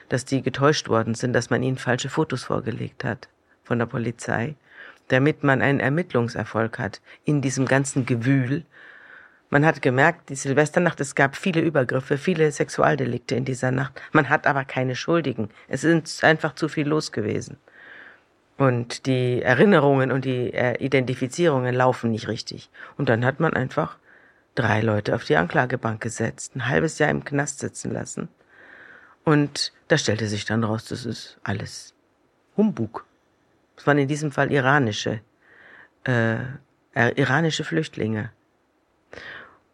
dass 0.08 0.26
die 0.26 0.42
getäuscht 0.42 0.90
worden 0.90 1.16
sind, 1.16 1.34
dass 1.34 1.50
man 1.50 1.64
ihnen 1.64 1.78
falsche 1.78 2.10
Fotos 2.10 2.44
vorgelegt 2.44 3.04
hat 3.04 3.30
von 3.64 3.78
der 3.78 3.86
Polizei, 3.86 4.56
damit 5.10 5.44
man 5.44 5.62
einen 5.62 5.80
Ermittlungserfolg 5.80 6.80
hat 6.80 7.02
in 7.26 7.42
diesem 7.42 7.66
ganzen 7.66 8.06
Gewühl 8.06 8.66
man 9.50 9.66
hat 9.66 9.82
gemerkt, 9.82 10.30
die 10.30 10.36
Silvesternacht, 10.36 11.00
es 11.02 11.16
gab 11.16 11.36
viele 11.36 11.62
Übergriffe, 11.62 12.18
viele 12.18 12.52
Sexualdelikte 12.52 13.36
in 13.36 13.46
dieser 13.46 13.72
Nacht. 13.72 14.00
Man 14.12 14.30
hat 14.30 14.46
aber 14.46 14.64
keine 14.64 14.96
Schuldigen. 14.96 15.50
Es 15.68 15.84
ist 15.84 16.24
einfach 16.24 16.54
zu 16.54 16.70
viel 16.70 16.88
los 16.88 17.12
gewesen. 17.12 17.58
Und 18.58 19.06
die 19.06 19.42
Erinnerungen 19.42 20.12
und 20.12 20.26
die 20.26 20.54
äh, 20.54 20.76
Identifizierungen 20.84 21.74
laufen 21.74 22.12
nicht 22.12 22.28
richtig. 22.28 22.70
Und 22.98 23.10
dann 23.10 23.26
hat 23.26 23.40
man 23.40 23.54
einfach 23.54 23.98
drei 24.54 24.82
Leute 24.82 25.16
auf 25.16 25.24
die 25.24 25.38
Anklagebank 25.38 26.02
gesetzt, 26.02 26.56
ein 26.56 26.68
halbes 26.68 27.00
Jahr 27.00 27.10
im 27.10 27.24
Knast 27.24 27.60
sitzen 27.60 27.92
lassen. 27.92 28.28
Und 29.24 29.72
da 29.88 29.98
stellte 29.98 30.28
sich 30.28 30.46
dann 30.46 30.64
raus, 30.64 30.86
das 30.86 31.06
ist 31.06 31.40
alles 31.44 31.94
Humbug. 32.58 33.06
Es 33.78 33.88
waren 33.88 33.98
in 33.98 34.08
diesem 34.08 34.32
Fall 34.32 34.52
iranische, 34.52 35.22
äh, 36.04 36.40
iranische 36.94 37.64
Flüchtlinge. 37.64 38.32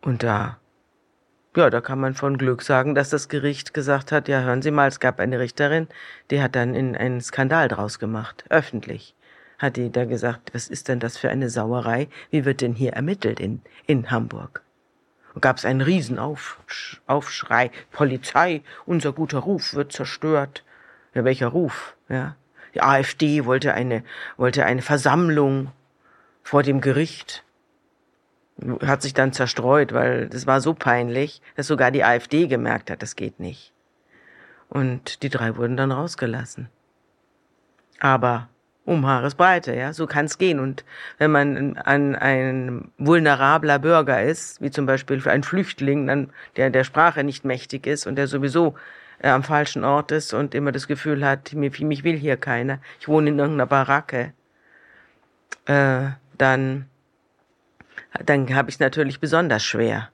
Und 0.05 0.21
da, 0.21 0.59
ja, 1.55 1.71
da 1.71 1.81
kann 1.81 1.99
man 1.99 2.13
von 2.13 2.37
Glück 2.37 2.61
sagen, 2.61 2.93
dass 2.93 3.09
das 3.09 3.27
Gericht 3.27 3.73
gesagt 3.73 4.11
hat, 4.11 4.27
ja, 4.27 4.41
hören 4.41 4.61
Sie 4.61 4.69
mal, 4.69 4.87
es 4.87 4.99
gab 4.99 5.19
eine 5.19 5.39
Richterin, 5.39 5.87
die 6.29 6.43
hat 6.43 6.55
dann 6.55 6.75
in 6.75 6.95
einen 6.95 7.21
Skandal 7.21 7.67
draus 7.69 7.97
gemacht, 7.97 8.45
öffentlich. 8.49 9.15
Hat 9.57 9.77
die 9.77 9.91
da 9.91 10.05
gesagt, 10.05 10.53
was 10.53 10.67
ist 10.67 10.89
denn 10.89 10.99
das 10.99 11.17
für 11.17 11.29
eine 11.29 11.49
Sauerei? 11.49 12.07
Wie 12.29 12.45
wird 12.45 12.61
denn 12.61 12.73
hier 12.73 12.93
ermittelt 12.93 13.39
in, 13.39 13.63
in 13.87 14.11
Hamburg? 14.11 14.61
Gab 15.41 15.57
es 15.57 15.65
einen 15.65 15.81
Riesenaufschrei, 15.81 17.71
Polizei, 17.91 18.61
unser 18.85 19.11
guter 19.11 19.39
Ruf 19.39 19.73
wird 19.73 19.91
zerstört. 19.91 20.63
Ja, 21.15 21.23
welcher 21.23 21.47
Ruf? 21.47 21.95
Ja. 22.09 22.35
Die 22.75 22.81
AfD 22.83 23.45
wollte 23.45 23.73
eine, 23.73 24.03
wollte 24.37 24.65
eine 24.65 24.83
Versammlung 24.83 25.71
vor 26.43 26.61
dem 26.61 26.79
Gericht 26.79 27.44
hat 28.81 29.01
sich 29.01 29.13
dann 29.13 29.33
zerstreut, 29.33 29.93
weil 29.93 30.27
das 30.29 30.47
war 30.47 30.61
so 30.61 30.73
peinlich, 30.73 31.41
dass 31.55 31.67
sogar 31.67 31.91
die 31.91 32.03
AfD 32.03 32.47
gemerkt 32.47 32.89
hat, 32.89 33.01
das 33.01 33.15
geht 33.15 33.39
nicht. 33.39 33.73
Und 34.69 35.23
die 35.23 35.29
drei 35.29 35.57
wurden 35.57 35.77
dann 35.77 35.91
rausgelassen. 35.91 36.69
Aber 37.99 38.49
um 38.85 39.05
Haaresbreite, 39.05 39.75
ja, 39.75 39.93
so 39.93 40.05
kann's 40.07 40.37
gehen. 40.37 40.59
Und 40.59 40.85
wenn 41.17 41.31
man 41.31 41.77
ein, 41.77 42.15
ein 42.15 42.91
vulnerabler 42.97 43.79
Bürger 43.79 44.23
ist, 44.23 44.61
wie 44.61 44.71
zum 44.71 44.85
Beispiel 44.85 45.19
für 45.19 45.31
einen 45.31 45.43
Flüchtling, 45.43 46.07
dann, 46.07 46.31
der 46.55 46.69
der 46.69 46.83
Sprache 46.83 47.23
nicht 47.23 47.45
mächtig 47.45 47.87
ist 47.87 48.05
und 48.05 48.15
der 48.15 48.27
sowieso 48.27 48.75
äh, 49.19 49.29
am 49.29 49.43
falschen 49.43 49.83
Ort 49.83 50.11
ist 50.11 50.33
und 50.33 50.53
immer 50.53 50.71
das 50.71 50.87
Gefühl 50.87 51.25
hat, 51.25 51.53
mich, 51.53 51.81
mich 51.81 52.03
will 52.03 52.17
hier 52.17 52.37
keiner, 52.37 52.79
ich 52.99 53.07
wohne 53.07 53.29
in 53.29 53.39
irgendeiner 53.39 53.65
Baracke, 53.65 54.33
äh, 55.65 56.09
dann 56.37 56.85
dann 58.23 58.53
habe 58.53 58.69
ich 58.69 58.75
es 58.75 58.79
natürlich 58.79 59.19
besonders 59.19 59.63
schwer. 59.63 60.09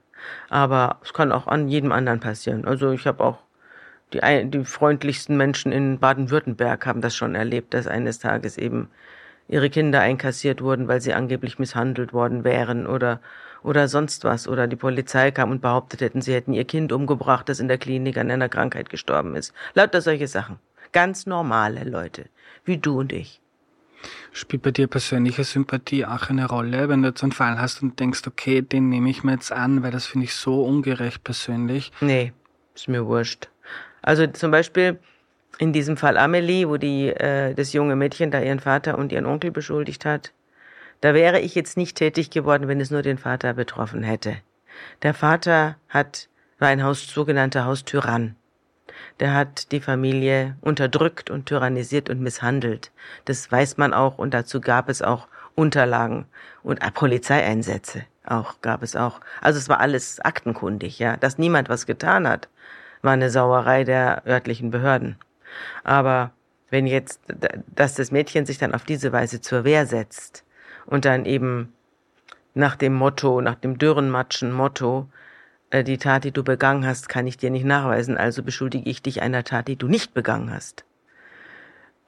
Aber 0.48 0.98
es 1.02 1.12
kann 1.12 1.32
auch 1.32 1.46
an 1.46 1.68
jedem 1.68 1.92
anderen 1.92 2.20
passieren. 2.20 2.64
Also 2.64 2.92
ich 2.92 3.06
habe 3.06 3.22
auch 3.24 3.38
die, 4.12 4.20
die 4.50 4.64
freundlichsten 4.64 5.36
Menschen 5.36 5.72
in 5.72 5.98
Baden-Württemberg 5.98 6.86
haben 6.86 7.00
das 7.00 7.16
schon 7.16 7.34
erlebt, 7.34 7.74
dass 7.74 7.86
eines 7.86 8.18
Tages 8.18 8.58
eben 8.58 8.88
ihre 9.48 9.70
Kinder 9.70 10.00
einkassiert 10.00 10.62
wurden, 10.62 10.88
weil 10.88 11.00
sie 11.00 11.14
angeblich 11.14 11.58
misshandelt 11.58 12.12
worden 12.12 12.44
wären 12.44 12.86
oder 12.86 13.20
oder 13.62 13.88
sonst 13.88 14.24
was 14.24 14.48
oder 14.48 14.66
die 14.66 14.76
Polizei 14.76 15.30
kam 15.30 15.50
und 15.50 15.62
behauptet 15.62 16.00
hätten, 16.00 16.20
sie 16.20 16.34
hätten 16.34 16.52
ihr 16.52 16.64
Kind 16.64 16.92
umgebracht, 16.92 17.48
das 17.48 17.60
in 17.60 17.68
der 17.68 17.78
Klinik 17.78 18.16
an 18.16 18.30
einer 18.30 18.48
Krankheit 18.48 18.90
gestorben 18.90 19.36
ist. 19.36 19.54
Lauter 19.74 20.00
solche 20.00 20.26
Sachen. 20.26 20.58
Ganz 20.92 21.26
normale 21.26 21.84
Leute, 21.84 22.26
wie 22.64 22.78
du 22.78 22.98
und 23.00 23.12
ich. 23.12 23.41
Spielt 24.32 24.62
bei 24.62 24.70
dir 24.70 24.86
persönliche 24.86 25.44
Sympathie 25.44 26.04
auch 26.04 26.30
eine 26.30 26.46
Rolle, 26.46 26.88
wenn 26.88 27.02
du 27.02 27.08
jetzt 27.08 27.22
einen 27.22 27.32
Fall 27.32 27.60
hast 27.60 27.82
und 27.82 28.00
denkst, 28.00 28.22
okay, 28.26 28.62
den 28.62 28.88
nehme 28.88 29.10
ich 29.10 29.24
mir 29.24 29.32
jetzt 29.32 29.52
an, 29.52 29.82
weil 29.82 29.90
das 29.90 30.06
finde 30.06 30.24
ich 30.24 30.34
so 30.34 30.64
ungerecht 30.64 31.24
persönlich? 31.24 31.92
Nee, 32.00 32.32
ist 32.74 32.88
mir 32.88 33.06
wurscht. 33.06 33.48
Also 34.02 34.26
zum 34.26 34.50
Beispiel 34.50 34.98
in 35.58 35.72
diesem 35.72 35.96
Fall 35.96 36.16
Amelie, 36.16 36.68
wo 36.68 36.76
die 36.76 37.08
äh, 37.08 37.54
das 37.54 37.72
junge 37.72 37.96
Mädchen 37.96 38.30
da 38.30 38.40
ihren 38.40 38.60
Vater 38.60 38.98
und 38.98 39.12
ihren 39.12 39.26
Onkel 39.26 39.50
beschuldigt 39.50 40.04
hat, 40.04 40.32
da 41.00 41.14
wäre 41.14 41.40
ich 41.40 41.54
jetzt 41.54 41.76
nicht 41.76 41.96
tätig 41.96 42.30
geworden, 42.30 42.68
wenn 42.68 42.80
es 42.80 42.90
nur 42.90 43.02
den 43.02 43.18
Vater 43.18 43.54
betroffen 43.54 44.02
hätte. 44.02 44.36
Der 45.02 45.14
Vater 45.14 45.76
hat 45.88 46.28
war 46.58 46.68
ein 46.68 46.84
Haus, 46.84 47.08
sogenannter 47.08 47.64
Haustyrann 47.64 48.36
der 49.22 49.34
hat 49.34 49.70
die 49.70 49.80
Familie 49.80 50.56
unterdrückt 50.62 51.30
und 51.30 51.46
tyrannisiert 51.46 52.10
und 52.10 52.20
misshandelt. 52.20 52.90
Das 53.24 53.52
weiß 53.52 53.76
man 53.76 53.94
auch 53.94 54.18
und 54.18 54.34
dazu 54.34 54.60
gab 54.60 54.88
es 54.88 55.00
auch 55.00 55.28
Unterlagen 55.54 56.26
und 56.64 56.80
Polizeieinsätze 56.94 58.02
auch 58.26 58.60
gab 58.62 58.82
es 58.82 58.96
auch. 58.96 59.20
Also 59.40 59.60
es 59.60 59.68
war 59.68 59.78
alles 59.78 60.18
aktenkundig, 60.18 60.98
ja. 60.98 61.16
Dass 61.16 61.38
niemand 61.38 61.68
was 61.68 61.86
getan 61.86 62.26
hat, 62.26 62.48
war 63.00 63.12
eine 63.12 63.30
Sauerei 63.30 63.84
der 63.84 64.26
örtlichen 64.26 64.72
Behörden. 64.72 65.16
Aber 65.84 66.32
wenn 66.70 66.88
jetzt, 66.88 67.20
dass 67.76 67.94
das 67.94 68.10
Mädchen 68.10 68.44
sich 68.44 68.58
dann 68.58 68.74
auf 68.74 68.84
diese 68.84 69.12
Weise 69.12 69.40
zur 69.40 69.62
Wehr 69.62 69.86
setzt 69.86 70.42
und 70.84 71.04
dann 71.04 71.26
eben 71.26 71.72
nach 72.54 72.74
dem 72.74 72.94
Motto, 72.94 73.40
nach 73.40 73.54
dem 73.54 73.78
Dürrenmatschen 73.78 74.50
Motto, 74.50 75.06
äh, 75.08 75.21
die 75.72 75.96
Tat, 75.96 76.24
die 76.24 76.32
du 76.32 76.44
begangen 76.44 76.86
hast, 76.86 77.08
kann 77.08 77.26
ich 77.26 77.38
dir 77.38 77.50
nicht 77.50 77.64
nachweisen, 77.64 78.18
also 78.18 78.42
beschuldige 78.42 78.88
ich 78.88 79.00
dich 79.00 79.22
einer 79.22 79.42
Tat, 79.42 79.68
die 79.68 79.76
du 79.76 79.88
nicht 79.88 80.12
begangen 80.12 80.52
hast. 80.52 80.84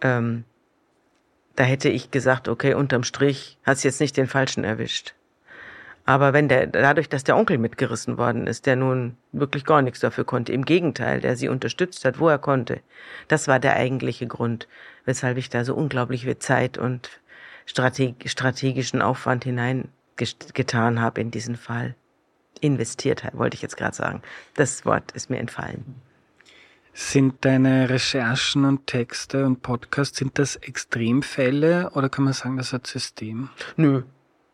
Ähm, 0.02 0.44
da 1.56 1.64
hätte 1.64 1.88
ich 1.88 2.10
gesagt, 2.10 2.48
okay, 2.48 2.74
unterm 2.74 3.04
Strich 3.04 3.58
hast 3.64 3.82
jetzt 3.84 4.00
nicht 4.00 4.18
den 4.18 4.26
Falschen 4.26 4.64
erwischt. 4.64 5.14
Aber 6.04 6.34
wenn 6.34 6.48
der, 6.48 6.66
dadurch, 6.66 7.08
dass 7.08 7.24
der 7.24 7.38
Onkel 7.38 7.56
mitgerissen 7.56 8.18
worden 8.18 8.46
ist, 8.46 8.66
der 8.66 8.76
nun 8.76 9.16
wirklich 9.32 9.64
gar 9.64 9.80
nichts 9.80 10.00
dafür 10.00 10.24
konnte, 10.24 10.52
im 10.52 10.66
Gegenteil, 10.66 11.22
der 11.22 11.34
sie 11.34 11.48
unterstützt 11.48 12.04
hat, 12.04 12.18
wo 12.18 12.28
er 12.28 12.38
konnte, 12.38 12.80
das 13.28 13.48
war 13.48 13.58
der 13.58 13.76
eigentliche 13.76 14.26
Grund, 14.26 14.68
weshalb 15.06 15.38
ich 15.38 15.48
da 15.48 15.64
so 15.64 15.74
unglaublich 15.74 16.24
viel 16.24 16.38
Zeit 16.38 16.76
und 16.76 17.08
strategischen 17.64 19.00
Aufwand 19.00 19.44
hineingetan 19.44 21.00
habe 21.00 21.22
in 21.22 21.30
diesen 21.30 21.56
Fall 21.56 21.94
investiert, 22.64 23.22
wollte 23.32 23.54
ich 23.54 23.62
jetzt 23.62 23.76
gerade 23.76 23.94
sagen. 23.94 24.22
Das 24.54 24.84
Wort 24.84 25.12
ist 25.12 25.30
mir 25.30 25.38
entfallen. 25.38 25.96
Sind 26.92 27.44
deine 27.44 27.90
Recherchen 27.90 28.64
und 28.64 28.86
Texte 28.86 29.44
und 29.44 29.62
Podcasts, 29.62 30.16
sind 30.16 30.38
das 30.38 30.56
Extremfälle 30.56 31.90
oder 31.94 32.08
kann 32.08 32.24
man 32.24 32.32
sagen, 32.32 32.56
das 32.56 32.72
hat 32.72 32.86
System? 32.86 33.50
Nö, 33.76 34.02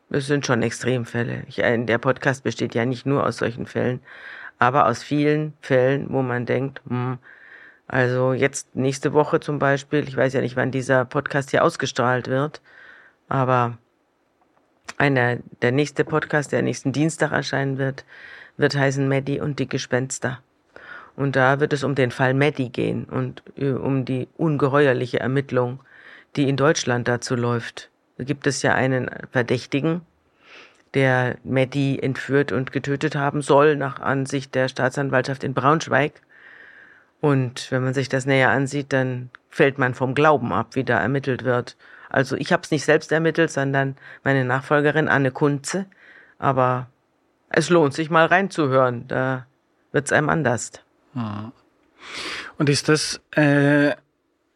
das 0.08 0.26
sind 0.26 0.46
schon 0.46 0.62
Extremfälle. 0.62 1.44
Ich, 1.48 1.58
äh, 1.58 1.84
der 1.84 1.98
Podcast 1.98 2.42
besteht 2.42 2.74
ja 2.74 2.86
nicht 2.86 3.04
nur 3.04 3.26
aus 3.26 3.36
solchen 3.36 3.66
Fällen, 3.66 4.00
aber 4.58 4.86
aus 4.86 5.02
vielen 5.02 5.52
Fällen, 5.60 6.06
wo 6.10 6.22
man 6.22 6.46
denkt, 6.46 6.80
hm, 6.88 7.18
also 7.86 8.32
jetzt 8.32 8.74
nächste 8.74 9.12
Woche 9.12 9.40
zum 9.40 9.58
Beispiel, 9.58 10.08
ich 10.08 10.16
weiß 10.16 10.32
ja 10.32 10.40
nicht, 10.40 10.56
wann 10.56 10.70
dieser 10.70 11.04
Podcast 11.04 11.50
hier 11.50 11.62
ausgestrahlt 11.62 12.28
wird, 12.28 12.62
aber 13.28 13.78
einer, 14.98 15.38
der 15.62 15.72
nächste 15.72 16.04
Podcast, 16.04 16.52
der 16.52 16.62
nächsten 16.62 16.92
Dienstag 16.92 17.32
erscheinen 17.32 17.78
wird, 17.78 18.04
wird 18.56 18.76
heißen 18.76 19.08
Maddie 19.08 19.40
und 19.40 19.58
die 19.58 19.68
Gespenster. 19.68 20.40
Und 21.16 21.36
da 21.36 21.60
wird 21.60 21.72
es 21.72 21.84
um 21.84 21.94
den 21.94 22.10
Fall 22.10 22.34
Maddie 22.34 22.70
gehen 22.70 23.04
und 23.04 23.42
äh, 23.56 23.70
um 23.70 24.04
die 24.04 24.28
ungeheuerliche 24.36 25.20
Ermittlung, 25.20 25.80
die 26.36 26.48
in 26.48 26.56
Deutschland 26.56 27.08
dazu 27.08 27.34
läuft. 27.34 27.90
Da 28.16 28.24
gibt 28.24 28.46
es 28.46 28.62
ja 28.62 28.74
einen 28.74 29.10
Verdächtigen, 29.30 30.02
der 30.94 31.36
Maddie 31.44 32.02
entführt 32.02 32.52
und 32.52 32.72
getötet 32.72 33.14
haben 33.14 33.42
soll, 33.42 33.76
nach 33.76 34.00
Ansicht 34.00 34.54
der 34.54 34.68
Staatsanwaltschaft 34.68 35.44
in 35.44 35.54
Braunschweig. 35.54 36.12
Und 37.20 37.70
wenn 37.70 37.84
man 37.84 37.94
sich 37.94 38.08
das 38.08 38.26
näher 38.26 38.50
ansieht, 38.50 38.92
dann 38.92 39.30
fällt 39.50 39.78
man 39.78 39.94
vom 39.94 40.14
Glauben 40.14 40.52
ab, 40.52 40.74
wie 40.74 40.84
da 40.84 40.98
ermittelt 40.98 41.44
wird. 41.44 41.76
Also 42.10 42.36
ich 42.36 42.52
habe 42.52 42.62
es 42.62 42.70
nicht 42.70 42.84
selbst 42.84 43.10
ermittelt, 43.12 43.50
sondern 43.50 43.96
meine 44.24 44.44
Nachfolgerin 44.44 45.08
Anne 45.08 45.30
Kunze. 45.30 45.86
Aber 46.38 46.88
es 47.48 47.70
lohnt 47.70 47.94
sich 47.94 48.10
mal 48.10 48.26
reinzuhören, 48.26 49.06
da 49.08 49.46
wird's 49.92 50.12
einem 50.12 50.28
anders. 50.28 50.72
Hm. 51.14 51.52
Und 52.58 52.68
ist 52.68 52.88
das 52.88 53.20
äh, 53.32 53.92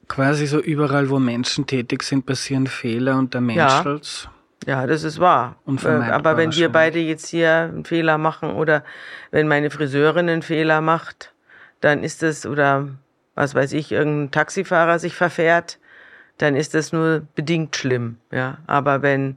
quasi 0.09 0.47
so 0.47 0.61
überall, 0.61 1.11
wo 1.11 1.19
Menschen 1.19 1.67
tätig 1.67 2.03
sind, 2.03 2.27
passieren 2.27 2.67
Fehler 2.67 3.17
und 3.19 3.35
der 3.35 3.41
Mensch 3.41 3.59
Ja. 3.59 3.83
als 3.83 4.29
Ja, 4.67 4.87
das 4.87 5.03
ist 5.05 5.21
wahr. 5.21 5.57
Äh, 5.67 5.89
Aber 5.89 6.37
wenn 6.37 6.55
wir 6.55 6.71
beide 6.71 6.99
jetzt 6.99 7.29
hier 7.29 7.71
einen 7.73 7.85
Fehler 7.85 8.17
machen 8.17 8.53
oder 8.53 8.83
wenn 9.31 9.47
meine 9.47 9.71
Friseurin 9.71 10.29
einen 10.29 10.43
Fehler 10.43 10.81
macht, 10.81 11.35
dann 11.81 12.03
ist 12.03 12.23
es, 12.23 12.47
oder 12.47 12.89
was 13.35 13.55
weiß 13.55 13.73
ich, 13.73 13.93
irgendein 13.93 14.31
Taxifahrer 14.31 14.99
sich 14.99 15.15
verfährt, 15.15 15.79
dann 16.39 16.57
ist 16.57 16.75
das 16.75 16.93
nur 16.93 17.23
bedingt 17.35 17.77
schlimm. 17.77 18.19
Ja, 18.31 18.59
aber 18.67 19.03
wenn 19.03 19.37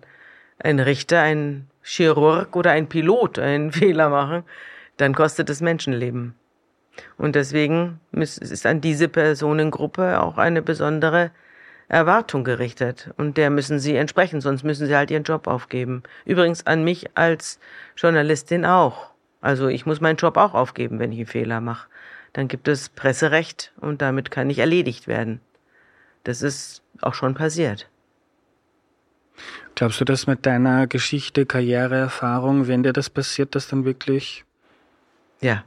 ein 0.60 0.80
Richter, 0.80 1.22
ein 1.22 1.68
Chirurg 1.84 2.56
oder 2.56 2.72
ein 2.72 2.88
Pilot 2.88 3.40
einen 3.40 3.72
Fehler 3.74 4.10
machen, 4.10 4.44
dann 4.98 5.14
kostet 5.14 5.50
es 5.50 5.62
Menschenleben. 5.62 6.34
Und 7.18 7.36
deswegen 7.36 8.00
ist 8.12 8.66
an 8.66 8.82
diese 8.82 9.08
Personengruppe 9.08 10.20
auch 10.20 10.38
eine 10.40 10.64
besondere 10.64 11.32
Erwartung 11.88 12.44
gerichtet. 12.44 13.12
Und 13.18 13.38
der 13.38 13.50
müssen 13.50 13.80
sie 13.80 13.96
entsprechen, 13.96 14.42
sonst 14.42 14.64
müssen 14.64 14.88
sie 14.88 14.96
halt 14.96 15.12
ihren 15.12 15.24
Job 15.24 15.48
aufgeben. 15.48 16.04
Übrigens 16.26 16.66
an 16.66 16.84
mich 16.84 17.16
als 17.16 17.60
Journalistin 17.96 18.66
auch. 18.66 19.12
Also 19.42 19.68
ich 19.68 19.86
muss 19.86 20.02
meinen 20.02 20.18
Job 20.18 20.38
auch 20.38 20.54
aufgeben, 20.54 21.00
wenn 21.00 21.12
ich 21.12 21.20
einen 21.20 21.28
Fehler 21.28 21.62
mache. 21.62 21.88
Dann 22.34 22.48
gibt 22.48 22.68
es 22.68 22.90
Presserecht 22.90 23.72
und 23.80 24.02
damit 24.02 24.32
kann 24.32 24.50
ich 24.50 24.60
erledigt 24.60 25.08
werden. 25.08 25.40
Das 26.24 26.42
ist 26.42 26.82
auch 27.02 27.14
schon 27.14 27.34
passiert. 27.36 27.88
Glaubst 29.76 30.02
du, 30.02 30.06
dass 30.06 30.26
mit 30.26 30.46
deiner 30.46 30.88
Geschichte, 30.88 31.46
Karriereerfahrung, 31.46 32.68
wenn 32.68 32.84
dir 32.84 32.94
das 32.94 33.10
passiert, 33.10 33.54
das 33.56 33.68
dann 33.68 33.86
wirklich 33.86 34.44
Ja. 35.40 35.64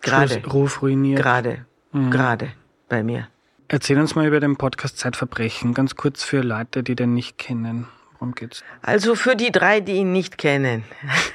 Gerade. 0.00 0.44
Ruf 0.46 0.82
ruiniert? 0.82 1.22
Gerade. 1.22 1.64
Mhm. 1.92 2.10
Gerade 2.10 2.52
bei 2.88 3.04
mir. 3.04 3.28
Erzähl 3.68 3.98
uns 3.98 4.14
mal 4.16 4.26
über 4.26 4.40
den 4.40 4.56
Podcast 4.56 4.98
Zeitverbrechen, 4.98 5.72
ganz 5.72 5.94
kurz 5.94 6.24
für 6.24 6.40
Leute, 6.42 6.82
die 6.82 6.96
den 6.96 7.14
nicht 7.14 7.38
kennen. 7.38 7.86
Worum 8.22 8.36
geht's? 8.36 8.62
Also 8.82 9.16
für 9.16 9.34
die 9.34 9.50
drei, 9.50 9.80
die 9.80 9.94
ihn 9.94 10.12
nicht 10.12 10.38
kennen. 10.38 10.84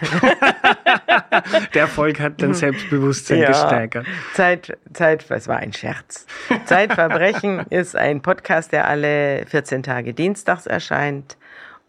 Der 1.74 1.82
Erfolg 1.82 2.22
hat 2.22 2.42
dein 2.42 2.54
Selbstbewusstsein 2.54 3.42
gesteigert. 3.42 4.06
Zeit, 4.34 4.78
Zeit, 4.94 5.30
es 5.30 5.50
war 5.50 5.58
ein 5.58 5.74
Scherz. 5.74 6.26
Zeitverbrechen 6.64 7.60
ist 7.72 7.98
ein 7.98 8.22
Podcast, 8.22 8.72
der 8.72 8.88
alle 8.88 9.46
14 9.48 9.84
Tage 9.84 10.14
dienstags 10.14 10.66
erscheint 10.66 11.36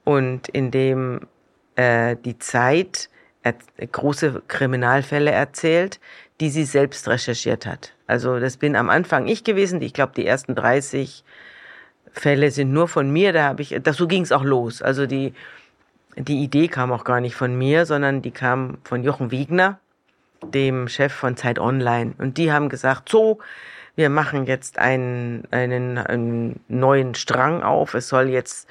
und 0.03 0.49
in 0.49 0.73
dem 0.73 1.29
äh, 1.77 2.17
die 2.17 2.41
Zeit 2.41 3.09
große 3.93 4.43
Kriminalfälle 4.49 5.31
erzählt, 5.31 6.01
die 6.41 6.51
sie 6.51 6.65
selbst 6.65 7.07
recherchiert 7.07 7.67
hat. 7.67 7.95
Also 8.09 8.41
das 8.41 8.57
bin 8.57 8.75
am 8.75 8.91
Anfang 8.91 9.29
ich 9.29 9.45
gewesen. 9.45 9.81
Ich 9.81 9.93
glaube, 9.93 10.15
die 10.17 10.27
ersten 10.27 10.57
30 10.57 11.23
Fälle 12.13 12.51
sind 12.51 12.73
nur 12.73 12.89
von 12.89 13.11
mir. 13.11 13.33
Da 13.33 13.45
habe 13.45 13.63
ich, 13.63 13.79
so 13.93 14.07
ging 14.07 14.23
es 14.23 14.33
auch 14.33 14.45
los. 14.45 14.83
Also 14.83 15.07
die 15.07 15.33
die 16.19 16.43
Idee 16.43 16.69
kam 16.69 16.93
auch 16.93 17.05
gar 17.05 17.21
nicht 17.21 17.37
von 17.37 17.57
mir, 17.57 17.87
sondern 17.87 18.23
die 18.23 18.31
kam 18.31 18.79
von 18.85 19.05
Jochen 19.05 19.31
Wiegner, 19.31 19.79
dem 20.43 20.89
Chef 20.89 21.13
von 21.13 21.37
Zeit 21.37 21.59
Online. 21.59 22.15
Und 22.19 22.39
die 22.39 22.53
haben 22.53 22.69
gesagt, 22.69 23.09
so, 23.09 23.39
wir 23.97 24.11
machen 24.11 24.47
jetzt 24.47 24.79
einen, 24.79 25.47
einen, 25.51 25.99
einen 25.99 26.61
neuen 26.69 27.15
Strang 27.15 27.63
auf. 27.63 27.95
Es 27.95 28.09
soll 28.09 28.29
jetzt 28.29 28.69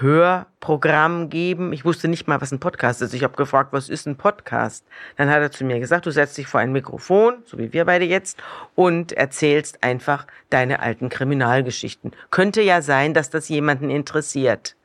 Hörprogramm 0.00 1.28
geben. 1.28 1.72
Ich 1.72 1.84
wusste 1.84 2.08
nicht 2.08 2.26
mal, 2.26 2.40
was 2.40 2.52
ein 2.52 2.60
Podcast 2.60 3.02
ist. 3.02 3.14
Ich 3.14 3.22
habe 3.22 3.36
gefragt, 3.36 3.72
was 3.72 3.88
ist 3.88 4.06
ein 4.06 4.16
Podcast? 4.16 4.86
Dann 5.16 5.28
hat 5.28 5.40
er 5.40 5.50
zu 5.50 5.64
mir 5.64 5.78
gesagt, 5.78 6.06
du 6.06 6.10
setzt 6.10 6.38
dich 6.38 6.46
vor 6.46 6.60
ein 6.60 6.72
Mikrofon, 6.72 7.42
so 7.44 7.58
wie 7.58 7.72
wir 7.72 7.84
beide 7.84 8.04
jetzt, 8.04 8.42
und 8.74 9.12
erzählst 9.12 9.82
einfach 9.82 10.26
deine 10.48 10.80
alten 10.80 11.08
Kriminalgeschichten. 11.08 12.12
Könnte 12.30 12.62
ja 12.62 12.82
sein, 12.82 13.14
dass 13.14 13.30
das 13.30 13.48
jemanden 13.48 13.90
interessiert. 13.90 14.76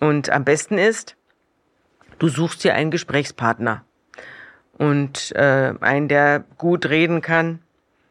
Und 0.00 0.30
am 0.30 0.44
besten 0.44 0.78
ist, 0.78 1.16
du 2.18 2.28
suchst 2.28 2.64
dir 2.64 2.74
einen 2.74 2.90
Gesprächspartner 2.90 3.84
und 4.78 5.32
äh, 5.36 5.74
einen, 5.80 6.08
der 6.08 6.44
gut 6.58 6.86
reden 6.86 7.22
kann, 7.22 7.60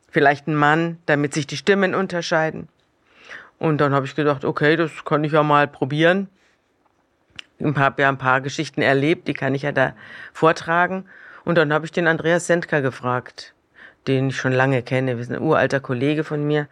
vielleicht 0.09 0.47
ein 0.47 0.55
Mann, 0.55 0.97
damit 1.05 1.33
sich 1.33 1.45
die 1.45 1.57
Stimmen 1.57 1.93
unterscheiden. 1.93 2.69
Und 3.59 3.79
dann 3.79 3.93
habe 3.93 4.05
ich 4.05 4.15
gedacht, 4.15 4.45
okay, 4.45 4.75
das 4.75 5.05
kann 5.05 5.23
ich 5.23 5.31
ja 5.31 5.43
mal 5.43 5.67
probieren. 5.67 6.27
Ich 7.57 7.75
habe 7.75 8.01
ja 8.01 8.09
ein 8.09 8.17
paar 8.17 8.41
Geschichten 8.41 8.81
erlebt, 8.81 9.27
die 9.27 9.33
kann 9.33 9.55
ich 9.55 9.61
ja 9.61 9.71
da 9.71 9.93
vortragen. 10.33 11.05
Und 11.45 11.57
dann 11.57 11.71
habe 11.71 11.85
ich 11.85 11.91
den 11.91 12.07
Andreas 12.07 12.47
Sendker 12.47 12.81
gefragt, 12.81 13.53
den 14.07 14.29
ich 14.29 14.37
schon 14.37 14.51
lange 14.51 14.81
kenne. 14.81 15.17
Wir 15.17 15.23
sind 15.23 15.35
ein 15.35 15.41
uralter 15.41 15.79
Kollege 15.79 16.23
von 16.23 16.45
mir. 16.45 16.67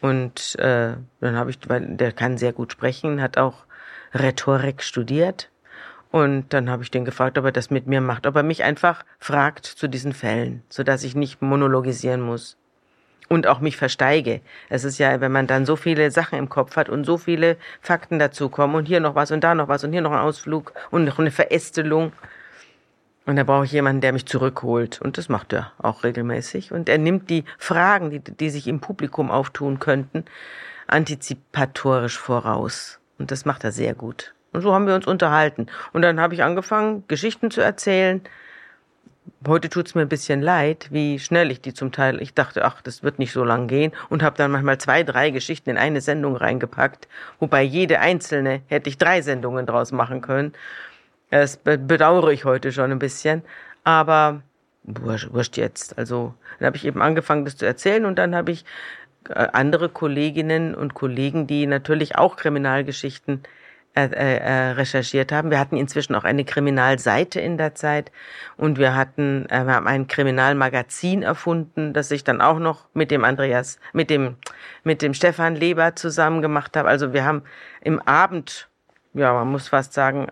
Und 0.00 0.56
äh, 0.58 0.94
dann 1.20 1.36
habe 1.36 1.50
ich, 1.50 1.58
weil 1.68 1.96
der 1.96 2.12
kann 2.12 2.38
sehr 2.38 2.52
gut 2.52 2.72
sprechen, 2.72 3.22
hat 3.22 3.38
auch 3.38 3.64
Rhetorik 4.12 4.82
studiert. 4.82 5.50
Und 6.10 6.52
dann 6.52 6.70
habe 6.70 6.82
ich 6.82 6.90
den 6.90 7.04
gefragt, 7.04 7.38
ob 7.38 7.44
er 7.44 7.52
das 7.52 7.70
mit 7.70 7.86
mir 7.86 8.00
macht, 8.00 8.26
ob 8.26 8.36
er 8.36 8.42
mich 8.42 8.64
einfach 8.64 9.04
fragt 9.18 9.66
zu 9.66 9.88
diesen 9.88 10.12
Fällen, 10.12 10.62
sodass 10.68 11.04
ich 11.04 11.14
nicht 11.14 11.42
monologisieren 11.42 12.20
muss 12.20 12.56
und 13.28 13.46
auch 13.46 13.60
mich 13.60 13.76
versteige. 13.76 14.40
Es 14.68 14.84
ist 14.84 14.98
ja, 14.98 15.20
wenn 15.20 15.32
man 15.32 15.46
dann 15.46 15.66
so 15.66 15.76
viele 15.76 16.10
Sachen 16.10 16.38
im 16.38 16.48
Kopf 16.48 16.76
hat 16.76 16.88
und 16.88 17.04
so 17.04 17.18
viele 17.18 17.56
Fakten 17.80 18.18
dazukommen 18.18 18.76
und 18.76 18.86
hier 18.86 19.00
noch 19.00 19.14
was 19.14 19.30
und 19.30 19.42
da 19.42 19.54
noch 19.54 19.68
was 19.68 19.84
und 19.84 19.92
hier 19.92 20.02
noch 20.02 20.12
ein 20.12 20.18
Ausflug 20.18 20.72
und 20.90 21.04
noch 21.04 21.18
eine 21.18 21.30
Verästelung. 21.30 22.12
Und 23.26 23.36
da 23.36 23.42
brauche 23.42 23.64
ich 23.64 23.72
jemanden, 23.72 24.00
der 24.00 24.12
mich 24.12 24.26
zurückholt. 24.26 25.00
Und 25.02 25.18
das 25.18 25.28
macht 25.28 25.52
er 25.52 25.72
auch 25.78 26.04
regelmäßig. 26.04 26.70
Und 26.70 26.88
er 26.88 26.98
nimmt 26.98 27.28
die 27.28 27.44
Fragen, 27.58 28.10
die, 28.10 28.20
die 28.20 28.50
sich 28.50 28.68
im 28.68 28.78
Publikum 28.80 29.32
auftun 29.32 29.80
könnten, 29.80 30.24
antizipatorisch 30.86 32.18
voraus. 32.18 33.00
Und 33.18 33.32
das 33.32 33.44
macht 33.44 33.64
er 33.64 33.72
sehr 33.72 33.94
gut. 33.94 34.32
Und 34.52 34.62
so 34.62 34.72
haben 34.72 34.86
wir 34.86 34.94
uns 34.94 35.08
unterhalten. 35.08 35.66
Und 35.92 36.02
dann 36.02 36.20
habe 36.20 36.34
ich 36.34 36.44
angefangen, 36.44 37.02
Geschichten 37.08 37.50
zu 37.50 37.60
erzählen. 37.60 38.22
Heute 39.46 39.68
tut's 39.68 39.94
mir 39.94 40.02
ein 40.02 40.08
bisschen 40.08 40.40
leid, 40.40 40.88
wie 40.90 41.18
schnell 41.18 41.50
ich 41.50 41.60
die 41.60 41.74
zum 41.74 41.92
Teil. 41.92 42.20
Ich 42.20 42.34
dachte, 42.34 42.64
ach, 42.64 42.80
das 42.82 43.02
wird 43.02 43.18
nicht 43.18 43.32
so 43.32 43.44
lang 43.44 43.66
gehen 43.68 43.92
und 44.08 44.22
habe 44.22 44.36
dann 44.36 44.50
manchmal 44.50 44.78
zwei, 44.78 45.02
drei 45.02 45.30
Geschichten 45.30 45.70
in 45.70 45.78
eine 45.78 46.00
Sendung 46.00 46.36
reingepackt, 46.36 47.08
wobei 47.40 47.62
jede 47.62 48.00
einzelne 48.00 48.62
hätte 48.66 48.88
ich 48.88 48.98
drei 48.98 49.22
Sendungen 49.22 49.66
draus 49.66 49.92
machen 49.92 50.20
können. 50.20 50.52
Das 51.30 51.56
be- 51.56 51.78
bedauere 51.78 52.30
ich 52.30 52.44
heute 52.44 52.72
schon 52.72 52.92
ein 52.92 52.98
bisschen, 52.98 53.42
aber 53.84 54.42
wurscht, 54.84 55.32
wurscht 55.32 55.56
jetzt. 55.56 55.98
Also 55.98 56.34
dann 56.58 56.66
habe 56.66 56.76
ich 56.76 56.84
eben 56.84 57.02
angefangen, 57.02 57.44
das 57.44 57.56
zu 57.56 57.66
erzählen 57.66 58.04
und 58.04 58.18
dann 58.18 58.34
habe 58.34 58.52
ich 58.52 58.64
äh, 59.28 59.48
andere 59.52 59.88
Kolleginnen 59.88 60.74
und 60.74 60.94
Kollegen, 60.94 61.46
die 61.46 61.66
natürlich 61.66 62.16
auch 62.16 62.36
Kriminalgeschichten 62.36 63.42
äh, 63.96 64.10
äh, 64.10 64.70
recherchiert 64.72 65.32
haben. 65.32 65.50
Wir 65.50 65.58
hatten 65.58 65.76
inzwischen 65.76 66.14
auch 66.14 66.24
eine 66.24 66.44
Kriminalseite 66.44 67.40
in 67.40 67.56
der 67.56 67.74
Zeit 67.74 68.12
und 68.58 68.78
wir 68.78 68.94
hatten, 68.94 69.46
äh, 69.48 69.64
wir 69.64 69.74
haben 69.74 69.86
ein 69.86 70.06
Kriminalmagazin 70.06 71.22
erfunden, 71.22 71.94
das 71.94 72.10
ich 72.10 72.22
dann 72.22 72.42
auch 72.42 72.58
noch 72.58 72.88
mit 72.92 73.10
dem 73.10 73.24
Andreas, 73.24 73.78
mit 73.94 74.10
dem, 74.10 74.36
mit 74.84 75.00
dem 75.00 75.14
Stefan 75.14 75.54
Leber 75.54 75.96
zusammen 75.96 76.42
gemacht 76.42 76.76
habe. 76.76 76.88
Also 76.88 77.14
wir 77.14 77.24
haben 77.24 77.42
im 77.80 78.00
Abend, 78.02 78.68
ja, 79.14 79.32
man 79.32 79.48
muss 79.48 79.68
fast 79.68 79.94
sagen, 79.94 80.26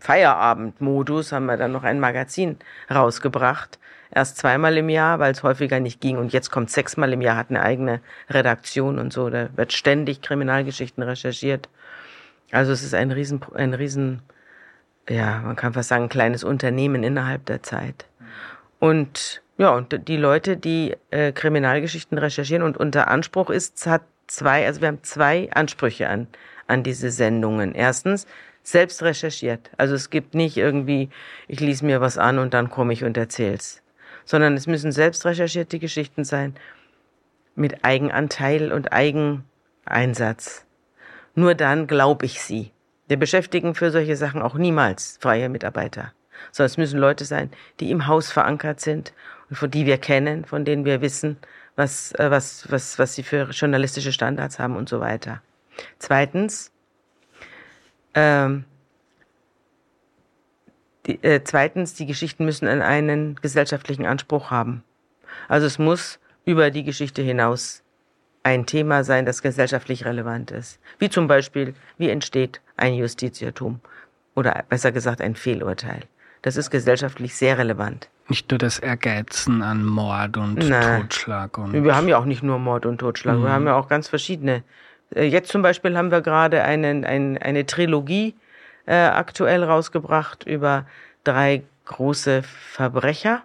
Feierabendmodus 0.00 1.30
haben 1.30 1.46
wir 1.46 1.56
dann 1.56 1.70
noch 1.70 1.84
ein 1.84 2.00
Magazin 2.00 2.58
rausgebracht. 2.90 3.78
Erst 4.10 4.38
zweimal 4.38 4.76
im 4.76 4.88
Jahr, 4.88 5.20
weil 5.20 5.32
es 5.32 5.42
häufiger 5.42 5.78
nicht 5.80 6.00
ging. 6.00 6.18
Und 6.18 6.32
jetzt 6.32 6.50
kommt 6.50 6.70
sechsmal 6.70 7.12
im 7.12 7.20
Jahr, 7.20 7.36
hat 7.36 7.50
eine 7.50 7.62
eigene 7.62 8.00
Redaktion 8.28 8.98
und 8.98 9.12
so. 9.12 9.30
Da 9.30 9.48
wird 9.56 9.72
ständig 9.72 10.20
Kriminalgeschichten 10.20 11.02
recherchiert. 11.02 11.68
Also 12.54 12.72
es 12.72 12.82
ist 12.82 12.94
ein 12.94 13.10
riesen, 13.10 13.40
ein 13.54 13.74
riesen, 13.74 14.22
ja, 15.08 15.40
man 15.40 15.56
kann 15.56 15.72
fast 15.72 15.88
sagen, 15.88 16.04
ein 16.04 16.08
kleines 16.08 16.44
Unternehmen 16.44 17.02
innerhalb 17.02 17.46
der 17.46 17.62
Zeit. 17.62 18.06
Und 18.78 19.42
ja, 19.58 19.70
und 19.70 20.08
die 20.08 20.16
Leute, 20.16 20.56
die 20.56 20.96
äh, 21.10 21.32
Kriminalgeschichten 21.32 22.18
recherchieren 22.18 22.62
und 22.62 22.76
unser 22.76 23.08
Anspruch 23.08 23.50
ist, 23.50 23.86
hat 23.86 24.02
zwei, 24.26 24.66
also 24.66 24.80
wir 24.80 24.88
haben 24.88 25.02
zwei 25.02 25.50
Ansprüche 25.52 26.08
an, 26.08 26.28
an 26.66 26.82
diese 26.82 27.10
Sendungen. 27.10 27.74
Erstens, 27.74 28.26
selbst 28.62 29.02
recherchiert. 29.02 29.70
Also 29.76 29.94
es 29.94 30.10
gibt 30.10 30.34
nicht 30.34 30.56
irgendwie, 30.56 31.10
ich 31.48 31.60
lese 31.60 31.84
mir 31.84 32.00
was 32.00 32.18
an 32.18 32.38
und 32.38 32.54
dann 32.54 32.70
komme 32.70 32.92
ich 32.92 33.04
und 33.04 33.16
erzähl's. 33.16 33.82
Sondern 34.24 34.54
es 34.54 34.66
müssen 34.66 34.90
selbst 34.90 35.26
recherchierte 35.26 35.78
Geschichten 35.78 36.24
sein, 36.24 36.54
mit 37.54 37.84
Eigenanteil 37.84 38.72
und 38.72 38.92
Eigeneinsatz. 38.92 40.63
Nur 41.34 41.54
dann 41.54 41.86
glaube 41.86 42.26
ich 42.26 42.40
sie. 42.40 42.70
Wir 43.08 43.18
beschäftigen 43.18 43.74
für 43.74 43.90
solche 43.90 44.16
Sachen 44.16 44.42
auch 44.42 44.54
niemals 44.54 45.18
freie 45.20 45.48
Mitarbeiter. 45.48 46.12
Sondern 46.52 46.66
es 46.66 46.76
müssen 46.76 46.98
Leute 46.98 47.24
sein, 47.24 47.50
die 47.80 47.90
im 47.90 48.06
Haus 48.06 48.30
verankert 48.30 48.80
sind 48.80 49.12
und 49.50 49.56
von 49.56 49.70
die 49.70 49.86
wir 49.86 49.98
kennen, 49.98 50.44
von 50.44 50.64
denen 50.64 50.84
wir 50.84 51.00
wissen, 51.00 51.36
was, 51.76 52.12
äh, 52.12 52.30
was, 52.30 52.70
was, 52.70 52.98
was 52.98 53.14
sie 53.14 53.22
für 53.22 53.50
journalistische 53.50 54.12
Standards 54.12 54.58
haben 54.58 54.76
und 54.76 54.88
so 54.88 55.00
weiter. 55.00 55.42
Zweitens, 55.98 56.72
ähm, 58.14 58.64
die, 61.06 61.22
äh, 61.22 61.42
zweitens, 61.44 61.94
die 61.94 62.06
Geschichten 62.06 62.44
müssen 62.44 62.66
einen 62.66 63.36
gesellschaftlichen 63.36 64.06
Anspruch 64.06 64.50
haben. 64.50 64.82
Also 65.48 65.66
es 65.66 65.78
muss 65.78 66.18
über 66.44 66.70
die 66.70 66.84
Geschichte 66.84 67.22
hinaus 67.22 67.83
ein 68.44 68.66
Thema 68.66 69.02
sein, 69.02 69.26
das 69.26 69.42
gesellschaftlich 69.42 70.04
relevant 70.04 70.52
ist. 70.52 70.78
Wie 70.98 71.10
zum 71.10 71.26
Beispiel, 71.26 71.74
wie 71.98 72.10
entsteht 72.10 72.60
ein 72.76 72.94
Justiziertum 72.94 73.80
oder 74.36 74.64
besser 74.68 74.92
gesagt 74.92 75.20
ein 75.20 75.34
Fehlurteil. 75.34 76.02
Das 76.42 76.56
ist 76.56 76.70
gesellschaftlich 76.70 77.34
sehr 77.34 77.56
relevant. 77.56 78.10
Nicht 78.28 78.50
nur 78.50 78.58
das 78.58 78.78
Ergeizen 78.78 79.62
an 79.62 79.84
Mord 79.84 80.36
und 80.36 80.68
Nein. 80.68 81.02
Totschlag. 81.02 81.56
Und 81.56 81.72
wir 81.72 81.96
haben 81.96 82.06
ja 82.06 82.18
auch 82.18 82.26
nicht 82.26 82.42
nur 82.42 82.58
Mord 82.58 82.84
und 82.86 82.98
Totschlag, 82.98 83.38
mhm. 83.38 83.42
wir 83.44 83.50
haben 83.50 83.66
ja 83.66 83.76
auch 83.76 83.88
ganz 83.88 84.08
verschiedene. 84.08 84.62
Äh, 85.14 85.24
jetzt 85.24 85.50
zum 85.50 85.62
Beispiel 85.62 85.96
haben 85.96 86.10
wir 86.10 86.20
gerade 86.20 86.62
einen, 86.62 87.04
ein, 87.04 87.38
eine 87.38 87.64
Trilogie 87.64 88.34
äh, 88.86 88.94
aktuell 88.94 89.64
rausgebracht 89.64 90.44
über 90.44 90.84
drei 91.24 91.62
große 91.86 92.42
Verbrecher. 92.42 93.42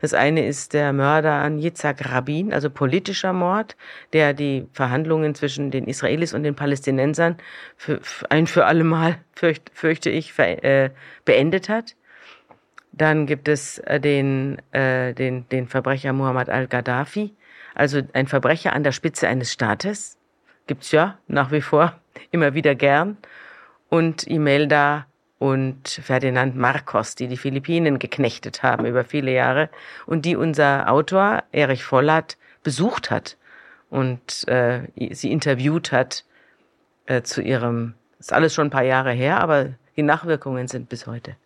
Das 0.00 0.14
eine 0.14 0.46
ist 0.46 0.74
der 0.74 0.92
Mörder 0.92 1.34
an 1.34 1.58
Yitzhak 1.58 2.10
Rabin, 2.10 2.52
also 2.52 2.70
politischer 2.70 3.32
Mord, 3.32 3.76
der 4.12 4.32
die 4.32 4.66
Verhandlungen 4.72 5.34
zwischen 5.34 5.70
den 5.70 5.86
Israelis 5.86 6.34
und 6.34 6.42
den 6.42 6.54
Palästinensern 6.54 7.36
für, 7.76 8.00
ein 8.28 8.46
für 8.46 8.66
alle 8.66 8.84
Mal, 8.84 9.18
fürcht, 9.32 9.70
fürchte 9.74 10.10
ich, 10.10 10.32
ver, 10.32 10.64
äh, 10.64 10.90
beendet 11.24 11.68
hat. 11.68 11.96
Dann 12.92 13.26
gibt 13.26 13.48
es 13.48 13.78
äh, 13.78 14.00
den, 14.00 14.58
äh, 14.72 15.14
den, 15.14 15.48
den 15.48 15.68
Verbrecher 15.68 16.12
Muhammad 16.12 16.48
al-Gaddafi, 16.48 17.34
also 17.74 18.00
ein 18.12 18.26
Verbrecher 18.26 18.72
an 18.72 18.84
der 18.84 18.92
Spitze 18.92 19.28
eines 19.28 19.52
Staates. 19.52 20.16
Gibt's 20.66 20.92
ja 20.92 21.18
nach 21.26 21.50
wie 21.50 21.60
vor 21.60 21.98
immer 22.30 22.54
wieder 22.54 22.74
gern. 22.74 23.16
Und 23.88 24.26
Imelda 24.26 25.07
und 25.38 25.88
Ferdinand 25.88 26.56
Marcos, 26.56 27.14
die 27.14 27.28
die 27.28 27.36
Philippinen 27.36 27.98
geknechtet 27.98 28.62
haben 28.62 28.86
über 28.86 29.04
viele 29.04 29.32
Jahre 29.32 29.68
und 30.06 30.24
die 30.24 30.36
unser 30.36 30.90
Autor 30.90 31.44
Erich 31.52 31.84
Vollert 31.84 32.36
besucht 32.62 33.10
hat 33.10 33.36
und 33.90 34.46
äh, 34.48 34.82
sie 35.12 35.32
interviewt 35.32 35.92
hat 35.92 36.24
äh, 37.06 37.22
zu 37.22 37.40
ihrem, 37.40 37.94
ist 38.18 38.32
alles 38.32 38.54
schon 38.54 38.68
ein 38.68 38.70
paar 38.70 38.82
Jahre 38.82 39.12
her, 39.12 39.40
aber 39.40 39.70
die 39.96 40.02
Nachwirkungen 40.02 40.68
sind 40.68 40.88
bis 40.88 41.06
heute. 41.06 41.36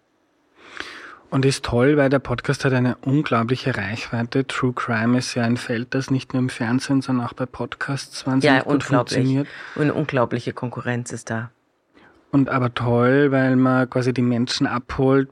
Und 1.30 1.46
ist 1.46 1.64
toll, 1.64 1.96
weil 1.96 2.10
der 2.10 2.18
Podcast 2.18 2.66
hat 2.66 2.74
eine 2.74 2.96
unglaubliche 2.96 3.74
Reichweite. 3.74 4.46
True 4.46 4.74
Crime 4.74 5.16
ist 5.16 5.34
ja 5.34 5.44
ein 5.44 5.56
Feld, 5.56 5.94
das 5.94 6.10
nicht 6.10 6.34
nur 6.34 6.42
im 6.42 6.50
Fernsehen, 6.50 7.00
sondern 7.00 7.26
auch 7.26 7.32
bei 7.32 7.46
Podcasts 7.46 8.26
wahnsinnig 8.26 8.58
ja, 8.58 8.62
gut 8.64 8.84
funktioniert. 8.84 9.48
Und 9.74 9.82
eine 9.82 9.94
unglaubliche 9.94 10.52
Konkurrenz 10.52 11.10
ist 11.10 11.30
da. 11.30 11.50
Und 12.32 12.48
aber 12.48 12.74
toll, 12.74 13.30
weil 13.30 13.56
man 13.56 13.88
quasi 13.88 14.12
die 14.12 14.22
Menschen 14.22 14.66
abholt, 14.66 15.28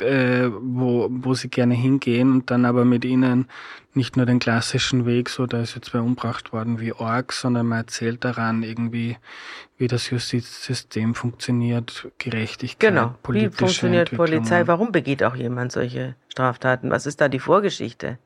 äh, 0.00 0.48
wo, 0.48 1.08
wo 1.10 1.34
sie 1.34 1.48
gerne 1.48 1.74
hingehen 1.74 2.32
und 2.32 2.50
dann 2.50 2.64
aber 2.64 2.84
mit 2.84 3.04
ihnen 3.04 3.48
nicht 3.92 4.16
nur 4.16 4.24
den 4.24 4.38
klassischen 4.38 5.06
Weg, 5.06 5.28
so 5.28 5.46
da 5.46 5.60
ist 5.60 5.74
jetzt 5.74 5.92
wer 5.92 6.02
umbracht 6.02 6.52
worden 6.52 6.80
wie 6.80 6.92
Org, 6.92 7.32
sondern 7.32 7.66
man 7.66 7.78
erzählt 7.78 8.24
daran 8.24 8.62
irgendwie, 8.62 9.18
wie 9.76 9.88
das 9.88 10.08
Justizsystem 10.08 11.14
funktioniert, 11.14 12.08
Gerechtigkeit, 12.18 12.90
genau. 12.90 13.14
Wie 13.28 13.50
funktioniert 13.50 14.14
Polizei? 14.14 14.66
Warum 14.66 14.92
begeht 14.92 15.22
auch 15.22 15.34
jemand 15.34 15.72
solche 15.72 16.14
Straftaten? 16.28 16.90
Was 16.90 17.06
ist 17.06 17.20
da 17.20 17.28
die 17.28 17.40
Vorgeschichte? 17.40 18.18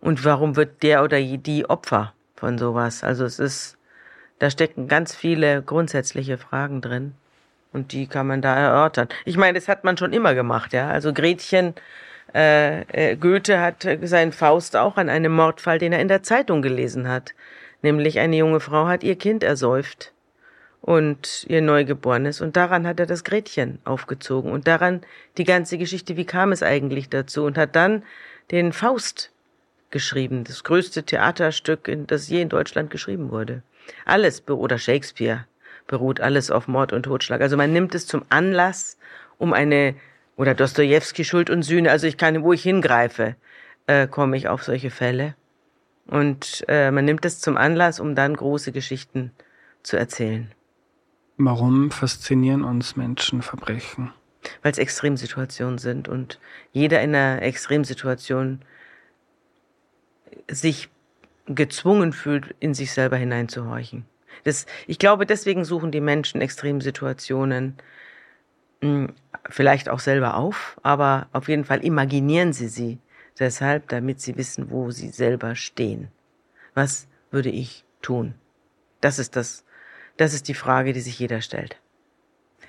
Und 0.00 0.24
warum 0.24 0.54
wird 0.54 0.82
der 0.82 1.02
oder 1.02 1.20
die 1.20 1.68
Opfer 1.68 2.12
von 2.36 2.56
sowas? 2.58 3.02
Also 3.02 3.24
es 3.24 3.38
ist 3.38 3.77
da 4.38 4.50
stecken 4.50 4.88
ganz 4.88 5.14
viele 5.14 5.62
grundsätzliche 5.62 6.38
Fragen 6.38 6.80
drin. 6.80 7.14
Und 7.72 7.92
die 7.92 8.06
kann 8.06 8.26
man 8.26 8.40
da 8.40 8.56
erörtern. 8.56 9.08
Ich 9.24 9.36
meine, 9.36 9.58
das 9.58 9.68
hat 9.68 9.84
man 9.84 9.96
schon 9.96 10.12
immer 10.12 10.34
gemacht, 10.34 10.72
ja. 10.72 10.88
Also 10.88 11.12
Gretchen, 11.12 11.74
äh, 12.34 12.82
äh, 13.12 13.16
Goethe 13.16 13.60
hat 13.60 13.86
seinen 14.02 14.32
Faust 14.32 14.76
auch 14.76 14.96
an 14.96 15.08
einem 15.08 15.32
Mordfall, 15.32 15.78
den 15.78 15.92
er 15.92 16.00
in 16.00 16.08
der 16.08 16.22
Zeitung 16.22 16.62
gelesen 16.62 17.08
hat. 17.08 17.34
Nämlich 17.82 18.18
eine 18.18 18.36
junge 18.36 18.60
Frau 18.60 18.86
hat 18.86 19.04
ihr 19.04 19.16
Kind 19.16 19.44
ersäuft 19.44 20.12
und 20.80 21.44
ihr 21.48 21.60
Neugeborenes. 21.60 22.40
Und 22.40 22.56
daran 22.56 22.86
hat 22.86 23.00
er 23.00 23.06
das 23.06 23.24
Gretchen 23.24 23.78
aufgezogen. 23.84 24.50
Und 24.50 24.66
daran 24.66 25.02
die 25.36 25.44
ganze 25.44 25.78
Geschichte, 25.78 26.16
wie 26.16 26.24
kam 26.24 26.52
es 26.52 26.62
eigentlich 26.62 27.08
dazu? 27.10 27.44
Und 27.44 27.58
hat 27.58 27.76
dann 27.76 28.02
den 28.50 28.72
Faust 28.72 29.30
geschrieben, 29.90 30.44
das 30.44 30.64
größte 30.64 31.02
Theaterstück, 31.02 31.90
das 32.06 32.28
je 32.28 32.42
in 32.42 32.48
Deutschland 32.48 32.90
geschrieben 32.90 33.30
wurde. 33.30 33.62
Alles, 34.04 34.46
oder 34.48 34.78
Shakespeare, 34.78 35.46
beruht 35.86 36.20
alles 36.20 36.50
auf 36.50 36.68
Mord 36.68 36.92
und 36.92 37.04
Totschlag. 37.04 37.40
Also 37.40 37.56
man 37.56 37.72
nimmt 37.72 37.94
es 37.94 38.06
zum 38.06 38.22
Anlass, 38.28 38.98
um 39.38 39.52
eine, 39.52 39.94
oder 40.36 40.54
Dostoevsky 40.54 41.24
Schuld 41.24 41.50
und 41.50 41.62
Sühne, 41.62 41.90
also 41.90 42.06
ich 42.06 42.16
kann, 42.16 42.42
wo 42.42 42.52
ich 42.52 42.62
hingreife, 42.62 43.36
äh, 43.86 44.06
komme 44.06 44.36
ich 44.36 44.48
auf 44.48 44.62
solche 44.62 44.90
Fälle. 44.90 45.34
Und 46.06 46.64
äh, 46.68 46.90
man 46.90 47.04
nimmt 47.04 47.24
es 47.24 47.40
zum 47.40 47.56
Anlass, 47.56 48.00
um 48.00 48.14
dann 48.14 48.34
große 48.34 48.72
Geschichten 48.72 49.32
zu 49.82 49.96
erzählen. 49.96 50.50
Warum 51.36 51.90
faszinieren 51.90 52.64
uns 52.64 52.96
Menschen 52.96 53.42
Verbrechen? 53.42 54.12
Weil 54.62 54.72
es 54.72 54.78
Extremsituationen 54.78 55.78
sind 55.78 56.08
und 56.08 56.40
jeder 56.72 57.00
in 57.02 57.14
einer 57.14 57.42
Extremsituation 57.42 58.62
sich 60.50 60.88
gezwungen 61.48 62.12
fühlt, 62.12 62.54
in 62.60 62.74
sich 62.74 62.92
selber 62.92 63.16
hineinzuhorchen. 63.16 64.04
Das, 64.44 64.66
ich 64.86 64.98
glaube, 64.98 65.26
deswegen 65.26 65.64
suchen 65.64 65.90
die 65.90 66.00
Menschen 66.00 66.40
Extremsituationen 66.40 67.76
mh, 68.80 68.88
hm, 68.88 69.12
vielleicht 69.48 69.88
auch 69.88 70.00
selber 70.00 70.36
auf, 70.36 70.78
aber 70.82 71.28
auf 71.32 71.48
jeden 71.48 71.64
Fall 71.64 71.84
imaginieren 71.84 72.52
sie 72.52 72.68
sie 72.68 72.98
deshalb, 73.38 73.88
damit 73.88 74.20
sie 74.20 74.36
wissen, 74.36 74.70
wo 74.70 74.90
sie 74.90 75.08
selber 75.08 75.54
stehen. 75.54 76.08
Was 76.74 77.08
würde 77.30 77.50
ich 77.50 77.84
tun? 78.02 78.34
Das 79.00 79.18
ist 79.18 79.36
das, 79.36 79.64
das 80.16 80.34
ist 80.34 80.48
die 80.48 80.54
Frage, 80.54 80.92
die 80.92 81.00
sich 81.00 81.18
jeder 81.18 81.40
stellt. 81.40 81.80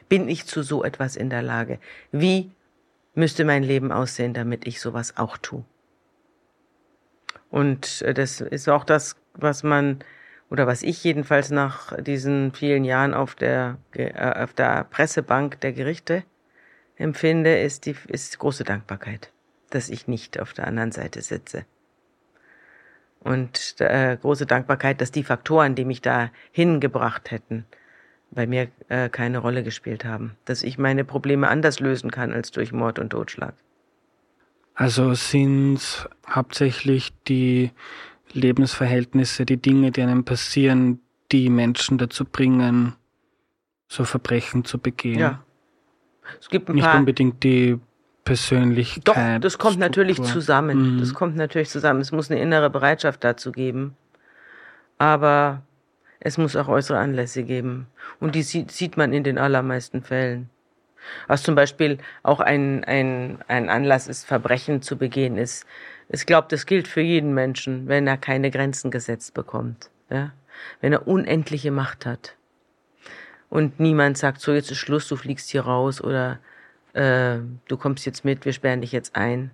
Bin 0.07 0.29
ich 0.29 0.45
zu 0.45 0.63
so 0.63 0.83
etwas 0.83 1.15
in 1.15 1.29
der 1.29 1.41
Lage? 1.41 1.79
Wie 2.11 2.51
müsste 3.13 3.45
mein 3.45 3.63
Leben 3.63 3.91
aussehen, 3.91 4.33
damit 4.33 4.67
ich 4.67 4.79
sowas 4.79 5.17
auch 5.17 5.37
tue? 5.37 5.63
Und 7.49 8.01
äh, 8.03 8.13
das 8.13 8.41
ist 8.41 8.69
auch 8.69 8.83
das, 8.83 9.15
was 9.33 9.63
man 9.63 10.03
oder 10.49 10.65
was 10.65 10.81
ich 10.81 11.03
jedenfalls 11.03 11.51
nach 11.51 11.95
diesen 12.01 12.53
vielen 12.53 12.83
Jahren 12.83 13.13
auf 13.13 13.35
der, 13.35 13.77
äh, 13.93 14.43
auf 14.43 14.53
der 14.53 14.83
Pressebank 14.85 15.59
der 15.61 15.73
Gerichte 15.73 16.23
empfinde, 16.97 17.59
ist 17.59 17.85
die 17.85 17.95
ist 18.07 18.37
große 18.39 18.63
Dankbarkeit, 18.63 19.31
dass 19.69 19.89
ich 19.89 20.07
nicht 20.07 20.39
auf 20.39 20.53
der 20.53 20.67
anderen 20.67 20.91
Seite 20.91 21.21
sitze. 21.21 21.65
Und 23.21 23.75
äh, 23.79 24.17
große 24.19 24.45
Dankbarkeit, 24.45 25.01
dass 25.01 25.11
die 25.11 25.23
Faktoren, 25.23 25.75
die 25.75 25.85
mich 25.85 26.01
da 26.01 26.31
hingebracht 26.51 27.31
hätten, 27.31 27.65
bei 28.31 28.47
mir 28.47 28.69
äh, 28.87 29.09
keine 29.09 29.39
Rolle 29.39 29.63
gespielt 29.63 30.05
haben. 30.05 30.37
Dass 30.45 30.63
ich 30.63 30.77
meine 30.77 31.03
Probleme 31.03 31.49
anders 31.49 31.79
lösen 31.79 32.11
kann 32.11 32.31
als 32.31 32.51
durch 32.51 32.71
Mord 32.71 32.97
und 32.97 33.09
Totschlag. 33.09 33.55
Also 34.79 35.13
sind 35.13 36.07
hauptsächlich 36.25 37.11
die 37.27 37.71
Lebensverhältnisse, 38.31 39.45
die 39.45 39.57
Dinge, 39.57 39.91
die 39.91 40.01
einem 40.01 40.23
passieren, 40.23 41.01
die 41.33 41.49
Menschen 41.49 41.97
dazu 41.97 42.23
bringen, 42.23 42.95
so 43.89 44.05
Verbrechen 44.05 44.63
zu 44.63 44.77
begehen. 44.77 45.19
Ja. 45.19 45.43
Es 46.39 46.47
gibt 46.47 46.69
ein 46.69 46.75
Nicht 46.75 46.85
paar 46.85 46.97
unbedingt 46.97 47.43
die 47.43 47.77
Persönlichkeit. 48.23 49.05
Doch, 49.05 49.41
das 49.41 49.57
kommt 49.57 49.79
natürlich 49.79 50.23
zusammen. 50.23 50.95
Mhm. 50.95 50.99
Das 51.01 51.13
kommt 51.13 51.35
natürlich 51.35 51.69
zusammen. 51.69 51.99
Es 51.99 52.13
muss 52.13 52.31
eine 52.31 52.39
innere 52.39 52.69
Bereitschaft 52.69 53.21
dazu 53.25 53.51
geben. 53.51 53.97
Aber 54.97 55.61
es 56.21 56.37
muss 56.37 56.55
auch 56.55 56.69
äußere 56.69 56.99
Anlässe 56.99 57.43
geben. 57.43 57.87
Und 58.21 58.33
die 58.33 58.43
sieht 58.43 58.95
man 58.95 59.11
in 59.11 59.25
den 59.25 59.39
allermeisten 59.39 60.03
Fällen. 60.03 60.49
Was 61.27 61.43
zum 61.43 61.55
Beispiel 61.55 61.97
auch 62.23 62.39
ein, 62.39 62.83
ein, 62.83 63.39
ein 63.47 63.69
Anlass 63.69 64.07
ist, 64.07 64.25
Verbrechen 64.25 64.81
zu 64.81 64.97
begehen, 64.97 65.37
ist, 65.37 65.65
ich 66.09 66.25
glaube, 66.25 66.47
das 66.49 66.65
gilt 66.65 66.87
für 66.87 67.01
jeden 67.01 67.33
Menschen, 67.33 67.87
wenn 67.87 68.07
er 68.07 68.17
keine 68.17 68.51
Grenzen 68.51 68.91
gesetzt 68.91 69.33
bekommt. 69.33 69.89
Ja? 70.09 70.31
Wenn 70.81 70.93
er 70.93 71.07
unendliche 71.07 71.71
Macht 71.71 72.05
hat. 72.05 72.35
Und 73.49 73.79
niemand 73.79 74.17
sagt, 74.17 74.41
so 74.41 74.53
jetzt 74.53 74.71
ist 74.71 74.77
Schluss, 74.77 75.07
du 75.07 75.15
fliegst 75.15 75.49
hier 75.49 75.61
raus 75.61 76.01
oder 76.01 76.39
äh, 76.93 77.37
du 77.67 77.77
kommst 77.77 78.05
jetzt 78.05 78.25
mit, 78.25 78.45
wir 78.45 78.53
sperren 78.53 78.81
dich 78.81 78.91
jetzt 78.91 79.15
ein. 79.15 79.51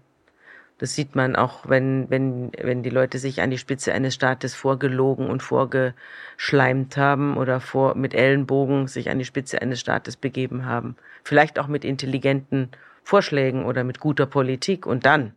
Das 0.77 0.93
sieht 0.93 1.15
man 1.15 1.37
auch, 1.37 1.69
wenn, 1.69 2.09
wenn, 2.09 2.51
wenn 2.61 2.83
die 2.83 2.89
Leute 2.89 3.17
sich 3.17 3.41
an 3.41 3.49
die 3.49 3.57
Spitze 3.57 3.93
eines 3.93 4.13
Staates 4.13 4.55
vorgelogen 4.55 5.29
und 5.29 5.41
vorgeschleimt 5.41 6.97
haben 6.97 7.37
oder 7.37 7.61
vor, 7.61 7.95
mit 7.95 8.13
Ellenbogen 8.13 8.87
sich 8.87 9.09
an 9.09 9.17
die 9.17 9.25
Spitze 9.25 9.61
eines 9.61 9.79
Staates 9.79 10.17
begeben 10.17 10.65
haben. 10.65 10.97
Vielleicht 11.23 11.59
auch 11.59 11.67
mit 11.67 11.85
intelligenten 11.85 12.69
Vorschlägen 13.03 13.65
oder 13.65 13.85
mit 13.85 14.01
guter 14.01 14.25
Politik 14.25 14.85
und 14.85 15.05
dann 15.05 15.33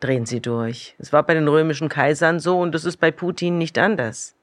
drehen 0.00 0.26
sie 0.26 0.40
durch. 0.40 0.96
Es 0.98 1.12
war 1.12 1.22
bei 1.22 1.34
den 1.34 1.46
römischen 1.46 1.88
Kaisern 1.88 2.40
so 2.40 2.58
und 2.58 2.74
das 2.74 2.84
ist 2.84 2.96
bei 2.96 3.12
Putin 3.12 3.56
nicht 3.58 3.78
anders. 3.78 4.34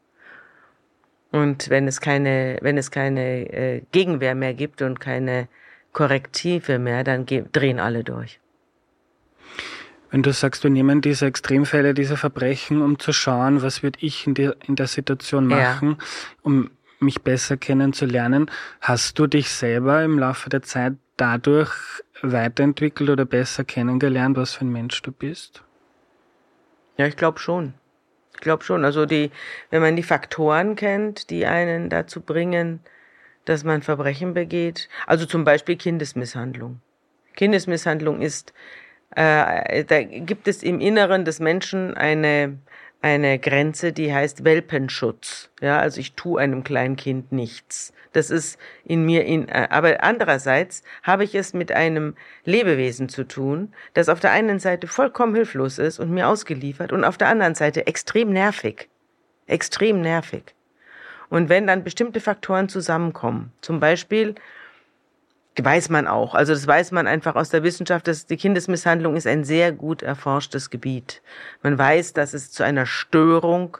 Und 1.32 1.70
wenn 1.70 1.88
es 1.88 2.00
keine, 2.00 2.58
wenn 2.62 2.78
es 2.78 2.92
keine 2.92 3.52
äh, 3.52 3.82
Gegenwehr 3.92 4.36
mehr 4.36 4.54
gibt 4.54 4.82
und 4.82 5.02
keine 5.02 5.50
Korrektive 5.92 6.80
mehr, 6.80 7.04
dann 7.04 7.26
drehen 7.26 7.80
alle 7.80 8.04
durch. 8.06 8.40
Wenn 10.10 10.24
du 10.24 10.32
sagst, 10.32 10.64
wir 10.64 10.72
nehmen 10.72 11.02
diese 11.02 11.26
Extremfälle, 11.26 11.94
diese 11.94 12.18
Verbrechen, 12.18 12.82
um 12.82 12.98
zu 12.98 13.12
schauen, 13.12 13.62
was 13.62 13.84
würde 13.84 14.00
ich 14.02 14.26
in 14.26 14.34
der, 14.34 14.56
in 14.68 14.76
der 14.76 14.88
Situation 14.88 15.48
machen, 15.48 15.98
ja. 16.00 16.06
um 16.44 16.70
mich 17.00 17.22
besser 17.22 17.58
kennenzulernen, 17.58 18.50
hast 18.82 19.20
du 19.20 19.28
dich 19.28 19.50
selber 19.50 20.04
im 20.04 20.18
Laufe 20.18 20.50
der 20.50 20.62
Zeit 20.62 20.94
dadurch 21.18 21.72
weiterentwickelt 22.22 23.10
oder 23.10 23.26
besser 23.26 23.64
kennengelernt, 23.64 24.38
was 24.38 24.54
für 24.54 24.66
ein 24.66 24.72
Mensch 24.72 25.02
du 25.02 25.12
bist? 25.12 25.64
Ja, 26.98 27.06
ich 27.06 27.16
glaube 27.16 27.40
schon. 27.40 27.74
Ich 28.34 28.42
glaube 28.42 28.64
schon. 28.64 28.86
Also 28.86 29.06
die, 29.06 29.32
wenn 29.70 29.82
man 29.82 29.96
die 29.96 30.04
Faktoren 30.04 30.76
kennt, 30.76 31.30
die 31.30 31.46
einen 31.46 31.90
dazu 31.90 32.22
bringen, 32.22 32.80
dass 33.46 33.64
man 33.64 33.82
Verbrechen 33.82 34.34
begeht, 34.34 34.90
also 35.06 35.26
zum 35.26 35.44
Beispiel 35.44 35.76
Kindesmisshandlung. 35.76 36.82
Kindesmisshandlung 37.36 38.22
ist, 38.22 38.54
äh, 39.16 39.84
da 39.86 40.04
gibt 40.04 40.48
es 40.48 40.64
im 40.64 40.80
Inneren 40.80 41.26
des 41.26 41.40
Menschen 41.40 41.96
eine 41.96 42.58
eine 43.02 43.38
Grenze, 43.40 43.94
die 43.94 44.14
heißt 44.14 44.44
Welpenschutz. 44.44 45.50
Ja, 45.62 45.80
also 45.80 46.00
ich 46.00 46.14
tue 46.14 46.42
einem 46.42 46.64
kleinen 46.64 46.96
Kind 46.96 47.32
nichts. 47.32 47.94
Das 48.14 48.32
ist 48.32 48.58
in 48.84 49.06
mir 49.06 49.26
in, 49.26 49.48
äh, 49.50 49.68
aber 49.70 50.04
andererseits 50.04 50.84
habe 51.04 51.24
ich 51.24 51.36
es 51.36 51.54
mit 51.54 51.72
einem 51.72 52.16
Lebewesen 52.46 53.10
zu 53.10 53.24
tun, 53.26 53.74
das 53.94 54.10
auf 54.10 54.20
der 54.20 54.32
einen 54.32 54.60
Seite 54.60 54.88
vollkommen 54.88 55.36
hilflos 55.36 55.78
ist 55.78 56.00
und 56.00 56.10
mir 56.10 56.28
ausgeliefert 56.28 56.92
und 56.92 57.04
auf 57.04 57.18
der 57.18 57.28
anderen 57.28 57.56
Seite 57.56 57.86
extrem 57.86 58.32
nervig. 58.32 58.90
Extrem 59.46 60.02
nervig. 60.02 60.56
Und 61.30 61.50
wenn 61.50 61.68
dann 61.68 61.84
bestimmte 61.84 62.20
Faktoren 62.20 62.70
zusammenkommen, 62.70 63.52
zum 63.62 63.80
Beispiel 63.80 64.36
weiß 65.64 65.90
man 65.90 66.08
auch. 66.08 66.36
Also 66.36 66.54
das 66.54 66.68
weiß 66.68 66.92
man 66.92 67.08
einfach 67.08 67.36
aus 67.36 67.50
der 67.50 67.64
Wissenschaft, 67.64 68.08
dass 68.08 68.26
die 68.26 68.38
Kindesmisshandlung 68.38 69.16
ist 69.16 69.28
ein 69.28 69.44
sehr 69.44 69.72
gut 69.72 70.02
erforschtes 70.02 70.70
Gebiet. 70.70 71.22
Man 71.64 71.78
weiß, 71.78 72.14
dass 72.14 72.34
es 72.34 72.52
zu 72.52 72.64
einer 72.64 72.86
Störung 72.86 73.78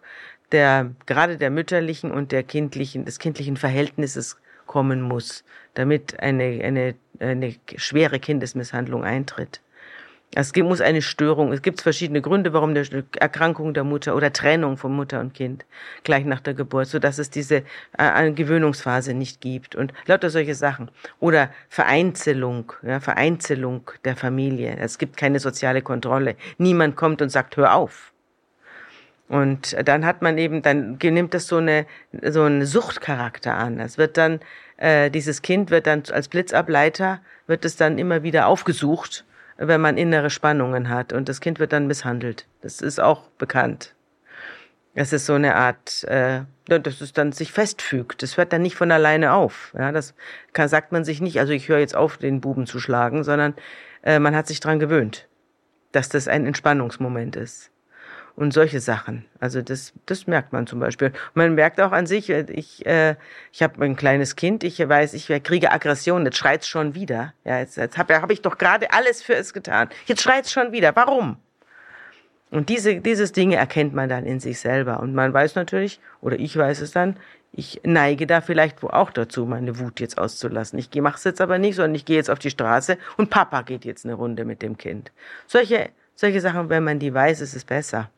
der, 0.52 0.92
gerade 1.06 1.38
der 1.38 1.50
mütterlichen 1.50 2.12
und 2.12 2.32
der 2.32 2.44
kindlichen, 2.44 3.06
des 3.06 3.20
kindlichen 3.20 3.58
Verhältnisses 3.58 4.38
kommen 4.66 5.02
muss, 5.02 5.44
damit 5.74 6.20
eine, 6.20 6.62
eine, 6.64 6.96
eine 7.20 7.56
schwere 7.76 8.20
Kindesmisshandlung 8.20 9.04
eintritt. 9.04 9.62
Es 10.36 10.54
muss 10.56 10.82
eine 10.82 11.02
Störung, 11.02 11.54
es 11.54 11.62
gibt 11.62 11.82
verschiedene 11.82 12.22
Gründe, 12.22 12.52
warum 12.52 12.72
eine 12.72 13.06
Erkrankung 13.18 13.74
der 13.74 13.86
Mutter 13.86 14.16
oder 14.16 14.34
Trennung 14.34 14.76
von 14.78 14.94
Mutter 14.94 15.20
und 15.22 15.34
Kind 15.34 15.66
gleich 16.04 16.26
nach 16.26 16.42
der 16.42 16.54
Geburt, 16.54 16.88
so 16.88 17.00
dass 17.00 17.18
es 17.18 17.30
diese 17.30 17.64
äh, 17.98 18.32
Gewöhnungsphase 18.32 19.14
nicht 19.14 19.40
gibt 19.40 19.76
und 19.76 19.94
lauter 20.06 20.30
solche 20.30 20.54
Sachen. 20.54 20.92
Oder 21.20 21.50
Vereinzelung, 21.70 22.74
ja, 22.84 23.00
Vereinzelung 23.00 23.90
der 24.04 24.18
Familie. 24.18 24.78
Es 24.78 24.98
gibt 24.98 25.16
keine 25.16 25.40
soziale 25.40 25.82
Kontrolle. 25.82 26.36
Niemand 26.58 26.98
kommt 26.98 27.22
und 27.22 27.30
sagt, 27.30 27.56
hör 27.56 27.74
auf. 27.74 28.12
Und 29.30 29.76
dann 29.88 30.06
hat 30.06 30.22
man 30.22 30.38
eben, 30.38 30.62
dann 30.62 30.98
nimmt 31.02 31.34
das 31.34 31.48
so 31.48 31.58
eine 31.58 31.86
so 32.22 32.44
einen 32.44 32.66
Suchtcharakter 32.66 33.56
an. 33.56 33.80
Es 33.80 33.98
wird 33.98 34.18
dann 34.18 34.40
äh, 34.78 35.10
dieses 35.10 35.42
Kind 35.42 35.72
wird 35.72 35.88
dann 35.88 36.04
als 36.12 36.28
Blitzableiter 36.28 37.22
wird 37.46 37.66
es 37.66 37.76
dann 37.76 37.98
immer 37.98 38.24
wieder 38.24 38.48
aufgesucht 38.48 39.26
wenn 39.58 39.82
man 39.82 39.98
innere 39.98 40.30
Spannungen 40.30 40.90
hat 40.90 41.14
und 41.14 41.30
das 41.30 41.42
Kind 41.42 41.60
wird 41.60 41.74
dann 41.74 41.88
misshandelt. 41.88 42.48
Das 42.62 42.82
ist 42.82 43.00
auch 43.00 43.24
bekannt. 43.38 43.94
Es 44.94 45.14
ist 45.14 45.28
so 45.28 45.34
eine 45.34 45.56
Art, 45.56 46.04
äh, 46.06 46.42
dass 46.66 47.02
es 47.02 47.14
dann 47.14 47.32
sich 47.32 47.52
festfügt. 47.52 48.24
Das 48.24 48.38
hört 48.38 48.52
dann 48.52 48.64
nicht 48.64 48.76
von 48.76 48.92
alleine 48.92 49.34
auf. 49.34 49.74
Ja, 49.78 49.92
das 49.92 50.16
kann, 50.54 50.70
sagt 50.70 50.92
man 50.92 51.06
sich 51.06 51.22
nicht. 51.22 51.40
Also 51.40 51.54
ich 51.54 51.70
höre 51.70 51.80
jetzt 51.80 51.96
auf, 51.96 52.18
den 52.18 52.42
Buben 52.42 52.66
zu 52.66 52.80
schlagen, 52.80 53.24
sondern 53.24 53.54
äh, 54.04 54.20
man 54.20 54.36
hat 54.36 54.48
sich 54.48 54.60
dran 54.60 54.80
gewöhnt, 54.80 55.28
dass 55.92 56.10
das 56.10 56.28
ein 56.28 56.48
Entspannungsmoment 56.48 57.36
ist 57.36 57.72
und 58.38 58.54
solche 58.54 58.80
Sachen. 58.80 59.26
Also 59.40 59.64
das, 59.64 59.94
das 60.06 60.28
merkt 60.28 60.54
man 60.54 60.68
zum 60.68 60.80
Beispiel. 60.80 61.12
man 61.34 61.56
merkt 61.56 61.82
auch 61.82 61.92
an 61.92 62.06
sich, 62.06 62.30
äh, 62.30 62.46
ich, 62.50 62.86
äh, 62.86 63.16
ich 63.52 63.64
habe 63.64 63.84
ein 63.84 63.96
kleines 63.96 64.36
Kind, 64.36 64.64
ich 64.64 64.80
weiß, 64.80 65.16
ich 65.16 65.28
kriege 65.44 65.72
Aggression, 65.72 66.24
jetzt 66.24 66.38
schreit's 66.38 66.68
schon 66.68 66.94
wieder. 66.94 67.34
Ja, 67.44 67.58
jetzt, 67.58 67.78
jetzt 67.78 67.98
habe 67.98 68.22
hab 68.22 68.30
ich 68.30 68.44
doch 68.44 68.60
gerade 68.60 68.94
alles 68.94 69.24
für 69.24 69.34
es 69.34 69.54
getan. 69.54 69.90
Jetzt 70.06 70.22
schreit's 70.22 70.52
schon 70.52 70.72
wieder. 70.72 70.96
Warum? 70.96 71.38
Und 72.52 72.70
diese, 72.70 73.02
dieses 73.02 73.32
Dinge 73.32 73.56
erkennt 73.56 73.96
man 73.96 74.08
dann 74.08 74.26
in 74.26 74.40
sich 74.40 74.60
selber. 74.60 75.00
Und 75.00 75.16
man 75.16 75.34
weiß 75.34 75.56
natürlich, 75.56 76.00
oder 76.22 76.40
ich 76.40 76.56
weiß 76.56 76.82
es 76.82 76.92
dann, 76.92 77.18
ich 77.52 77.82
neige 77.84 78.28
da 78.28 78.42
vielleicht 78.42 78.84
wo 78.84 78.88
auch 78.90 79.10
dazu, 79.10 79.48
meine 79.48 79.80
Wut 79.80 80.00
jetzt 80.00 80.20
auszulassen. 80.20 80.78
Ich 80.78 80.94
mache 81.02 81.18
es 81.18 81.24
jetzt 81.24 81.42
aber 81.42 81.58
nicht, 81.58 81.76
sondern 81.76 81.96
ich 81.96 82.06
gehe 82.06 82.18
jetzt 82.18 82.30
auf 82.30 82.40
die 82.40 82.52
Straße 82.52 83.00
und 83.18 83.32
Papa 83.32 83.64
geht 83.64 83.84
jetzt 83.84 84.06
eine 84.06 84.14
Runde 84.14 84.46
mit 84.46 84.62
dem 84.62 84.78
Kind. 84.78 85.12
Solche, 85.48 85.90
solche 86.14 86.40
Sachen, 86.40 86.70
wenn 86.70 86.84
man 86.84 87.00
die 87.00 87.12
weiß, 87.12 87.42
ist 87.42 87.56
es 87.56 87.66
besser. 87.66 88.12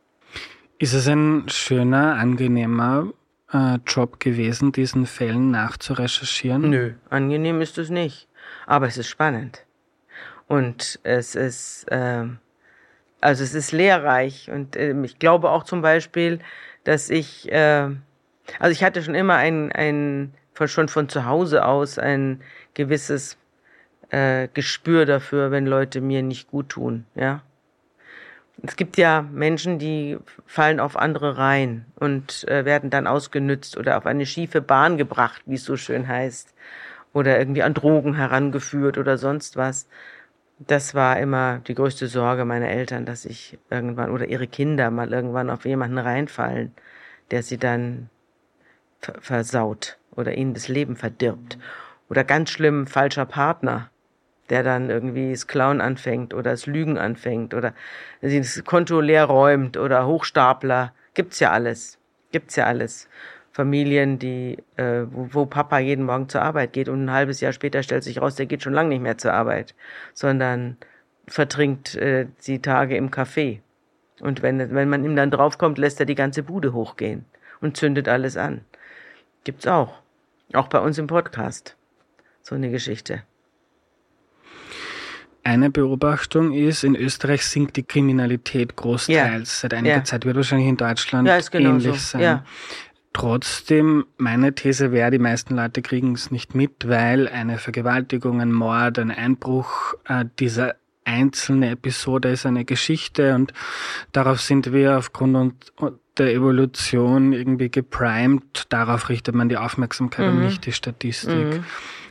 Ist 0.82 0.94
es 0.94 1.10
ein 1.10 1.44
schöner, 1.50 2.16
angenehmer 2.16 3.12
äh, 3.52 3.80
Job 3.86 4.22
gewesen, 4.22 4.72
diesen 4.72 5.06
Fällen 5.06 5.52
nachzurecherchieren? 5.52 6.70
Nö, 6.70 6.94
angenehm 7.10 7.60
ist 7.60 7.78
es 7.78 7.90
nicht. 7.90 8.30
Aber 8.66 8.88
es 8.88 8.98
ist 8.98 9.10
spannend. 9.10 9.66
Und 10.48 11.02
es 11.04 11.36
ist, 11.36 11.84
äh, 11.92 12.24
also 13.20 13.44
es 13.44 13.54
ist 13.56 13.74
lehrreich. 13.74 14.50
Und 14.50 14.78
äh, 14.78 14.96
ich 15.04 15.20
glaube 15.20 15.50
auch 15.50 15.66
zum 15.66 15.82
Beispiel, 15.82 16.40
dass 16.86 17.10
ich, 17.10 17.52
äh, 17.52 17.90
also 18.58 18.72
ich 18.72 18.82
hatte 18.82 19.04
schon 19.04 19.16
immer 19.16 19.36
ein, 19.36 19.74
ein 19.74 20.34
von, 20.54 20.70
schon 20.70 20.88
von 20.88 21.10
zu 21.10 21.26
Hause 21.26 21.66
aus 21.66 22.00
ein 22.00 22.42
gewisses 22.74 23.38
äh, 24.12 24.48
Gespür 24.54 25.06
dafür, 25.06 25.52
wenn 25.52 25.66
Leute 25.66 26.00
mir 26.00 26.24
nicht 26.24 26.48
gut 26.48 26.70
tun, 26.70 27.06
ja. 27.16 27.42
Es 28.64 28.76
gibt 28.76 28.98
ja 28.98 29.22
Menschen, 29.22 29.80
die 29.80 30.18
fallen 30.46 30.80
auf 30.80 30.98
andere 30.98 31.38
rein 31.38 31.86
und 31.96 32.48
äh, 32.48 32.66
werden 32.66 32.90
dann 32.90 33.08
ausgenützt 33.08 33.78
oder 33.78 33.98
auf 33.98 34.06
eine 34.06 34.26
schiefe 34.26 34.62
Bahn 34.62 34.98
gebracht, 34.98 35.42
wie 35.46 35.56
es 35.56 35.64
so 35.64 35.78
schön 35.78 36.08
heißt, 36.08 36.54
oder 37.14 37.40
irgendwie 37.40 37.64
an 37.64 37.74
Drogen 37.74 38.16
herangeführt 38.16 38.98
oder 38.98 39.18
sonst 39.18 39.56
was. 39.56 39.88
Das 40.60 40.94
war 40.94 41.20
immer 41.20 41.60
die 41.60 41.76
größte 41.76 42.08
Sorge 42.08 42.44
meiner 42.44 42.68
Eltern, 42.68 43.06
dass 43.06 43.26
ich 43.26 43.58
irgendwann 43.70 44.12
oder 44.12 44.28
ihre 44.28 44.48
Kinder 44.48 44.92
mal 44.92 45.14
irgendwann 45.14 45.50
auf 45.50 45.66
jemanden 45.66 45.98
reinfallen, 45.98 46.74
der 47.32 47.44
sie 47.44 47.58
dann 47.58 48.10
versaut 49.00 49.98
oder 50.16 50.36
ihnen 50.36 50.54
das 50.54 50.68
Leben 50.68 50.98
verdirbt. 50.98 51.58
Oder 52.10 52.24
ganz 52.24 52.50
schlimm 52.50 52.88
falscher 52.88 53.26
Partner 53.26 53.90
der 54.50 54.64
dann 54.64 54.90
irgendwie 54.90 55.32
das 55.32 55.48
Clown 55.48 55.82
anfängt 55.82 56.34
oder 56.34 56.52
das 56.52 56.66
Lügen 56.66 56.98
anfängt 56.98 57.54
oder 57.54 57.74
das 58.22 58.64
Konto 58.64 59.02
leer 59.02 59.26
räumt 59.26 59.78
oder 59.78 60.08
Hochstapler. 60.08 60.94
Gibt's 61.14 61.40
ja 61.40 61.52
alles. 61.52 61.98
Gibt's 62.32 62.56
ja 62.56 62.66
alles. 62.66 63.08
Familien, 63.52 64.20
die, 64.20 64.58
äh, 64.78 65.04
wo, 65.10 65.28
wo 65.32 65.46
Papa 65.46 65.80
jeden 65.80 66.06
Morgen 66.06 66.30
zur 66.30 66.42
Arbeit 66.42 66.74
geht 66.74 66.88
und 66.88 67.06
ein 67.06 67.12
halbes 67.12 67.42
Jahr 67.42 67.52
später 67.52 67.84
stellt 67.84 68.04
sich 68.04 68.22
raus, 68.22 68.36
der 68.36 68.46
geht 68.46 68.64
schon 68.64 68.74
lange 68.74 68.90
nicht 68.90 69.02
mehr 69.02 69.18
zur 69.18 69.34
Arbeit, 69.34 69.76
sondern 70.14 70.78
vertrinkt 71.28 71.96
äh, 71.96 72.28
die 72.46 72.62
Tage 72.62 72.96
im 72.96 73.10
Café. 73.10 73.60
Und 74.22 74.42
wenn, 74.42 74.74
wenn 74.74 74.90
man 74.90 75.04
ihm 75.04 75.16
dann 75.16 75.32
draufkommt, 75.32 75.78
lässt 75.78 76.00
er 76.00 76.06
die 76.06 76.16
ganze 76.16 76.44
Bude 76.44 76.74
hochgehen 76.74 77.26
und 77.62 77.78
zündet 77.78 78.08
alles 78.08 78.38
an. 78.38 78.62
Gibt's 79.44 79.68
auch. 79.68 80.00
Auch 80.54 80.68
bei 80.68 80.80
uns 80.80 80.98
im 80.98 81.08
Podcast. 81.08 81.76
So 82.42 82.56
eine 82.56 82.72
Geschichte. 82.72 83.24
Eine 85.50 85.72
Beobachtung 85.72 86.54
ist, 86.54 86.84
in 86.84 86.96
Österreich 86.96 87.44
sinkt 87.44 87.76
die 87.76 87.82
Kriminalität 87.82 88.76
großteils. 88.76 89.50
Ja. 89.50 89.62
Seit 89.62 89.74
einiger 89.74 89.96
ja. 89.96 90.04
Zeit 90.04 90.24
wird 90.24 90.36
wahrscheinlich 90.36 90.68
in 90.68 90.78
Deutschland 90.78 91.28
ja, 91.28 91.40
ähnlich 91.54 92.00
so. 92.00 92.20
sein. 92.20 92.44
Trotzdem, 93.14 94.06
meine 94.18 94.54
These 94.54 94.92
wäre, 94.92 95.10
die 95.10 95.18
meisten 95.18 95.56
Leute 95.56 95.82
kriegen 95.82 96.14
es 96.14 96.30
nicht 96.30 96.54
mit, 96.54 96.88
weil 96.88 97.28
eine 97.28 97.58
Vergewaltigung, 97.58 98.42
ein 98.42 98.52
Mord, 98.52 99.00
ein 99.00 99.10
Einbruch, 99.10 99.96
äh, 100.08 100.26
dieser 100.38 100.76
einzelne 101.04 101.72
Episode 101.72 102.30
ist 102.30 102.46
eine 102.46 102.64
Geschichte 102.64 103.34
und 103.34 103.52
darauf 104.12 104.42
sind 104.42 104.72
wir 104.72 105.00
aufgrund 105.00 105.72
der 106.20 106.32
Evolution 106.32 107.34
irgendwie 107.34 107.72
geprimed. 107.72 108.66
Darauf 108.70 109.10
richtet 109.10 109.34
man 109.34 109.50
die 109.50 109.58
Aufmerksamkeit 109.58 110.28
mhm. 110.28 110.38
und 110.38 110.46
nicht 110.46 110.68
die 110.68 110.74
Statistik. 110.74 111.34
Mhm. 111.34 111.64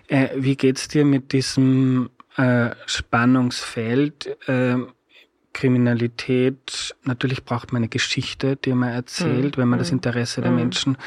Äh, 0.08 0.30
wie 0.34 0.56
geht's 0.56 0.88
dir 0.88 1.04
mit 1.04 1.32
diesem 1.32 2.10
äh, 2.38 2.70
Spannungsfeld. 2.86 4.36
Äh, 4.48 4.76
Kriminalität, 5.54 6.94
natürlich 7.02 7.44
braucht 7.44 7.72
man 7.72 7.80
eine 7.80 7.88
Geschichte, 7.88 8.54
die 8.54 8.72
man 8.74 8.90
erzählt, 8.90 9.56
mhm. 9.56 9.60
wenn 9.60 9.68
man 9.68 9.80
das 9.80 9.88
hm. 9.88 9.96
Interesse 9.96 10.40
der 10.40 10.52
mhm. 10.52 10.56
Menschen 10.56 10.98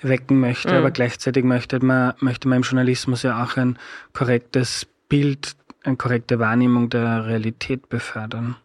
wecken 0.00 0.40
möchte, 0.40 0.70
mhm. 0.70 0.78
aber 0.78 0.90
gleichzeitig 0.90 1.44
möchte 1.44 1.84
man, 1.84 2.14
möchte 2.18 2.48
man 2.48 2.56
im 2.56 2.62
Journalismus 2.62 3.22
ja 3.22 3.44
auch 3.44 3.56
ein 3.56 3.78
korrektes 4.12 4.88
Bild, 5.08 5.54
eine 5.84 5.96
korrekte 5.96 6.40
Wahrnehmung 6.40 6.90
der 6.90 7.26
Realität 7.26 7.88
befördern. 7.90 8.56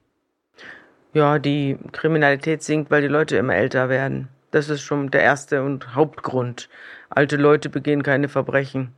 Ja, 1.13 1.38
die 1.38 1.78
Kriminalität 1.91 2.63
sinkt, 2.63 2.89
weil 2.89 3.03
die 3.03 3.07
Leute 3.07 3.38
immer 3.38 3.53
älter 3.53 3.89
werden. 3.89 4.30
Das 4.49 4.70
ist 4.70 4.82
schon 4.82 5.11
der 5.11 5.22
erste 5.22 5.61
und 5.61 5.93
Hauptgrund. 5.93 6.68
Alte 7.09 7.38
Leute 7.38 7.70
begehen 7.70 8.01
keine 8.01 8.28
Verbrechen. 8.28 8.93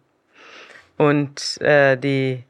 Und 0.95 1.59
äh, 1.61 1.97
die 1.97 2.43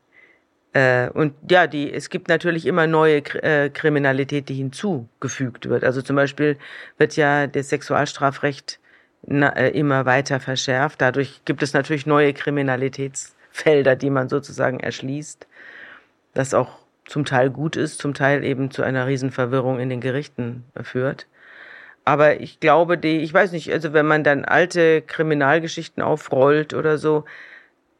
äh, 0.79 1.09
und 1.13 1.33
ja, 1.49 1.67
die 1.67 1.91
es 1.91 2.09
gibt 2.09 2.29
natürlich 2.29 2.65
immer 2.65 2.87
neue 2.87 3.17
äh, 3.43 3.69
Kriminalität, 3.69 4.47
die 4.47 4.55
hinzugefügt 4.55 5.67
wird. 5.67 5.83
Also 5.83 6.01
zum 6.01 6.15
Beispiel 6.15 6.57
wird 6.97 7.15
ja 7.17 7.47
das 7.47 7.69
Sexualstrafrecht 7.69 8.79
na, 9.25 9.49
äh, 9.49 9.69
immer 9.71 10.05
weiter 10.05 10.39
verschärft. 10.39 11.01
Dadurch 11.01 11.41
gibt 11.43 11.63
es 11.63 11.73
natürlich 11.73 12.05
neue 12.05 12.33
Kriminalitätsfelder, 12.33 13.95
die 13.97 14.09
man 14.09 14.29
sozusagen 14.29 14.79
erschließt. 14.79 15.47
Das 16.33 16.53
auch 16.53 16.79
zum 17.05 17.25
Teil 17.25 17.49
gut 17.49 17.75
ist, 17.75 17.99
zum 17.99 18.13
Teil 18.13 18.43
eben 18.45 18.71
zu 18.71 18.83
einer 18.83 19.07
Riesenverwirrung 19.07 19.79
in 19.79 19.89
den 19.89 19.99
Gerichten 19.99 20.63
führt. 20.81 21.27
Aber 22.05 22.39
ich 22.39 22.59
glaube, 22.59 22.97
die, 22.97 23.17
ich 23.17 23.33
weiß 23.33 23.51
nicht, 23.51 23.71
also 23.73 23.93
wenn 23.93 24.05
man 24.05 24.23
dann 24.23 24.45
alte 24.45 25.01
Kriminalgeschichten 25.01 26.01
aufrollt 26.01 26.73
oder 26.73 26.97
so, 26.97 27.25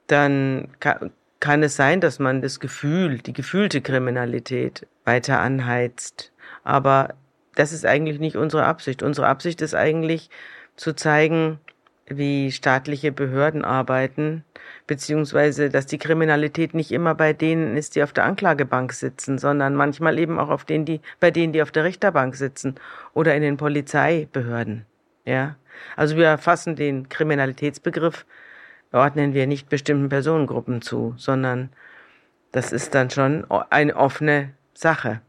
dann 0.08 0.70
kann, 0.80 1.12
kann 1.40 1.64
es 1.64 1.76
sein, 1.76 2.02
dass 2.02 2.20
man 2.20 2.42
das 2.42 2.60
Gefühl, 2.60 3.20
die 3.20 3.34
gefühlte 3.34 3.82
Kriminalität 3.82 4.88
weiter 5.06 5.40
anheizt. 5.40 6.32
Aber 6.64 7.16
das 7.56 7.72
ist 7.72 7.86
eigentlich 7.86 8.20
nicht 8.20 8.36
unsere 8.36 8.66
Absicht. 8.66 9.04
Unsere 9.04 9.28
Absicht 9.28 9.62
ist 9.62 9.76
eigentlich 9.76 10.30
zu 10.76 10.94
zeigen, 10.94 11.60
wie 12.08 12.52
staatliche 12.52 13.12
Behörden 13.12 13.64
arbeiten, 13.64 14.44
beziehungsweise 14.88 15.70
dass 15.70 15.86
die 15.86 16.00
Kriminalität 16.00 16.74
nicht 16.74 16.92
immer 16.92 17.14
bei 17.16 17.34
denen 17.34 17.78
ist, 17.78 17.96
die 17.96 18.04
auf 18.04 18.14
der 18.14 18.26
Anklagebank 18.26 18.94
sitzen, 18.94 19.38
sondern 19.38 19.76
manchmal 19.76 20.18
eben 20.18 20.40
auch 20.40 20.50
auf 20.50 20.66
denen, 20.66 20.86
die, 20.86 21.02
bei 21.20 21.32
denen, 21.32 21.54
die 21.54 21.62
auf 21.62 21.72
der 21.72 21.84
Richterbank 21.84 22.36
sitzen 22.36 22.76
oder 23.14 23.36
in 23.36 23.44
den 23.44 23.58
Polizeibehörden. 23.58 24.86
Ja. 25.26 25.56
Also 25.96 26.18
wir 26.18 26.38
fassen 26.38 26.76
den 26.76 27.08
Kriminalitätsbegriff, 27.10 28.26
ordnen 28.92 29.34
wir 29.34 29.48
nicht 29.48 29.70
bestimmten 29.70 30.10
Personengruppen 30.10 30.82
zu, 30.82 31.14
sondern 31.18 31.70
das 32.52 32.72
ist 32.72 32.96
dann 32.96 33.10
schon 33.10 33.46
eine 33.70 33.96
offene 33.96 34.54
Sache. 34.74 35.22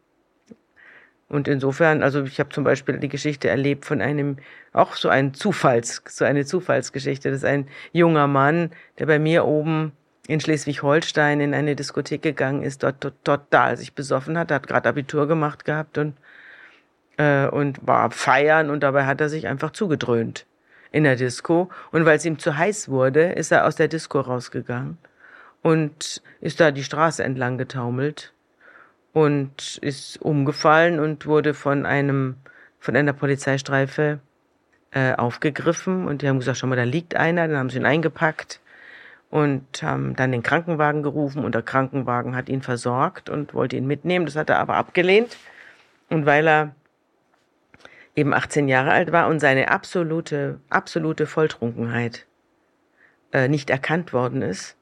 Und 1.29 1.47
insofern, 1.47 2.03
also 2.03 2.25
ich 2.25 2.41
habe 2.41 2.51
zum 2.51 2.65
Beispiel 2.65 2.99
die 2.99 3.09
Geschichte 3.09 3.49
erlebt 3.49 3.85
von 3.85 4.01
einem, 4.01 4.37
auch 4.73 4.95
so 4.95 5.09
ein 5.09 5.33
Zufalls, 5.33 6.03
so 6.09 6.25
eine 6.25 6.45
Zufallsgeschichte. 6.45 7.31
Das 7.31 7.39
ist 7.39 7.45
ein 7.45 7.69
junger 7.93 8.27
Mann, 8.27 8.71
der 8.99 9.07
bei 9.07 9.19
mir 9.21 9.45
oben 9.45 9.93
in 10.27 10.41
Schleswig-Holstein 10.41 11.41
in 11.41 11.55
eine 11.55 11.77
Diskothek 11.77 12.23
gegangen 12.23 12.63
ist, 12.63 12.83
dort 12.83 13.01
total 13.25 13.77
sich 13.77 13.95
besoffen 13.95 14.39
hat, 14.39 14.51
hat 14.51 14.67
gerade 14.67 14.89
Abitur 14.89 15.29
gemacht 15.29 15.65
gehabt 15.65 15.99
und, 15.99 16.17
äh, 17.17 17.47
und 17.47 17.87
war 17.87 18.11
feiern 18.11 18.71
und 18.71 18.83
dabei 18.83 19.07
hat 19.07 19.21
er 19.21 19.29
sich 19.29 19.47
einfach 19.47 19.71
zugedröhnt 19.71 20.47
in 20.93 21.05
der 21.05 21.16
Disco. 21.16 21.68
Und 21.93 22.05
weil 22.05 22.16
es 22.16 22.24
ihm 22.24 22.38
zu 22.38 22.57
heiß 22.57 22.88
wurde, 22.88 23.32
ist 23.32 23.53
er 23.53 23.66
aus 23.66 23.76
der 23.76 23.88
Disco 23.88 24.20
rausgegangen 24.20 24.99
und 25.62 26.22
ist 26.41 26.61
da 26.61 26.70
die 26.70 26.84
Straße 26.84 27.22
entlang 27.22 27.59
getaumelt 27.59 28.32
und 29.12 29.78
ist 29.82 30.20
umgefallen 30.22 31.01
und 31.01 31.26
wurde 31.26 31.55
von 31.55 31.86
einem 31.86 32.36
von 32.78 32.97
einer 32.97 33.12
Polizeistreife 33.12 34.20
äh, 34.93 35.12
aufgegriffen 35.14 36.09
und 36.09 36.22
die 36.22 36.28
haben 36.28 36.38
gesagt, 36.38 36.59
schon 36.59 36.70
mal, 36.70 36.76
da 36.76 36.84
liegt 36.84 37.14
einer, 37.14 37.47
dann 37.47 37.59
haben 37.59 37.70
sie 37.70 37.78
ihn 37.78 37.84
eingepackt 37.84 38.61
und 39.30 39.82
haben 39.82 40.16
dann 40.16 40.32
den 40.32 40.43
Krankenwagen 40.43 41.03
gerufen 41.03 41.45
und 41.45 41.55
der 41.55 41.62
Krankenwagen 41.62 42.34
hat 42.34 42.49
ihn 42.49 42.62
versorgt 42.62 43.28
und 43.28 43.53
wollte 43.53 43.76
ihn 43.76 43.86
mitnehmen. 43.86 44.24
Das 44.24 44.34
hat 44.34 44.49
er 44.49 44.59
aber 44.59 44.76
abgelehnt 44.76 45.36
und 46.09 46.26
weil 46.26 46.49
er 46.49 46.74
eben 48.17 48.35
18 48.35 48.69
Jahre 48.69 48.91
alt 48.91 49.13
war 49.13 49.29
und 49.29 49.41
seine 49.41 49.71
absolute 49.71 50.61
absolute 50.69 51.27
Volltrunkenheit 51.27 52.27
äh, 53.33 53.49
nicht 53.49 53.71
erkannt 53.71 54.13
worden 54.13 54.43
ist, 54.43 54.77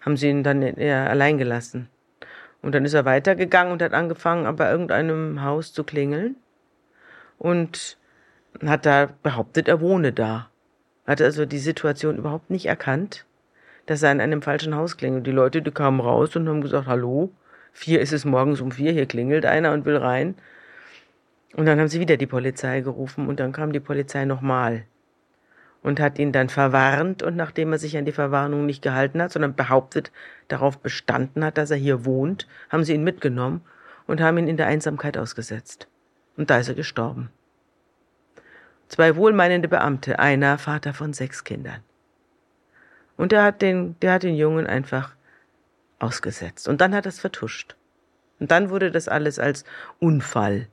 haben 0.00 0.16
sie 0.16 0.28
ihn 0.28 0.42
dann 0.42 0.62
allein 0.62 1.38
gelassen. 1.38 1.88
Und 2.60 2.74
dann 2.74 2.84
ist 2.84 2.94
er 2.94 3.04
weitergegangen 3.04 3.72
und 3.72 3.82
hat 3.82 3.92
angefangen, 3.92 4.54
bei 4.56 4.70
irgendeinem 4.70 5.42
Haus 5.42 5.72
zu 5.72 5.82
klingeln 5.82 6.36
und 7.38 7.98
hat 8.64 8.86
da 8.86 9.08
behauptet, 9.22 9.68
er 9.68 9.80
wohne 9.80 10.12
da. 10.12 10.48
Hat 11.06 11.20
also 11.20 11.44
die 11.44 11.58
Situation 11.58 12.16
überhaupt 12.16 12.50
nicht 12.50 12.66
erkannt, 12.66 13.26
dass 13.86 14.02
er 14.02 14.12
in 14.12 14.20
einem 14.20 14.42
falschen 14.42 14.76
Haus 14.76 14.96
klingelt. 14.96 15.26
Die 15.26 15.32
Leute, 15.32 15.60
die 15.60 15.72
kamen 15.72 16.00
raus 16.00 16.36
und 16.36 16.48
haben 16.48 16.60
gesagt, 16.60 16.86
hallo, 16.86 17.32
vier 17.72 18.00
ist 18.00 18.12
es 18.12 18.24
morgens 18.24 18.60
um 18.60 18.70
vier, 18.70 18.92
hier 18.92 19.06
klingelt 19.06 19.44
einer 19.44 19.72
und 19.72 19.84
will 19.84 19.96
rein. 19.96 20.36
Und 21.54 21.66
dann 21.66 21.78
haben 21.78 21.88
sie 21.88 22.00
wieder 22.00 22.16
die 22.16 22.26
Polizei 22.26 22.80
gerufen 22.80 23.28
und 23.28 23.38
dann 23.40 23.52
kam 23.52 23.72
die 23.72 23.80
Polizei 23.80 24.24
nochmal 24.24 24.84
und 25.82 26.00
hat 26.00 26.18
ihn 26.18 26.32
dann 26.32 26.48
verwarnt 26.48 27.22
und 27.22 27.36
nachdem 27.36 27.72
er 27.72 27.78
sich 27.78 27.96
an 27.96 28.04
die 28.04 28.12
Verwarnung 28.12 28.64
nicht 28.66 28.82
gehalten 28.82 29.20
hat, 29.20 29.32
sondern 29.32 29.54
behauptet, 29.54 30.12
darauf 30.48 30.78
bestanden 30.78 31.44
hat, 31.44 31.58
dass 31.58 31.70
er 31.70 31.76
hier 31.76 32.04
wohnt, 32.04 32.46
haben 32.70 32.84
sie 32.84 32.94
ihn 32.94 33.04
mitgenommen 33.04 33.62
und 34.06 34.20
haben 34.20 34.38
ihn 34.38 34.48
in 34.48 34.56
der 34.56 34.66
Einsamkeit 34.66 35.18
ausgesetzt. 35.18 35.88
Und 36.36 36.50
da 36.50 36.58
ist 36.58 36.68
er 36.68 36.74
gestorben. 36.74 37.30
Zwei 38.88 39.16
wohlmeinende 39.16 39.68
Beamte, 39.68 40.18
einer 40.18 40.58
Vater 40.58 40.94
von 40.94 41.12
sechs 41.12 41.44
Kindern. 41.44 41.80
Und 43.16 43.32
der 43.32 43.42
hat 43.42 43.62
den, 43.62 43.96
der 44.00 44.14
hat 44.14 44.22
den 44.22 44.34
Jungen 44.34 44.66
einfach 44.66 45.14
ausgesetzt. 45.98 46.68
Und 46.68 46.80
dann 46.80 46.94
hat 46.94 47.06
er 47.06 47.10
es 47.10 47.20
vertuscht. 47.20 47.76
Und 48.38 48.50
dann 48.50 48.70
wurde 48.70 48.90
das 48.90 49.08
alles 49.08 49.38
als 49.38 49.64
Unfall 49.98 50.68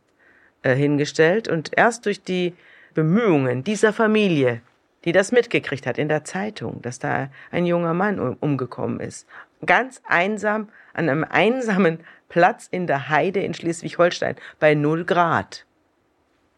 äh, 0.64 0.76
hingestellt. 0.76 1.48
Und 1.48 1.72
erst 1.76 2.06
durch 2.06 2.22
die 2.22 2.54
Bemühungen 2.94 3.64
dieser 3.64 3.94
Familie, 3.94 4.62
die 5.06 5.12
das 5.12 5.32
mitgekriegt 5.32 5.86
hat 5.86 5.98
in 5.98 6.10
der 6.10 6.26
Zeitung, 6.26 6.82
dass 6.82 7.00
da 7.00 7.30
ein 7.52 7.66
junger 7.66 7.94
Mann 7.94 8.20
umgekommen 8.20 9.00
ist. 9.00 9.28
Ganz 9.66 10.02
einsam, 10.08 10.70
an 10.94 11.10
einem 11.10 11.24
einsamen 11.30 12.00
Platz 12.28 12.68
in 12.70 12.88
der 12.88 13.10
Heide 13.10 13.40
in 13.42 13.54
Schleswig-Holstein 13.54 14.36
bei 14.60 14.76
null 14.76 15.06
Grad. 15.06 15.66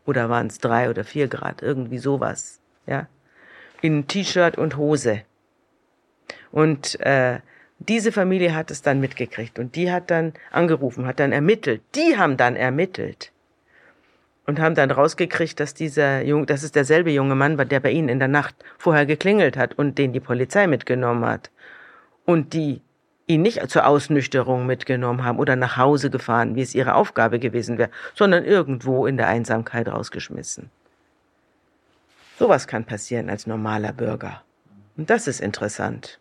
Oder 0.05 0.29
waren 0.29 0.47
es 0.47 0.57
drei 0.57 0.89
oder 0.89 1.03
vier 1.03 1.27
Grad, 1.27 1.61
irgendwie 1.61 1.99
sowas, 1.99 2.59
ja. 2.87 3.07
In 3.81 4.07
T-Shirt 4.07 4.57
und 4.57 4.77
Hose. 4.77 5.21
Und 6.51 6.99
äh, 7.01 7.39
diese 7.79 8.11
Familie 8.11 8.53
hat 8.53 8.69
es 8.71 8.81
dann 8.81 8.99
mitgekriegt 8.99 9.57
und 9.57 9.75
die 9.75 9.91
hat 9.91 10.11
dann 10.11 10.33
angerufen, 10.51 11.05
hat 11.05 11.19
dann 11.19 11.31
ermittelt. 11.31 11.81
Die 11.95 12.17
haben 12.17 12.37
dann 12.37 12.55
ermittelt 12.55 13.31
und 14.51 14.59
haben 14.59 14.75
dann 14.75 14.91
rausgekriegt, 14.91 15.61
dass 15.61 15.73
dieser 15.73 16.23
Junge, 16.23 16.45
dass 16.45 16.61
es 16.61 16.73
derselbe 16.73 17.09
junge 17.09 17.35
Mann 17.35 17.57
war, 17.57 17.63
der 17.63 17.79
bei 17.79 17.89
ihnen 17.91 18.09
in 18.09 18.19
der 18.19 18.27
Nacht 18.27 18.53
vorher 18.77 19.05
geklingelt 19.05 19.55
hat 19.55 19.75
und 19.75 19.97
den 19.97 20.11
die 20.11 20.19
Polizei 20.19 20.67
mitgenommen 20.67 21.23
hat. 21.23 21.51
Und 22.25 22.51
die 22.53 22.81
ihn 23.27 23.43
nicht 23.43 23.69
zur 23.69 23.87
Ausnüchterung 23.87 24.65
mitgenommen 24.65 25.23
haben 25.23 25.39
oder 25.39 25.55
nach 25.55 25.77
Hause 25.77 26.09
gefahren, 26.09 26.57
wie 26.57 26.61
es 26.61 26.75
ihre 26.75 26.95
Aufgabe 26.95 27.39
gewesen 27.39 27.77
wäre, 27.77 27.91
sondern 28.13 28.43
irgendwo 28.43 29.07
in 29.07 29.15
der 29.15 29.29
Einsamkeit 29.29 29.87
rausgeschmissen. 29.87 30.69
Sowas 32.37 32.67
kann 32.67 32.83
passieren 32.83 33.29
als 33.29 33.47
normaler 33.47 33.93
Bürger. 33.93 34.43
Und 34.97 35.09
das 35.09 35.29
ist 35.29 35.39
interessant. 35.39 36.19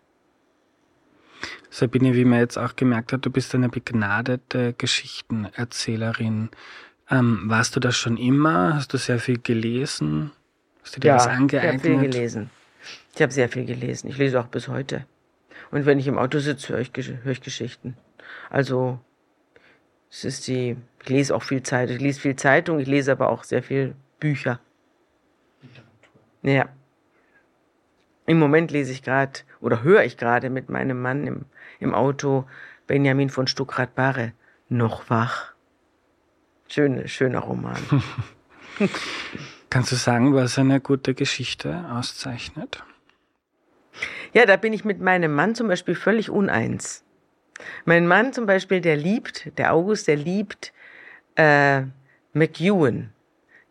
Sabine, 1.69 2.15
wie 2.15 2.25
man 2.25 2.39
jetzt 2.39 2.59
auch 2.59 2.77
gemerkt 2.77 3.13
hat, 3.13 3.27
du 3.27 3.31
bist 3.31 3.57
eine 3.57 3.69
begnadete 3.69 4.75
Geschichtenerzählerin. 4.79 6.51
Ähm, 7.11 7.43
warst 7.47 7.75
du 7.75 7.81
das 7.81 7.97
schon 7.97 8.17
immer? 8.17 8.75
Hast 8.75 8.93
du 8.93 8.97
sehr 8.97 9.19
viel 9.19 9.39
gelesen? 9.39 10.31
Hast 10.83 10.97
du 10.97 11.01
dir 11.01 11.09
ja, 11.09 11.15
was 11.17 11.27
angeeignet? 11.27 11.85
Ich 11.85 11.91
habe 11.91 12.01
viel 12.01 12.11
gelesen. 12.11 12.51
Ich 13.15 13.23
habe 13.23 13.33
sehr 13.33 13.49
viel 13.49 13.65
gelesen. 13.67 14.09
Ich 14.09 14.19
lese 14.19 14.41
auch 14.41 14.47
bis 14.47 14.69
heute. 14.69 15.05
Und 15.71 15.87
wenn 15.87 15.99
ich 15.99 16.07
im 16.07 16.19
Auto 16.19 16.39
sitze, 16.39 16.73
höre 16.73 16.81
ich, 16.81 16.93
höre 16.95 17.33
ich 17.33 17.41
Geschichten. 17.41 17.97
Also 18.49 19.01
es 20.11 20.25
ist 20.25 20.47
die, 20.49 20.77
ich 21.03 21.09
lese 21.09 21.35
auch 21.35 21.43
viel 21.43 21.63
Zeit. 21.63 21.91
Ich 21.91 22.01
lese 22.01 22.21
viel 22.21 22.37
Zeitung, 22.37 22.79
ich 22.79 22.89
lese 22.89 23.13
aber 23.13 23.31
auch 23.31 23.45
sehr 23.45 23.63
viel 23.63 23.95
Bücher. 24.19 24.61
Ja. 26.43 26.69
Im 28.27 28.39
Moment 28.39 28.71
lese 28.71 28.93
ich 28.93 29.03
gerade 29.03 29.41
oder 29.61 29.83
höre 29.83 30.05
ich 30.05 30.17
gerade 30.17 30.51
mit 30.51 30.69
meinem 30.69 31.03
Mann 31.03 31.27
im, 31.27 31.45
im 31.81 31.95
Auto 31.95 32.45
Benjamin 32.87 33.31
von 33.31 33.47
Stuckrad-Barre 33.47 34.33
noch 34.69 35.11
wach. 35.11 35.55
Schön, 36.71 37.09
schöner 37.09 37.41
Roman. 37.41 37.83
Kannst 39.71 39.91
du 39.91 39.97
sagen, 39.97 40.33
was 40.35 40.57
eine 40.57 40.81
gute 40.81 41.15
Geschichte 41.15 41.85
auszeichnet? 41.91 42.85
Ja, 44.35 44.47
da 44.47 44.55
bin 44.55 44.73
ich 44.73 44.85
mit 44.85 45.01
meinem 45.01 45.35
Mann 45.35 45.57
zum 45.57 45.67
Beispiel 45.67 45.97
völlig 45.97 46.31
uneins. 46.31 47.05
Mein 47.87 48.07
Mann 48.07 48.33
zum 48.33 48.47
Beispiel, 48.47 48.81
der 48.81 48.97
liebt, 48.97 49.51
der 49.59 49.75
August, 49.75 50.07
der 50.07 50.15
liebt 50.15 50.73
äh, 51.35 51.83
McEwan. 52.35 53.13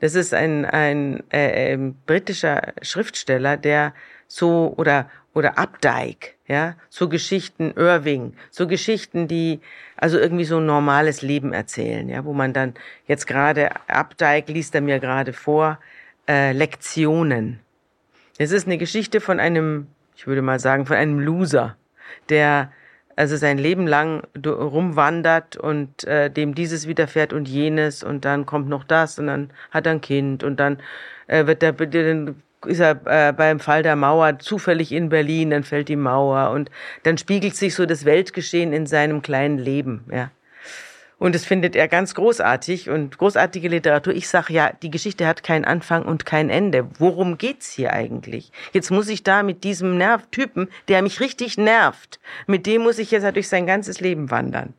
Das 0.02 0.14
ist 0.14 0.34
ein, 0.34 0.66
ein 0.66 1.24
äh, 1.32 1.74
äh, 1.74 1.93
britischer 2.06 2.74
Schriftsteller, 2.82 3.56
der 3.56 3.93
so 4.30 4.74
oder 4.78 5.10
oder 5.34 5.58
Updike, 5.58 6.36
ja, 6.48 6.76
so 6.90 7.08
Geschichten 7.08 7.74
Irving, 7.76 8.34
so 8.50 8.68
Geschichten, 8.68 9.28
die 9.28 9.60
also 9.96 10.18
irgendwie 10.18 10.46
so 10.46 10.58
ein 10.58 10.66
normales 10.66 11.22
Leben 11.22 11.54
erzählen, 11.54 12.08
ja, 12.10 12.26
wo 12.26 12.34
man 12.34 12.54
dann 12.54 12.74
jetzt 13.06 13.28
gerade 13.28 13.70
Updike 13.88 14.52
liest 14.52 14.74
er 14.76 14.82
mir 14.82 15.00
gerade 15.00 15.34
vor 15.34 15.80
äh, 16.28 16.52
Lektionen. 16.52 17.60
Es 18.38 18.52
ist 18.52 18.66
eine 18.66 18.78
Geschichte 18.78 19.22
von 19.22 19.40
einem, 19.40 19.88
ich 20.16 20.26
würde 20.26 20.42
mal 20.42 20.60
sagen, 20.60 20.86
von 20.86 20.96
einem 20.96 21.20
Loser, 21.20 21.76
der 22.30 22.72
also 23.16 23.36
sein 23.36 23.58
Leben 23.58 23.86
lang 23.86 24.24
rumwandert 24.46 25.58
und 25.58 26.06
äh, 26.06 26.32
dem 26.32 26.56
dieses 26.56 26.88
widerfährt 26.88 27.34
und 27.34 27.50
jenes 27.50 28.02
und 28.02 28.24
dann 28.24 28.46
kommt 28.46 28.70
noch 28.70 28.86
das 28.86 29.20
und 29.20 29.28
dann 29.28 29.52
hat 29.72 29.86
er 29.86 29.92
ein 29.92 30.02
Kind 30.02 30.44
und 30.44 30.60
dann 30.60 30.80
äh, 31.28 31.46
wird 31.46 31.62
der, 31.62 31.74
dann 31.74 32.42
ist 32.66 32.80
er 32.80 32.99
äh, 33.05 33.34
beim 33.34 33.60
Fall 33.60 33.84
der 33.84 33.95
Mauer 33.95 34.39
zufällig 34.39 34.91
in 34.91 35.10
Berlin, 35.10 35.51
dann 35.51 35.64
fällt 35.64 35.89
die 35.89 35.95
Mauer 35.95 36.51
und 36.51 36.70
dann 37.03 37.18
spiegelt 37.18 37.55
sich 37.55 37.76
so 37.76 37.86
das 37.86 38.05
Weltgeschehen 38.05 38.74
in 38.74 38.86
seinem 38.86 39.22
kleinen 39.22 39.57
Leben, 39.57 40.05
ja. 40.12 40.32
Und 41.20 41.36
das 41.36 41.43
findet 41.45 41.76
er 41.76 41.89
ganz 41.89 42.16
großartig 42.16 42.89
und 42.89 43.18
großartige 43.18 43.68
Literatur. 43.68 44.14
Ich 44.14 44.30
sage 44.30 44.53
ja, 44.53 44.72
die 44.82 44.89
Geschichte 44.89 45.28
hat 45.28 45.43
keinen 45.43 45.66
Anfang 45.66 46.05
und 46.05 46.26
kein 46.26 46.49
Ende. 46.49 46.88
Worum 46.97 47.38
geht's 47.38 47.72
hier 47.72 47.91
eigentlich? 47.91 48.53
Jetzt 48.72 48.89
muss 48.89 49.10
ich 49.10 49.22
da 49.22 49.43
mit 49.43 49.66
diesem 49.66 49.97
Nervtypen, 49.97 50.70
der 50.88 51.01
mich 51.01 51.20
richtig 51.20 51.57
nervt, 51.57 52.22
mit 52.47 52.66
dem 52.66 52.84
muss 52.84 52.99
ich 52.99 53.12
jetzt 53.12 53.26
halt 53.26 53.36
durch 53.36 53.49
sein 53.49 53.68
ganzes 53.68 53.99
Leben 53.99 54.32
wandern. 54.32 54.74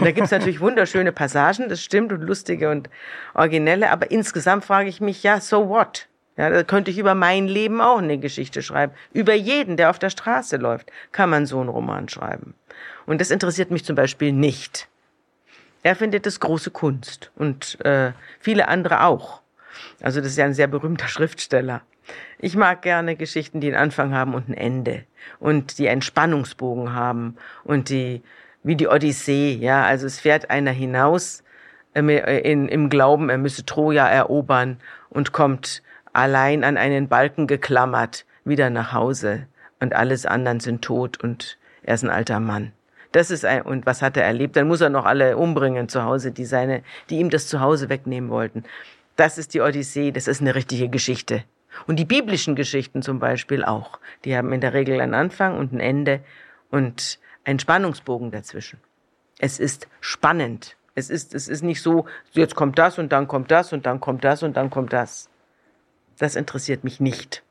Und 0.00 0.06
da 0.06 0.10
gibt's 0.10 0.32
natürlich 0.32 0.60
wunderschöne 0.60 1.12
Passagen, 1.12 1.68
das 1.68 1.82
stimmt, 1.82 2.12
und 2.12 2.20
lustige 2.20 2.68
und 2.70 2.90
originelle, 3.34 3.90
aber 3.90 4.10
insgesamt 4.10 4.64
frage 4.64 4.88
ich 4.88 5.00
mich, 5.00 5.22
ja, 5.22 5.40
so 5.40 5.68
what? 5.68 6.08
Ja, 6.36 6.50
da 6.50 6.62
könnte 6.64 6.90
ich 6.90 6.98
über 6.98 7.14
mein 7.14 7.46
Leben 7.46 7.80
auch 7.80 7.98
eine 7.98 8.18
Geschichte 8.18 8.62
schreiben. 8.62 8.92
Über 9.12 9.34
jeden, 9.34 9.76
der 9.76 9.90
auf 9.90 9.98
der 9.98 10.10
Straße 10.10 10.58
läuft, 10.58 10.92
kann 11.12 11.30
man 11.30 11.46
so 11.46 11.58
einen 11.60 11.70
Roman 11.70 12.08
schreiben. 12.08 12.54
Und 13.06 13.20
das 13.20 13.30
interessiert 13.30 13.70
mich 13.70 13.84
zum 13.84 13.96
Beispiel 13.96 14.32
nicht. 14.32 14.88
Er 15.82 15.96
findet 15.96 16.26
es 16.26 16.40
große 16.40 16.70
Kunst 16.70 17.30
und 17.36 17.78
äh, 17.84 18.12
viele 18.40 18.68
andere 18.68 19.04
auch. 19.04 19.40
Also 20.02 20.20
das 20.20 20.30
ist 20.30 20.36
ja 20.36 20.44
ein 20.44 20.54
sehr 20.54 20.66
berühmter 20.66 21.08
Schriftsteller. 21.08 21.82
Ich 22.38 22.54
mag 22.54 22.82
gerne 22.82 23.16
Geschichten, 23.16 23.60
die 23.60 23.68
einen 23.68 23.82
Anfang 23.82 24.14
haben 24.14 24.34
und 24.34 24.48
ein 24.48 24.54
Ende 24.54 25.04
und 25.40 25.78
die 25.78 25.88
einen 25.88 26.02
Spannungsbogen 26.02 26.92
haben 26.92 27.36
und 27.64 27.88
die 27.88 28.22
wie 28.62 28.76
die 28.76 28.88
Odyssee, 28.88 29.54
ja, 29.54 29.84
also 29.84 30.06
es 30.06 30.18
fährt 30.18 30.50
einer 30.50 30.72
hinaus 30.72 31.44
äh, 31.94 32.40
in, 32.40 32.68
im 32.68 32.90
Glauben, 32.90 33.30
er 33.30 33.38
müsse 33.38 33.64
Troja 33.64 34.08
erobern 34.08 34.78
und 35.08 35.32
kommt 35.32 35.82
allein 36.16 36.64
an 36.64 36.78
einen 36.78 37.08
Balken 37.08 37.46
geklammert 37.46 38.24
wieder 38.44 38.70
nach 38.70 38.92
Hause 38.92 39.46
und 39.80 39.94
alles 39.94 40.24
anderen 40.24 40.60
sind 40.60 40.82
tot 40.82 41.22
und 41.22 41.58
er 41.82 41.94
ist 41.94 42.04
ein 42.04 42.10
alter 42.10 42.40
Mann. 42.40 42.72
Das 43.12 43.30
ist 43.30 43.44
ein, 43.44 43.62
und 43.62 43.84
was 43.84 44.00
hat 44.00 44.16
er 44.16 44.24
erlebt? 44.24 44.56
Dann 44.56 44.66
muss 44.66 44.80
er 44.80 44.88
noch 44.88 45.04
alle 45.04 45.36
umbringen 45.36 45.88
zu 45.88 46.04
Hause, 46.04 46.32
die 46.32 46.46
seine, 46.46 46.82
die 47.10 47.18
ihm 47.18 47.28
das 47.28 47.48
Zuhause 47.48 47.90
wegnehmen 47.90 48.30
wollten. 48.30 48.64
Das 49.16 49.36
ist 49.36 49.52
die 49.52 49.60
Odyssee, 49.60 50.10
das 50.10 50.26
ist 50.26 50.40
eine 50.40 50.54
richtige 50.54 50.88
Geschichte. 50.88 51.44
Und 51.86 51.96
die 51.96 52.04
biblischen 52.06 52.56
Geschichten 52.56 53.02
zum 53.02 53.18
Beispiel 53.18 53.62
auch. 53.62 53.98
Die 54.24 54.34
haben 54.36 54.52
in 54.52 54.62
der 54.62 54.72
Regel 54.72 55.00
einen 55.00 55.14
Anfang 55.14 55.58
und 55.58 55.72
ein 55.72 55.80
Ende 55.80 56.20
und 56.70 57.18
einen 57.44 57.58
Spannungsbogen 57.58 58.30
dazwischen. 58.30 58.80
Es 59.38 59.58
ist 59.58 59.86
spannend. 60.00 60.76
Es 60.94 61.10
ist, 61.10 61.34
es 61.34 61.46
ist 61.46 61.62
nicht 61.62 61.82
so, 61.82 62.06
jetzt 62.32 62.54
kommt 62.54 62.78
das 62.78 62.98
und 62.98 63.12
dann 63.12 63.28
kommt 63.28 63.50
das 63.50 63.74
und 63.74 63.84
dann 63.84 64.00
kommt 64.00 64.24
das 64.24 64.42
und 64.42 64.56
dann 64.56 64.70
kommt 64.70 64.94
das. 64.94 65.28
Das 66.18 66.36
interessiert 66.36 66.84
mich 66.84 67.00
nicht. 67.00 67.42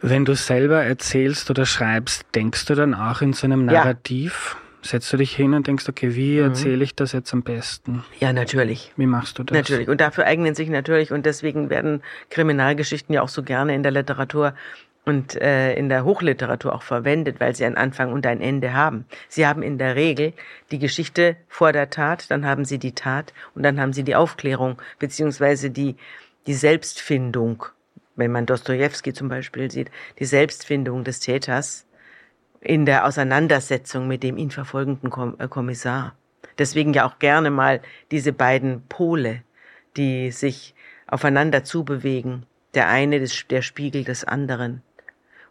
Wenn 0.00 0.24
du 0.24 0.34
selber 0.34 0.82
erzählst 0.82 1.50
oder 1.50 1.66
schreibst, 1.66 2.24
denkst 2.34 2.64
du 2.66 2.74
dann 2.74 2.94
auch 2.94 3.20
in 3.20 3.32
so 3.32 3.46
einem 3.46 3.66
Narrativ? 3.66 4.56
Ja 4.56 4.70
setzt 4.82 5.12
du 5.12 5.16
dich 5.16 5.34
hin 5.34 5.54
und 5.54 5.66
denkst, 5.66 5.88
okay, 5.88 6.14
wie 6.14 6.38
mhm. 6.38 6.48
erzähle 6.48 6.84
ich 6.84 6.94
das 6.94 7.12
jetzt 7.12 7.32
am 7.32 7.42
besten? 7.42 8.04
Ja, 8.18 8.32
natürlich. 8.32 8.92
Wie 8.96 9.06
machst 9.06 9.38
du 9.38 9.42
das? 9.42 9.54
Natürlich. 9.54 9.88
Und 9.88 10.00
dafür 10.00 10.26
eignen 10.26 10.54
sich 10.54 10.68
natürlich, 10.68 11.12
und 11.12 11.26
deswegen 11.26 11.70
werden 11.70 12.02
Kriminalgeschichten 12.30 13.14
ja 13.14 13.22
auch 13.22 13.28
so 13.28 13.42
gerne 13.42 13.74
in 13.74 13.82
der 13.82 13.92
Literatur 13.92 14.54
und 15.04 15.34
äh, 15.40 15.74
in 15.74 15.88
der 15.88 16.04
Hochliteratur 16.04 16.74
auch 16.74 16.82
verwendet, 16.82 17.40
weil 17.40 17.54
sie 17.54 17.64
einen 17.64 17.76
Anfang 17.76 18.12
und 18.12 18.26
ein 18.26 18.40
Ende 18.40 18.74
haben. 18.74 19.06
Sie 19.28 19.46
haben 19.46 19.62
in 19.62 19.78
der 19.78 19.96
Regel 19.96 20.34
die 20.70 20.78
Geschichte 20.78 21.36
vor 21.48 21.72
der 21.72 21.90
Tat, 21.90 22.30
dann 22.30 22.46
haben 22.46 22.64
sie 22.64 22.78
die 22.78 22.92
Tat 22.92 23.32
und 23.54 23.62
dann 23.62 23.80
haben 23.80 23.92
sie 23.92 24.02
die 24.02 24.14
Aufklärung 24.14 24.80
beziehungsweise 24.98 25.70
die 25.70 25.96
die 26.46 26.54
Selbstfindung. 26.54 27.66
Wenn 28.20 28.32
man 28.32 28.44
Dostoevsky 28.44 29.14
zum 29.14 29.28
Beispiel 29.28 29.70
sieht, 29.70 29.90
die 30.18 30.26
Selbstfindung 30.26 31.04
des 31.04 31.20
Täters 31.20 31.86
in 32.60 32.84
der 32.84 33.06
Auseinandersetzung 33.06 34.06
mit 34.08 34.22
dem 34.22 34.36
ihn 34.36 34.50
verfolgenden 34.50 35.10
äh, 35.38 35.48
Kommissar. 35.48 36.14
Deswegen 36.58 36.92
ja 36.92 37.06
auch 37.06 37.18
gerne 37.18 37.50
mal 37.50 37.80
diese 38.10 38.34
beiden 38.34 38.86
Pole, 38.88 39.42
die 39.96 40.32
sich 40.32 40.74
aufeinander 41.06 41.64
zubewegen. 41.64 42.44
Der 42.74 42.88
eine, 42.88 43.24
der 43.48 43.62
Spiegel 43.62 44.04
des 44.04 44.24
anderen. 44.24 44.82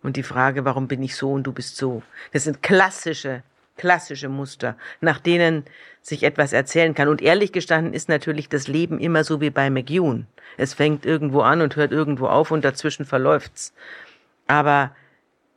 Und 0.04 0.16
die 0.16 0.24
Frage, 0.24 0.64
warum 0.64 0.88
bin 0.88 1.02
ich 1.02 1.16
so 1.16 1.32
und 1.32 1.44
du 1.44 1.52
bist 1.52 1.76
so? 1.76 2.04
Das 2.34 2.44
sind 2.44 2.62
klassische, 2.62 3.42
klassische 3.80 4.30
Muster, 4.30 4.78
nach 5.02 5.20
denen 5.20 5.64
sich 6.02 6.22
etwas 6.24 6.54
erzählen 6.54 6.94
kann. 6.94 7.08
Und 7.08 7.22
ehrlich 7.22 7.52
gestanden 7.52 7.94
ist 7.94 8.10
natürlich 8.10 8.50
das 8.50 8.68
Leben 8.68 9.00
immer 9.00 9.24
so 9.24 9.42
wie 9.42 9.50
bei 9.50 9.72
McEwan. 9.72 10.28
Es 10.58 10.76
fängt 10.76 11.06
irgendwo 11.06 11.42
an 11.42 11.62
und 11.62 11.76
hört 11.76 11.92
irgendwo 11.92 12.28
auf 12.28 12.52
und 12.52 12.64
dazwischen 12.64 13.06
verläuft's. 13.06 13.74
Aber 14.46 14.92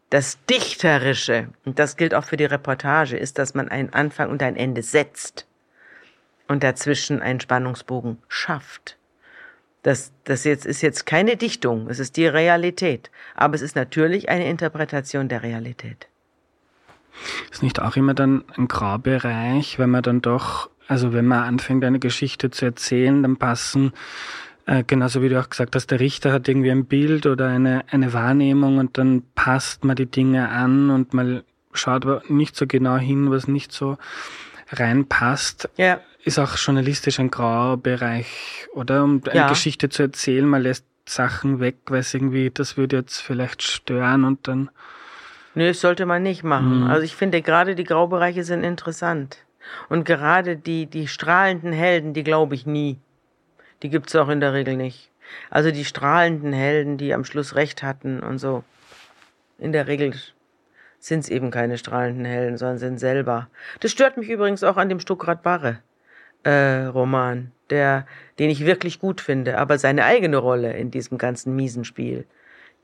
das 0.08 0.38
Dichterische, 0.46 1.48
und 1.64 1.78
das 1.78 1.96
gilt 1.96 2.14
auch 2.14 2.24
für 2.24 2.36
die 2.36 2.44
Reportage, 2.44 3.16
ist, 3.16 3.38
dass 3.38 3.54
man 3.54 3.68
einen 3.68 3.92
Anfang 3.92 4.30
und 4.30 4.42
ein 4.42 4.56
Ende 4.56 4.82
setzt 4.82 5.46
und 6.48 6.62
dazwischen 6.62 7.20
einen 7.20 7.40
Spannungsbogen 7.40 8.18
schafft. 8.28 8.98
Das, 9.82 10.12
das 10.24 10.44
jetzt 10.44 10.64
ist 10.64 10.80
jetzt 10.80 11.06
keine 11.06 11.36
Dichtung, 11.36 11.88
es 11.88 11.98
ist 11.98 12.16
die 12.16 12.26
Realität. 12.26 13.10
Aber 13.34 13.54
es 13.54 13.62
ist 13.62 13.74
natürlich 13.74 14.28
eine 14.28 14.48
Interpretation 14.48 15.28
der 15.28 15.42
Realität. 15.42 16.06
Ist 17.50 17.62
nicht 17.62 17.80
auch 17.80 17.96
immer 17.96 18.14
dann 18.14 18.44
ein 18.56 18.68
Graubereich, 18.68 19.78
wenn 19.78 19.90
man 19.90 20.02
dann 20.02 20.22
doch, 20.22 20.70
also 20.88 21.12
wenn 21.12 21.26
man 21.26 21.44
anfängt, 21.44 21.84
eine 21.84 21.98
Geschichte 21.98 22.50
zu 22.50 22.64
erzählen, 22.64 23.22
dann 23.22 23.36
passen 23.36 23.92
äh, 24.66 24.84
genauso 24.84 25.22
wie 25.22 25.28
du 25.28 25.40
auch 25.40 25.50
gesagt 25.50 25.74
hast, 25.74 25.88
der 25.88 26.00
Richter 26.00 26.32
hat 26.32 26.48
irgendwie 26.48 26.70
ein 26.70 26.84
Bild 26.84 27.26
oder 27.26 27.48
eine, 27.48 27.84
eine 27.90 28.12
Wahrnehmung 28.12 28.78
und 28.78 28.96
dann 28.96 29.24
passt 29.34 29.84
man 29.84 29.96
die 29.96 30.06
Dinge 30.06 30.48
an 30.48 30.90
und 30.90 31.14
man 31.14 31.42
schaut 31.72 32.04
aber 32.04 32.22
nicht 32.28 32.54
so 32.54 32.66
genau 32.66 32.96
hin, 32.96 33.30
was 33.30 33.48
nicht 33.48 33.72
so 33.72 33.98
reinpasst. 34.70 35.68
Ja. 35.76 36.00
Ist 36.24 36.38
auch 36.38 36.56
journalistisch 36.56 37.18
ein 37.18 37.30
grauer 37.30 37.78
Bereich, 37.78 38.68
oder? 38.72 39.02
Um 39.02 39.20
eine 39.24 39.34
ja. 39.34 39.48
Geschichte 39.48 39.88
zu 39.88 40.02
erzählen, 40.02 40.46
man 40.46 40.62
lässt 40.62 40.86
Sachen 41.06 41.58
weg, 41.58 41.78
weil 41.86 42.00
es 42.00 42.14
irgendwie, 42.14 42.50
das 42.50 42.76
würde 42.76 42.98
jetzt 42.98 43.20
vielleicht 43.20 43.62
stören 43.62 44.24
und 44.24 44.46
dann. 44.46 44.70
Nö, 45.55 45.68
das 45.68 45.80
sollte 45.80 46.07
man 46.07 46.22
nicht 46.22 46.44
machen. 46.44 46.84
Mhm. 46.84 46.90
Also 46.90 47.03
ich 47.03 47.14
finde, 47.14 47.42
gerade 47.42 47.74
die 47.74 47.84
Graubereiche 47.84 48.44
sind 48.44 48.64
interessant. 48.64 49.38
Und 49.88 50.05
gerade 50.05 50.57
die, 50.57 50.86
die 50.86 51.09
strahlenden 51.09 51.72
Helden, 51.72 52.14
die 52.14 52.24
glaube 52.24 52.55
ich 52.55 52.66
nie. 52.66 52.98
Die 53.82 53.90
gibt's 53.90 54.14
auch 54.16 54.28
in 54.28 54.40
der 54.40 54.53
Regel 54.53 54.76
nicht. 54.76 55.11
Also 55.50 55.70
die 55.70 55.84
strahlenden 55.84 56.53
Helden, 56.53 56.98
die 56.98 57.14
am 57.14 57.24
Schluss 57.24 57.55
recht 57.55 57.82
hatten 57.82 58.20
und 58.20 58.38
so. 58.38 58.64
In 59.59 59.72
der 59.72 59.86
Regel 59.86 60.14
sind's 60.98 61.28
eben 61.28 61.50
keine 61.50 61.78
strahlenden 61.78 62.24
Helden, 62.24 62.57
sondern 62.57 62.78
sind 62.78 62.98
selber. 62.98 63.48
Das 63.80 63.90
stört 63.90 64.16
mich 64.16 64.28
übrigens 64.28 64.62
auch 64.64 64.76
an 64.76 64.88
dem 64.88 65.00
Stuckrad 65.00 65.42
Barre 65.42 65.78
äh, 66.44 66.84
Roman, 66.84 67.53
der, 67.70 68.07
den 68.38 68.50
ich 68.50 68.64
wirklich 68.64 68.98
gut 68.98 69.20
finde, 69.20 69.59
aber 69.59 69.78
seine 69.78 70.05
eigene 70.05 70.36
Rolle 70.36 70.72
in 70.74 70.90
diesem 70.90 71.18
ganzen 71.18 71.55
miesen 71.57 71.84
Spiel, 71.84 72.26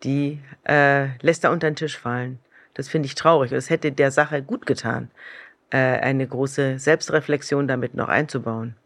die 0.04 0.40
äh, 0.64 1.08
lässt 1.20 1.44
er 1.44 1.52
unter 1.52 1.68
den 1.68 1.76
Tisch 1.76 1.98
fallen. 1.98 2.38
Das 2.78 2.88
finde 2.88 3.06
ich 3.06 3.14
traurig. 3.14 3.52
Es 3.52 3.68
hätte 3.68 3.92
der 3.92 4.10
Sache 4.10 4.42
gut 4.42 4.64
getan, 4.64 5.10
äh, 5.68 5.76
eine 5.76 6.26
große 6.26 6.78
Selbstreflexion 6.78 7.68
damit 7.68 7.94
noch 7.94 8.08
einzubauen 8.08 8.76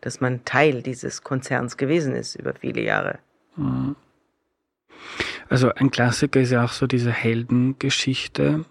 dass 0.00 0.20
man 0.20 0.44
Teil 0.44 0.82
dieses 0.82 1.22
Konzerns 1.22 1.76
gewesen 1.76 2.14
ist 2.14 2.36
über 2.36 2.54
viele 2.54 2.82
Jahre. 2.82 3.18
Mhm. 3.56 3.96
Also 5.48 5.70
ein 5.74 5.90
Klassiker 5.90 6.40
ist 6.40 6.52
ja 6.52 6.64
auch 6.64 6.72
so 6.72 6.86
diese 6.86 7.10
Heldengeschichte. 7.10 8.64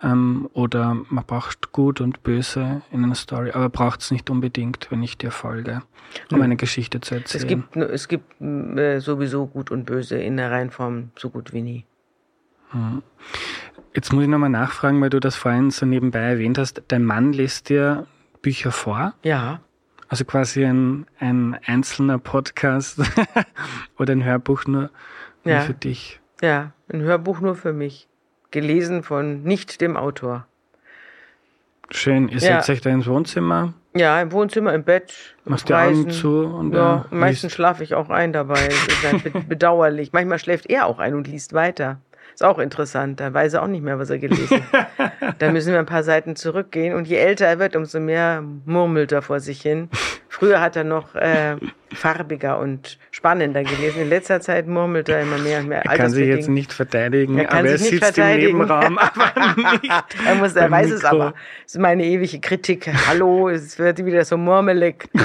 Ähm, 0.00 0.48
oder 0.52 0.96
man 1.08 1.24
braucht 1.24 1.72
Gut 1.72 2.00
und 2.00 2.22
Böse 2.22 2.82
in 2.92 3.02
einer 3.02 3.16
Story, 3.16 3.50
aber 3.50 3.68
braucht 3.68 4.00
es 4.00 4.12
nicht 4.12 4.30
unbedingt, 4.30 4.92
wenn 4.92 5.02
ich 5.02 5.18
dir 5.18 5.32
folge, 5.32 5.82
um 6.30 6.40
eine 6.40 6.54
Geschichte 6.54 7.00
zu 7.00 7.16
erzählen. 7.16 7.42
Es 7.42 7.48
gibt, 7.48 7.76
es 7.76 8.06
gibt 8.06 8.40
äh, 8.40 9.00
sowieso 9.00 9.46
Gut 9.46 9.72
und 9.72 9.86
Böse 9.86 10.16
in 10.16 10.36
der 10.36 10.52
Reihenform 10.52 11.10
so 11.16 11.30
gut 11.30 11.52
wie 11.52 11.62
nie. 11.62 11.84
Mhm. 12.72 13.02
Jetzt 13.98 14.12
muss 14.12 14.22
ich 14.22 14.28
nochmal 14.28 14.48
nachfragen, 14.48 15.00
weil 15.00 15.10
du 15.10 15.18
das 15.18 15.34
vorhin 15.34 15.72
so 15.72 15.84
nebenbei 15.84 16.20
erwähnt 16.20 16.56
hast. 16.56 16.82
Dein 16.86 17.04
Mann 17.04 17.32
liest 17.32 17.68
dir 17.68 18.06
Bücher 18.42 18.70
vor? 18.70 19.12
Ja. 19.24 19.58
Also 20.08 20.24
quasi 20.24 20.64
ein, 20.64 21.04
ein 21.18 21.58
einzelner 21.66 22.20
Podcast 22.20 23.00
oder 23.98 24.12
ein 24.12 24.22
Hörbuch 24.22 24.66
nur, 24.66 24.90
nur 25.42 25.54
ja. 25.56 25.60
für 25.62 25.74
dich. 25.74 26.20
Ja, 26.40 26.70
ein 26.92 27.00
Hörbuch 27.02 27.40
nur 27.40 27.56
für 27.56 27.72
mich. 27.72 28.06
gelesen 28.52 29.02
von 29.02 29.42
nicht 29.42 29.80
dem 29.80 29.96
Autor. 29.96 30.46
Schön. 31.90 32.28
Ihr 32.28 32.34
Ja. 32.38 32.40
setzt 32.62 32.70
euch 32.70 32.80
da 32.80 32.90
ins 32.90 33.08
Wohnzimmer, 33.08 33.74
Ja, 33.96 34.22
im 34.22 34.30
Wohnzimmer, 34.30 34.74
im 34.74 34.84
Bett. 34.84 35.12
machst 35.44 35.68
die. 35.68 35.74
Augen 35.74 36.08
zu 36.10 36.44
und 36.44 36.72
Ja, 36.72 37.06
äh, 37.10 37.14
meistens 37.16 37.52
schlafe 37.52 37.82
ich 37.82 37.96
auch 37.96 38.10
ein 38.10 38.32
dabei. 38.32 38.68
Das 39.02 39.24
ist 39.24 39.48
bedauerlich. 39.48 40.12
Manchmal 40.12 40.38
schläft 40.38 40.70
er 40.70 40.86
auch 40.86 41.00
ein 41.00 41.14
und 41.16 41.26
liest 41.26 41.52
weiter. 41.52 42.00
Ist 42.38 42.44
auch 42.44 42.60
interessant. 42.60 43.18
Da 43.18 43.34
weiß 43.34 43.54
er 43.54 43.64
auch 43.64 43.66
nicht 43.66 43.82
mehr, 43.82 43.98
was 43.98 44.10
er 44.10 44.18
gelesen 44.18 44.62
hat. 44.72 44.86
Da 45.40 45.50
müssen 45.52 45.72
wir 45.72 45.80
ein 45.80 45.86
paar 45.86 46.04
Seiten 46.04 46.36
zurückgehen. 46.36 46.94
Und 46.94 47.08
je 47.08 47.16
älter 47.16 47.46
er 47.46 47.58
wird, 47.58 47.74
umso 47.74 47.98
mehr 47.98 48.44
murmelt 48.64 49.10
er 49.10 49.22
vor 49.22 49.40
sich 49.40 49.60
hin. 49.60 49.88
Früher 50.28 50.60
hat 50.60 50.76
er 50.76 50.84
noch 50.84 51.16
äh, 51.16 51.56
farbiger 51.92 52.60
und 52.60 53.00
spannender 53.10 53.64
gelesen. 53.64 54.02
In 54.02 54.08
letzter 54.08 54.40
Zeit 54.40 54.68
murmelt 54.68 55.08
er 55.08 55.22
immer 55.22 55.38
mehr 55.38 55.58
und 55.58 55.66
mehr. 55.66 55.82
Er 55.84 55.96
kann 55.96 56.12
sich 56.12 56.28
jetzt 56.28 56.48
nicht 56.48 56.72
verteidigen, 56.72 57.38
Er 57.38 57.46
kann 57.46 57.58
aber 57.58 57.70
er 57.70 57.78
sitzt 57.78 58.16
im 58.16 58.36
Nebenraum, 58.36 58.98
aber 58.98 59.56
nicht. 59.72 59.92
Er, 60.24 60.34
muss, 60.36 60.54
er 60.54 60.70
weiß 60.70 60.92
es 60.92 61.02
Mikro. 61.02 61.16
aber. 61.16 61.34
Das 61.64 61.74
ist 61.74 61.80
meine 61.80 62.04
ewige 62.04 62.38
Kritik. 62.38 62.88
Hallo, 63.08 63.48
es 63.48 63.80
wird 63.80 64.04
wieder 64.04 64.24
so 64.24 64.36
murmelig. 64.36 65.08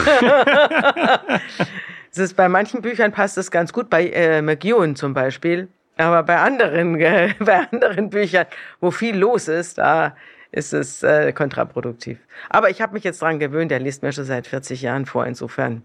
Es 2.16 2.20
ist, 2.20 2.36
bei 2.36 2.48
manchen 2.48 2.84
Büchern 2.84 3.12
passt 3.12 3.38
das 3.38 3.50
ganz 3.50 3.74
gut, 3.74 3.90
bei 3.90 4.08
äh, 4.08 4.44
McEwan 4.44 4.96
zum 4.96 5.16
Beispiel. 5.16 5.68
Aber 5.98 6.24
bei 6.24 6.38
anderen, 6.38 6.96
äh, 7.00 7.34
bei 7.40 7.68
anderen 7.72 8.10
Büchern, 8.10 8.46
wo 8.80 8.92
viel 8.92 9.18
los 9.18 9.48
ist, 9.48 9.78
da 9.78 10.16
ist 10.52 10.74
es 10.74 11.04
äh, 11.04 11.34
kontraproduktiv. 11.34 12.20
Aber 12.50 12.70
ich 12.70 12.82
habe 12.82 12.94
mich 12.94 13.04
jetzt 13.04 13.22
dran 13.22 13.40
gewöhnt, 13.40 13.72
er 13.72 13.80
liest 13.80 14.04
mir 14.04 14.12
schon 14.12 14.26
seit 14.26 14.48
40 14.48 14.82
Jahren 14.84 15.06
vor. 15.06 15.26
Insofern 15.26 15.82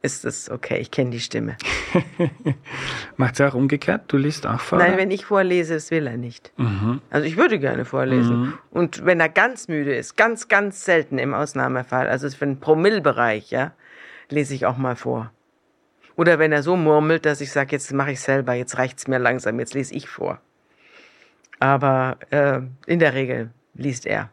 ist 0.00 0.24
es 0.24 0.50
okay, 0.50 0.78
ich 0.78 0.90
kenne 0.90 1.10
die 1.10 1.20
Stimme. 1.20 1.56
Macht 3.16 3.34
es 3.34 3.40
auch 3.40 3.54
umgekehrt? 3.54 4.02
Du 4.08 4.16
liest 4.16 4.46
auch 4.46 4.60
vor? 4.60 4.78
Nein, 4.78 4.96
wenn 4.96 5.10
ich 5.10 5.24
vorlese, 5.24 5.74
das 5.74 5.90
will 5.90 6.06
er 6.06 6.16
nicht. 6.16 6.52
Also 7.10 7.26
ich 7.26 7.36
würde 7.36 7.58
gerne 7.58 7.84
vorlesen. 7.84 8.54
Und 8.70 9.04
wenn 9.04 9.20
er 9.20 9.28
ganz 9.28 9.68
müde 9.68 9.94
ist, 9.94 10.16
ganz, 10.16 10.48
ganz 10.48 10.84
selten 10.84 11.18
im 11.18 11.34
Ausnahmefall, 11.34 12.08
also 12.08 12.28
für 12.30 12.46
den 12.46 12.58
Promillbereich, 12.58 13.50
ja, 13.50 13.72
lese 14.28 14.54
ich 14.54 14.66
auch 14.66 14.76
mal 14.76 14.96
vor. 14.96 15.30
Oder 16.16 16.38
wenn 16.38 16.52
er 16.52 16.62
so 16.62 16.76
murmelt, 16.76 17.26
dass 17.26 17.40
ich 17.40 17.50
sage, 17.52 17.72
jetzt 17.72 17.92
mache 17.92 18.12
ich 18.12 18.20
selber, 18.20 18.54
jetzt 18.54 18.78
reicht's 18.78 19.08
mir 19.08 19.18
langsam, 19.18 19.58
jetzt 19.58 19.74
lese 19.74 19.94
ich 19.94 20.08
vor. 20.08 20.40
Aber 21.58 22.18
äh, 22.30 22.60
in 22.86 22.98
der 22.98 23.14
Regel 23.14 23.50
liest 23.74 24.06
er. 24.06 24.30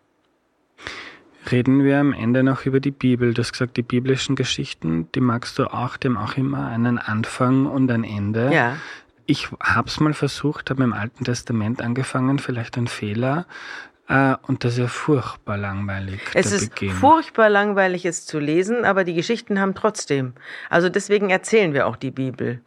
Reden 1.51 1.83
wir 1.83 1.99
am 1.99 2.13
Ende 2.13 2.43
noch 2.43 2.65
über 2.65 2.79
die 2.79 2.91
Bibel. 2.91 3.33
Du 3.33 3.41
hast 3.41 3.53
gesagt, 3.53 3.77
die 3.77 3.81
biblischen 3.81 4.35
Geschichten, 4.35 5.07
die 5.13 5.21
magst 5.21 5.57
du 5.57 5.65
auch, 5.65 5.97
dem 5.97 6.17
auch 6.17 6.37
immer 6.37 6.67
einen 6.67 6.97
Anfang 6.97 7.65
und 7.65 7.89
ein 7.91 8.03
Ende. 8.03 8.51
Ja. 8.53 8.77
Ich 9.25 9.49
hab's 9.59 9.99
mal 9.99 10.13
versucht, 10.13 10.69
habe 10.69 10.83
im 10.83 10.93
Alten 10.93 11.23
Testament 11.23 11.81
angefangen, 11.81 12.39
vielleicht 12.39 12.77
ein 12.77 12.87
Fehler. 12.87 13.45
Äh, 14.09 14.35
und 14.47 14.63
das 14.63 14.73
ist 14.73 14.79
ja 14.79 14.87
furchtbar 14.87 15.57
langweilig. 15.57 16.19
Es 16.33 16.51
ist 16.51 16.73
Beginn. 16.73 16.91
furchtbar 16.91 17.47
langweilig, 17.49 18.05
es 18.05 18.25
zu 18.25 18.39
lesen, 18.39 18.83
aber 18.83 19.03
die 19.03 19.13
Geschichten 19.13 19.59
haben 19.59 19.75
trotzdem. 19.75 20.33
Also 20.69 20.89
deswegen 20.89 21.29
erzählen 21.29 21.73
wir 21.73 21.87
auch 21.87 21.95
die 21.95 22.11
Bibel. 22.11 22.61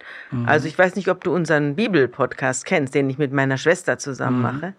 Also 0.47 0.69
ich 0.69 0.79
weiß 0.79 0.95
nicht, 0.95 1.09
ob 1.09 1.25
du 1.25 1.35
unseren 1.35 1.75
Bibel-Podcast 1.75 2.65
kennst, 2.65 2.95
den 2.95 3.11
ich 3.11 3.19
mit 3.19 3.33
meiner 3.33 3.59
Schwester 3.59 3.99
zusammen 3.99 4.41
mache. 4.41 4.75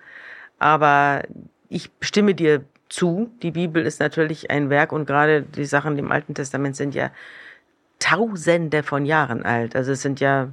Aber 0.58 1.24
ich 1.68 1.92
stimme 2.00 2.34
dir 2.34 2.64
zu. 2.88 3.30
Die 3.42 3.52
Bibel 3.52 3.86
ist 3.86 4.00
natürlich 4.00 4.50
ein 4.50 4.70
Werk 4.70 4.94
und 4.94 5.06
gerade 5.06 5.42
die 5.42 5.66
Sachen 5.66 5.98
im 5.98 6.12
Alten 6.12 6.34
Testament 6.34 6.76
sind 6.76 6.96
ja 6.96 7.12
Tausende 8.00 8.84
von 8.84 9.06
Jahren 9.06 9.44
alt. 9.44 9.76
Also 9.76 9.94
es 9.94 10.02
sind 10.02 10.20
ja 10.20 10.50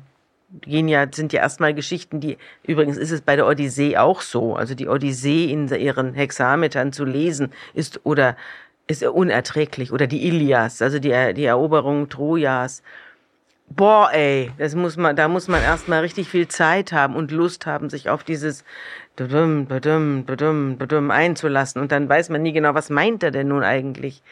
gehen 0.62 0.88
ja, 0.88 1.06
sind 1.12 1.32
ja 1.32 1.40
erstmal 1.40 1.74
Geschichten, 1.74 2.20
die, 2.20 2.38
übrigens 2.64 2.96
ist 2.96 3.10
es 3.10 3.20
bei 3.20 3.36
der 3.36 3.46
Odyssee 3.46 3.96
auch 3.96 4.20
so. 4.20 4.54
Also 4.56 4.74
die 4.74 4.88
Odyssee 4.88 5.50
in 5.50 5.68
ihren 5.68 6.14
Hexametern 6.14 6.92
zu 6.92 7.04
lesen 7.04 7.52
ist 7.74 8.00
oder 8.04 8.36
ist 8.86 9.04
unerträglich. 9.04 9.92
Oder 9.92 10.06
die 10.06 10.26
Ilias, 10.26 10.82
also 10.82 10.98
die, 10.98 11.34
die 11.34 11.44
Eroberung 11.44 12.08
Trojas. 12.08 12.82
Boah, 13.68 14.10
ey, 14.12 14.50
das 14.58 14.74
muss 14.74 14.96
man, 14.96 15.14
da 15.14 15.28
muss 15.28 15.46
man 15.46 15.62
erstmal 15.62 16.00
richtig 16.00 16.28
viel 16.28 16.48
Zeit 16.48 16.90
haben 16.90 17.14
und 17.14 17.30
Lust 17.30 17.66
haben, 17.66 17.88
sich 17.88 18.10
auf 18.10 18.24
dieses 18.24 18.64
badum, 19.14 19.66
badum, 19.66 20.24
badum, 20.24 20.76
badum 20.76 21.12
einzulassen. 21.12 21.80
Und 21.80 21.92
dann 21.92 22.08
weiß 22.08 22.30
man 22.30 22.42
nie 22.42 22.52
genau, 22.52 22.74
was 22.74 22.90
meint 22.90 23.22
er 23.22 23.30
denn 23.30 23.48
nun 23.48 23.62
eigentlich. 23.62 24.24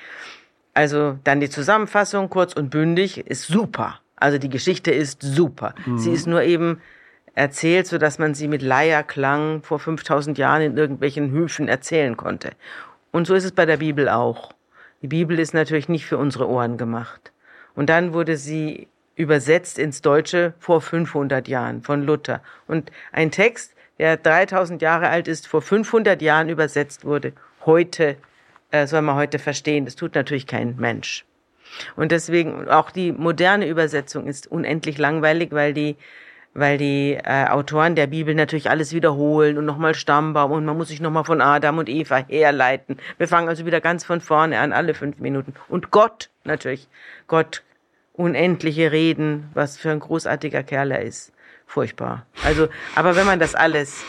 Also 0.74 1.18
dann 1.22 1.38
die 1.38 1.50
Zusammenfassung, 1.50 2.30
kurz 2.30 2.52
und 2.52 2.70
bündig, 2.70 3.18
ist 3.26 3.46
super. 3.46 4.00
Also 4.20 4.38
die 4.38 4.48
Geschichte 4.48 4.90
ist 4.90 5.22
super. 5.22 5.74
Sie 5.96 6.12
ist 6.12 6.26
nur 6.26 6.42
eben 6.42 6.80
erzählt, 7.34 7.86
so 7.86 7.98
dass 7.98 8.18
man 8.18 8.34
sie 8.34 8.48
mit 8.48 8.62
Leierklang 8.62 9.62
vor 9.62 9.78
5000 9.78 10.36
Jahren 10.38 10.62
in 10.62 10.76
irgendwelchen 10.76 11.30
Höfen 11.30 11.68
erzählen 11.68 12.16
konnte. 12.16 12.50
Und 13.12 13.26
so 13.26 13.34
ist 13.34 13.44
es 13.44 13.52
bei 13.52 13.64
der 13.64 13.78
Bibel 13.78 14.08
auch. 14.08 14.52
Die 15.02 15.08
Bibel 15.08 15.38
ist 15.38 15.54
natürlich 15.54 15.88
nicht 15.88 16.06
für 16.06 16.18
unsere 16.18 16.48
Ohren 16.48 16.76
gemacht. 16.76 17.32
Und 17.74 17.88
dann 17.88 18.12
wurde 18.12 18.36
sie 18.36 18.88
übersetzt 19.14 19.78
ins 19.78 20.02
Deutsche 20.02 20.54
vor 20.58 20.80
500 20.80 21.46
Jahren 21.48 21.82
von 21.82 22.02
Luther. 22.02 22.42
Und 22.66 22.90
ein 23.12 23.30
Text, 23.30 23.74
der 23.98 24.16
3000 24.16 24.82
Jahre 24.82 25.08
alt 25.08 25.28
ist, 25.28 25.46
vor 25.46 25.62
500 25.62 26.20
Jahren 26.22 26.48
übersetzt 26.48 27.04
wurde, 27.04 27.32
heute 27.64 28.16
äh, 28.70 28.86
soll 28.86 29.02
man 29.02 29.16
heute 29.16 29.38
verstehen. 29.38 29.84
Das 29.84 29.96
tut 29.96 30.14
natürlich 30.14 30.46
kein 30.46 30.76
Mensch. 30.76 31.24
Und 31.96 32.12
deswegen 32.12 32.68
auch 32.68 32.90
die 32.90 33.12
moderne 33.12 33.66
Übersetzung 33.66 34.26
ist 34.26 34.46
unendlich 34.46 34.98
langweilig, 34.98 35.52
weil 35.52 35.74
die 35.74 35.96
weil 36.54 36.78
die 36.78 37.12
äh, 37.22 37.46
Autoren 37.48 37.94
der 37.94 38.08
Bibel 38.08 38.34
natürlich 38.34 38.68
alles 38.68 38.92
wiederholen 38.92 39.58
und 39.58 39.64
nochmal 39.64 39.94
Stammbaum 39.94 40.50
und 40.50 40.64
man 40.64 40.76
muss 40.76 40.88
sich 40.88 41.00
nochmal 41.00 41.24
von 41.24 41.40
Adam 41.40 41.78
und 41.78 41.88
Eva 41.88 42.24
herleiten. 42.26 42.98
Wir 43.16 43.28
fangen 43.28 43.48
also 43.48 43.64
wieder 43.64 43.80
ganz 43.80 44.04
von 44.04 44.20
vorne 44.20 44.58
an, 44.58 44.72
alle 44.72 44.94
fünf 44.94 45.18
Minuten. 45.18 45.54
Und 45.68 45.90
Gott 45.90 46.30
natürlich, 46.44 46.88
Gott, 47.28 47.62
unendliche 48.12 48.90
Reden, 48.90 49.50
was 49.54 49.78
für 49.78 49.90
ein 49.90 50.00
großartiger 50.00 50.64
Kerl 50.64 50.90
er 50.90 51.02
ist. 51.02 51.32
Furchtbar. 51.66 52.26
Also, 52.44 52.68
aber 52.96 53.14
wenn 53.14 53.26
man 53.26 53.38
das 53.38 53.54
alles 53.54 54.02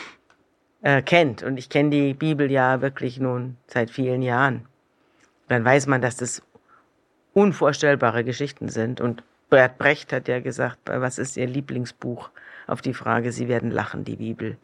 äh, 0.81 1.01
kennt, 1.01 1.43
und 1.43 1.57
ich 1.57 1.69
kenne 1.69 1.89
die 1.91 2.13
Bibel 2.13 2.49
ja 2.49 2.81
wirklich 2.81 3.19
nun 3.19 3.57
seit 3.67 3.91
vielen 3.91 4.21
Jahren, 4.21 4.65
dann 5.49 5.63
weiß 5.63 5.87
man, 5.87 6.01
dass 6.01 6.15
das 6.15 6.41
unvorstellbare 7.33 8.23
Geschichten 8.23 8.69
sind. 8.69 9.01
Und 9.01 9.23
Bert 9.49 9.77
Brecht 9.77 10.13
hat 10.13 10.27
ja 10.27 10.39
gesagt, 10.39 10.79
was 10.85 11.17
ist 11.17 11.37
Ihr 11.37 11.47
Lieblingsbuch? 11.47 12.29
Auf 12.67 12.81
die 12.81 12.93
Frage, 12.93 13.31
Sie 13.31 13.47
werden 13.47 13.71
lachen, 13.71 14.03
die 14.03 14.17
Bibel. 14.17 14.57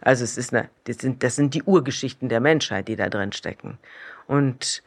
Also 0.00 0.24
es 0.24 0.36
ist 0.36 0.52
eine, 0.52 0.68
das 0.84 0.96
sind, 0.98 1.22
das 1.22 1.36
sind 1.36 1.54
die 1.54 1.62
Urgeschichten 1.62 2.28
der 2.28 2.40
Menschheit, 2.40 2.88
die 2.88 2.96
da 2.96 3.08
drin 3.08 3.32
stecken. 3.32 3.78
Und 4.26 4.82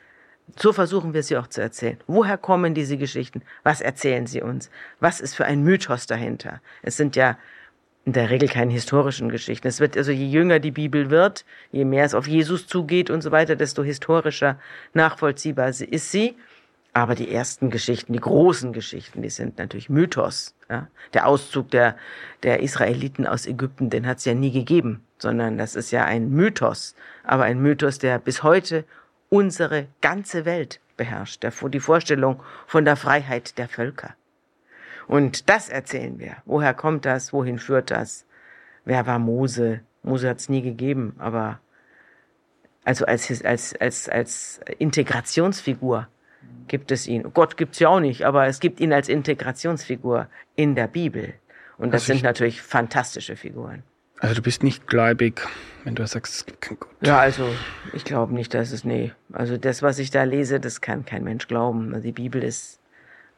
so 0.57 0.73
versuchen 0.73 1.13
wir 1.13 1.23
sie 1.23 1.37
auch 1.37 1.47
zu 1.47 1.61
erzählen. 1.61 1.97
Woher 2.05 2.37
kommen 2.37 2.73
diese 2.73 2.97
Geschichten? 2.97 3.41
Was 3.63 3.81
erzählen 3.81 4.27
sie 4.27 4.41
uns? 4.41 4.69
Was 4.99 5.21
ist 5.21 5.33
für 5.35 5.45
ein 5.45 5.63
Mythos 5.63 6.05
dahinter? 6.05 6.61
Es 6.81 6.97
sind 6.97 7.15
ja 7.15 7.37
in 8.05 8.13
der 8.13 8.29
Regel 8.29 8.47
keine 8.47 8.71
historischen 8.71 9.29
Geschichten. 9.29 9.67
Es 9.67 9.79
wird 9.79 9.97
also 9.97 10.11
je 10.11 10.27
jünger 10.27 10.59
die 10.59 10.71
Bibel 10.71 11.09
wird, 11.09 11.43
je 11.71 11.85
mehr 11.85 12.05
es 12.05 12.13
auf 12.13 12.27
Jesus 12.27 12.67
zugeht 12.67 13.09
und 13.09 13.21
so 13.21 13.31
weiter, 13.31 13.55
desto 13.55 13.83
historischer 13.83 14.59
nachvollziehbar 14.93 15.69
ist 15.69 16.11
sie. 16.11 16.35
Aber 16.95 17.13
die 17.13 17.29
ersten 17.29 17.71
Geschichten, 17.71 18.13
die 18.13 18.21
großen 18.21 18.71
Geschichten, 18.71 19.21
die 19.21 19.29
sind 19.29 19.57
natürlich 19.57 19.89
Mythos. 19.89 20.55
Ja? 20.69 20.87
Der 21.13 21.27
Auszug 21.27 21.69
der, 21.71 21.97
der 22.41 22.61
Israeliten 22.61 23.27
aus 23.27 23.45
Ägypten, 23.45 23.89
den 23.89 24.07
hat 24.07 24.19
es 24.19 24.25
ja 24.25 24.33
nie 24.33 24.53
gegeben, 24.53 25.03
sondern 25.17 25.57
das 25.57 25.75
ist 25.75 25.91
ja 25.91 26.05
ein 26.05 26.29
Mythos. 26.29 26.95
Aber 27.25 27.43
ein 27.43 27.61
Mythos, 27.61 27.99
der 27.99 28.17
bis 28.17 28.43
heute 28.43 28.85
unsere 29.27 29.87
ganze 29.99 30.45
Welt 30.45 30.79
beherrscht. 30.95 31.43
Der, 31.43 31.51
die 31.51 31.81
Vorstellung 31.81 32.41
von 32.65 32.85
der 32.85 32.95
Freiheit 32.95 33.57
der 33.57 33.67
Völker. 33.67 34.15
Und 35.05 35.49
das 35.49 35.67
erzählen 35.67 36.17
wir. 36.17 36.37
Woher 36.45 36.73
kommt 36.73 37.03
das? 37.03 37.33
Wohin 37.33 37.59
führt 37.59 37.91
das? 37.91 38.25
Wer 38.85 39.05
war 39.05 39.19
Mose? 39.19 39.81
Mose 40.01 40.29
hat 40.29 40.37
es 40.37 40.47
nie 40.47 40.61
gegeben, 40.61 41.17
aber 41.19 41.59
also 42.85 43.03
als, 43.05 43.43
als, 43.43 43.75
als, 43.75 44.07
als 44.07 44.61
Integrationsfigur 44.77 46.07
gibt 46.67 46.91
es 46.91 47.07
ihn. 47.07 47.31
Gott 47.33 47.57
gibt's 47.57 47.79
ja 47.79 47.89
auch 47.89 47.99
nicht, 47.99 48.23
aber 48.25 48.47
es 48.47 48.59
gibt 48.59 48.79
ihn 48.79 48.91
als 48.93 49.07
Integrationsfigur 49.09 50.27
in 50.55 50.75
der 50.75 50.87
Bibel. 50.87 51.33
Und 51.77 51.93
das 51.93 52.03
Also 52.03 52.07
sind 52.07 52.17
ich- 52.17 52.23
natürlich 52.23 52.61
fantastische 52.61 53.35
Figuren. 53.35 53.83
Also 54.19 54.35
du 54.35 54.41
bist 54.41 54.63
nicht 54.63 54.87
gläubig, 54.87 55.41
wenn 55.83 55.93
du 55.95 56.07
sagst, 56.07 56.33
es 56.33 56.45
gibt 56.45 56.61
keinen 56.61 56.79
Gott. 56.79 56.89
Ja, 57.01 57.19
also 57.19 57.47
ich 57.91 58.05
glaube 58.05 58.33
nicht, 58.33 58.53
dass 58.53 58.71
es, 58.71 58.85
nee. 58.85 59.11
Also 59.33 59.57
das, 59.57 59.81
was 59.83 59.99
ich 59.99 60.09
da 60.09 60.23
lese, 60.23 60.59
das 60.61 60.79
kann 60.79 61.03
kein 61.05 61.23
Mensch 61.25 61.47
glauben. 61.47 61.93
Also 61.93 62.05
die 62.05 62.13
Bibel 62.13 62.41
ist 62.41 62.79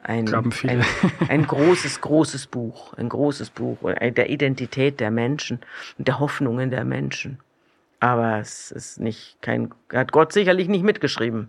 ein, 0.04 0.32
ein, 0.32 0.84
ein 1.28 1.46
großes, 1.46 2.00
großes 2.00 2.46
Buch. 2.46 2.94
Ein 2.94 3.08
großes 3.08 3.50
Buch 3.50 3.78
der 3.82 4.30
Identität 4.30 5.00
der 5.00 5.10
Menschen 5.10 5.58
und 5.98 6.06
der 6.06 6.20
Hoffnungen 6.20 6.70
der 6.70 6.84
Menschen. 6.84 7.40
Aber 7.98 8.38
es 8.38 8.70
ist 8.70 9.00
nicht 9.00 9.36
kein, 9.42 9.74
hat 9.92 10.12
Gott 10.12 10.32
sicherlich 10.32 10.68
nicht 10.68 10.84
mitgeschrieben. 10.84 11.48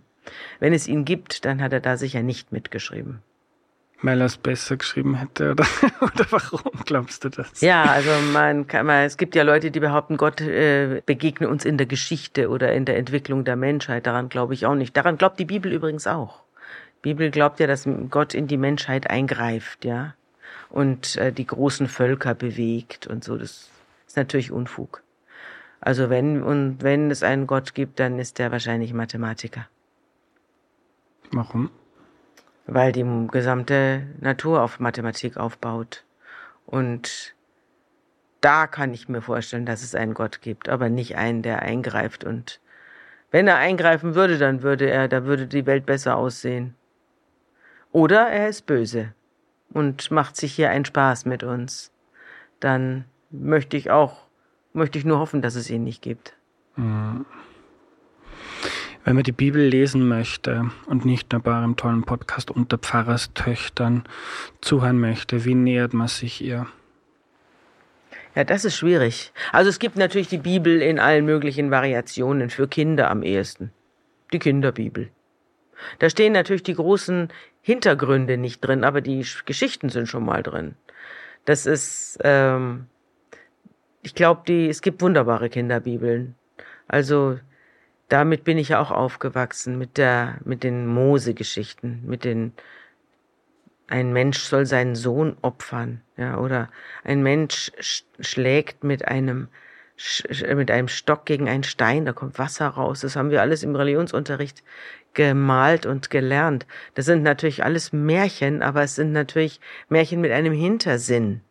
Wenn 0.58 0.72
es 0.72 0.88
ihn 0.88 1.04
gibt, 1.04 1.44
dann 1.44 1.62
hat 1.62 1.72
er 1.72 1.80
da 1.80 1.96
sicher 1.96 2.22
nicht 2.22 2.52
mitgeschrieben. 2.52 3.22
Weil 4.02 4.20
er 4.20 4.26
es 4.26 4.38
besser 4.38 4.76
geschrieben 4.76 5.14
hätte, 5.16 5.50
oder, 5.50 5.66
oder 6.00 6.26
warum 6.30 6.72
glaubst 6.86 7.24
du 7.24 7.28
das? 7.28 7.60
Ja, 7.60 7.82
also 7.84 8.10
man 8.32 8.66
kann 8.66 8.86
mal, 8.86 9.04
es 9.04 9.18
gibt 9.18 9.34
ja 9.34 9.42
Leute, 9.42 9.70
die 9.70 9.80
behaupten, 9.80 10.16
Gott 10.16 10.40
äh, 10.40 11.02
begegne 11.04 11.48
uns 11.48 11.66
in 11.66 11.76
der 11.76 11.86
Geschichte 11.86 12.48
oder 12.48 12.72
in 12.72 12.86
der 12.86 12.96
Entwicklung 12.96 13.44
der 13.44 13.56
Menschheit. 13.56 14.06
Daran 14.06 14.30
glaube 14.30 14.54
ich 14.54 14.64
auch 14.64 14.74
nicht. 14.74 14.96
Daran 14.96 15.18
glaubt 15.18 15.38
die 15.38 15.44
Bibel 15.44 15.70
übrigens 15.72 16.06
auch. 16.06 16.42
Die 16.98 17.10
Bibel 17.10 17.30
glaubt 17.30 17.60
ja, 17.60 17.66
dass 17.66 17.88
Gott 18.10 18.34
in 18.34 18.46
die 18.46 18.56
Menschheit 18.56 19.08
eingreift, 19.08 19.84
ja, 19.84 20.14
und 20.70 21.16
äh, 21.16 21.32
die 21.32 21.46
großen 21.46 21.88
Völker 21.88 22.34
bewegt 22.34 23.06
und 23.06 23.22
so. 23.22 23.36
Das 23.36 23.70
ist 24.06 24.16
natürlich 24.16 24.50
Unfug. 24.50 25.02
Also 25.80 26.10
wenn 26.10 26.42
und 26.42 26.82
wenn 26.82 27.10
es 27.10 27.22
einen 27.22 27.46
Gott 27.46 27.74
gibt, 27.74 28.00
dann 28.00 28.18
ist 28.18 28.38
der 28.38 28.52
wahrscheinlich 28.52 28.92
Mathematiker. 28.92 29.66
Warum? 31.32 31.70
weil 32.70 32.92
die 32.92 33.04
gesamte 33.30 34.06
Natur 34.20 34.62
auf 34.62 34.78
Mathematik 34.78 35.36
aufbaut. 35.36 36.04
Und 36.66 37.34
da 38.40 38.66
kann 38.68 38.94
ich 38.94 39.08
mir 39.08 39.22
vorstellen, 39.22 39.66
dass 39.66 39.82
es 39.82 39.94
einen 39.94 40.14
Gott 40.14 40.40
gibt, 40.40 40.68
aber 40.68 40.88
nicht 40.88 41.16
einen, 41.16 41.42
der 41.42 41.62
eingreift. 41.62 42.22
Und 42.22 42.60
wenn 43.32 43.48
er 43.48 43.56
eingreifen 43.56 44.14
würde, 44.14 44.38
dann 44.38 44.62
würde 44.62 44.88
er, 44.88 45.08
da 45.08 45.24
würde 45.24 45.46
die 45.46 45.66
Welt 45.66 45.84
besser 45.84 46.16
aussehen. 46.16 46.76
Oder 47.90 48.28
er 48.28 48.48
ist 48.48 48.66
böse 48.66 49.14
und 49.72 50.12
macht 50.12 50.36
sich 50.36 50.52
hier 50.52 50.70
einen 50.70 50.84
Spaß 50.84 51.24
mit 51.24 51.42
uns. 51.42 51.90
Dann 52.60 53.04
möchte 53.30 53.76
ich 53.76 53.90
auch, 53.90 54.26
möchte 54.72 54.96
ich 54.96 55.04
nur 55.04 55.18
hoffen, 55.18 55.42
dass 55.42 55.56
es 55.56 55.68
ihn 55.70 55.82
nicht 55.82 56.02
gibt. 56.02 56.36
Mhm. 56.76 57.26
Wenn 59.04 59.14
man 59.14 59.24
die 59.24 59.32
Bibel 59.32 59.62
lesen 59.62 60.08
möchte 60.08 60.70
und 60.86 61.06
nicht 61.06 61.32
nur 61.32 61.40
bei 61.40 61.54
einem 61.54 61.76
tollen 61.76 62.02
Podcast 62.02 62.50
unter 62.50 62.76
Pfarrerstöchtern 62.76 64.04
zuhören 64.60 65.00
möchte, 65.00 65.44
wie 65.44 65.54
nähert 65.54 65.94
man 65.94 66.08
sich 66.08 66.42
ihr? 66.44 66.66
Ja, 68.34 68.44
das 68.44 68.64
ist 68.64 68.76
schwierig. 68.76 69.32
Also 69.52 69.70
es 69.70 69.78
gibt 69.78 69.96
natürlich 69.96 70.28
die 70.28 70.38
Bibel 70.38 70.82
in 70.82 70.98
allen 70.98 71.24
möglichen 71.24 71.70
Variationen 71.70 72.50
für 72.50 72.68
Kinder 72.68 73.10
am 73.10 73.22
ehesten. 73.22 73.72
Die 74.32 74.38
Kinderbibel. 74.38 75.10
Da 75.98 76.10
stehen 76.10 76.34
natürlich 76.34 76.62
die 76.62 76.74
großen 76.74 77.28
Hintergründe 77.62 78.36
nicht 78.36 78.60
drin, 78.60 78.84
aber 78.84 79.00
die 79.00 79.24
Geschichten 79.46 79.88
sind 79.88 80.08
schon 80.08 80.24
mal 80.24 80.42
drin. 80.42 80.76
Das 81.46 81.64
ist, 81.64 82.18
ähm, 82.22 82.86
ich 84.02 84.14
glaube, 84.14 84.68
es 84.68 84.82
gibt 84.82 85.00
wunderbare 85.00 85.48
Kinderbibeln. 85.48 86.34
Also 86.86 87.38
damit 88.10 88.44
bin 88.44 88.58
ich 88.58 88.70
ja 88.70 88.80
auch 88.80 88.90
aufgewachsen 88.90 89.78
mit 89.78 89.96
der, 89.96 90.38
mit 90.44 90.64
den 90.64 90.86
Mose-Geschichten, 90.86 92.02
mit 92.04 92.24
den, 92.24 92.52
ein 93.86 94.12
Mensch 94.12 94.40
soll 94.40 94.66
seinen 94.66 94.96
Sohn 94.96 95.36
opfern, 95.42 96.02
ja, 96.16 96.38
oder 96.38 96.68
ein 97.04 97.22
Mensch 97.22 97.72
sch 97.80 98.04
schlägt 98.18 98.84
mit 98.84 99.06
einem, 99.06 99.48
sch 99.96 100.24
mit 100.54 100.70
einem 100.72 100.88
Stock 100.88 101.24
gegen 101.24 101.48
einen 101.48 101.62
Stein, 101.62 102.04
da 102.04 102.12
kommt 102.12 102.38
Wasser 102.38 102.68
raus. 102.68 103.00
Das 103.00 103.14
haben 103.16 103.30
wir 103.30 103.40
alles 103.42 103.62
im 103.62 103.76
Religionsunterricht 103.76 104.64
gemalt 105.14 105.86
und 105.86 106.10
gelernt. 106.10 106.66
Das 106.94 107.06
sind 107.06 107.22
natürlich 107.22 107.64
alles 107.64 107.92
Märchen, 107.92 108.62
aber 108.62 108.82
es 108.82 108.96
sind 108.96 109.12
natürlich 109.12 109.60
Märchen 109.88 110.20
mit 110.20 110.32
einem 110.32 110.52
Hintersinn. 110.52 111.42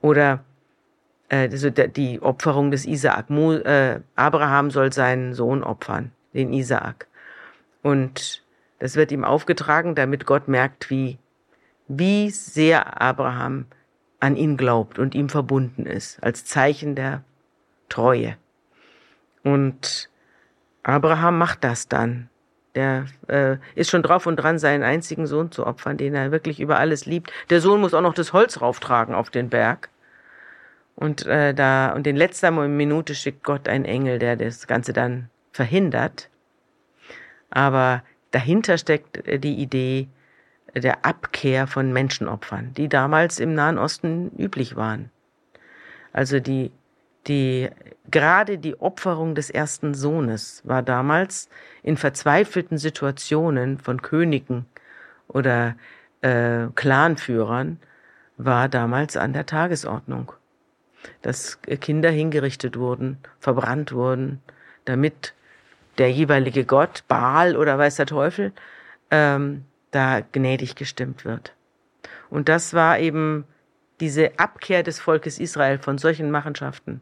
Oder 0.00 0.44
also 1.28 1.70
die 1.70 2.20
Opferung 2.22 2.70
des 2.70 2.86
Isaak. 2.86 3.30
Äh, 3.30 4.00
Abraham 4.16 4.70
soll 4.70 4.92
seinen 4.92 5.34
Sohn 5.34 5.62
opfern, 5.62 6.12
den 6.32 6.52
Isaak. 6.52 7.06
Und 7.82 8.42
das 8.78 8.96
wird 8.96 9.12
ihm 9.12 9.24
aufgetragen, 9.24 9.94
damit 9.94 10.26
Gott 10.26 10.48
merkt, 10.48 10.90
wie, 10.90 11.18
wie 11.86 12.30
sehr 12.30 13.00
Abraham 13.00 13.66
an 14.20 14.36
ihn 14.36 14.56
glaubt 14.56 14.98
und 14.98 15.14
ihm 15.14 15.28
verbunden 15.28 15.86
ist, 15.86 16.22
als 16.22 16.44
Zeichen 16.44 16.94
der 16.94 17.22
Treue. 17.88 18.36
Und 19.42 20.08
Abraham 20.82 21.38
macht 21.38 21.64
das 21.64 21.88
dann. 21.88 22.28
Der 22.74 23.06
äh, 23.28 23.56
ist 23.74 23.90
schon 23.90 24.02
drauf 24.02 24.26
und 24.26 24.36
dran, 24.36 24.58
seinen 24.58 24.82
einzigen 24.82 25.26
Sohn 25.26 25.50
zu 25.50 25.66
opfern, 25.66 25.96
den 25.96 26.14
er 26.14 26.30
wirklich 26.30 26.60
über 26.60 26.78
alles 26.78 27.06
liebt. 27.06 27.32
Der 27.50 27.60
Sohn 27.60 27.80
muss 27.80 27.94
auch 27.94 28.02
noch 28.02 28.14
das 28.14 28.32
Holz 28.32 28.60
rauftragen 28.60 29.14
auf 29.14 29.30
den 29.30 29.48
Berg. 29.48 29.88
Und 30.98 31.26
äh, 31.26 31.54
da 31.54 31.92
und 31.92 32.08
in 32.08 32.16
letzter 32.16 32.50
Minute 32.50 33.14
schickt 33.14 33.44
Gott 33.44 33.68
einen 33.68 33.84
Engel, 33.84 34.18
der 34.18 34.34
das 34.34 34.66
Ganze 34.66 34.92
dann 34.92 35.30
verhindert. 35.52 36.28
Aber 37.50 38.02
dahinter 38.32 38.78
steckt 38.78 39.24
äh, 39.28 39.38
die 39.38 39.54
Idee 39.54 40.08
der 40.74 41.04
Abkehr 41.06 41.68
von 41.68 41.92
Menschenopfern, 41.92 42.74
die 42.76 42.88
damals 42.88 43.38
im 43.38 43.54
Nahen 43.54 43.78
Osten 43.78 44.32
üblich 44.36 44.74
waren. 44.74 45.12
Also 46.12 46.40
die 46.40 46.72
die 47.28 47.68
gerade 48.10 48.58
die 48.58 48.80
Opferung 48.80 49.36
des 49.36 49.50
ersten 49.50 49.94
Sohnes 49.94 50.62
war 50.64 50.82
damals 50.82 51.48
in 51.84 51.96
verzweifelten 51.96 52.76
Situationen 52.76 53.78
von 53.78 54.02
Königen 54.02 54.66
oder 55.28 55.76
äh, 56.22 56.66
Clanführern 56.74 57.78
war 58.36 58.68
damals 58.68 59.16
an 59.16 59.32
der 59.32 59.46
Tagesordnung 59.46 60.32
dass 61.22 61.60
Kinder 61.62 62.10
hingerichtet 62.10 62.76
wurden, 62.78 63.18
verbrannt 63.40 63.92
wurden, 63.92 64.40
damit 64.84 65.34
der 65.98 66.10
jeweilige 66.10 66.64
Gott, 66.64 67.04
Baal 67.08 67.56
oder 67.56 67.76
weiß 67.78 67.96
der 67.96 68.06
Teufel, 68.06 68.52
ähm, 69.10 69.64
da 69.90 70.20
gnädig 70.20 70.76
gestimmt 70.76 71.24
wird. 71.24 71.54
Und 72.30 72.48
das 72.48 72.74
war 72.74 72.98
eben 72.98 73.44
diese 74.00 74.38
Abkehr 74.38 74.82
des 74.82 75.00
Volkes 75.00 75.38
Israel 75.38 75.78
von 75.78 75.98
solchen 75.98 76.30
Machenschaften. 76.30 77.00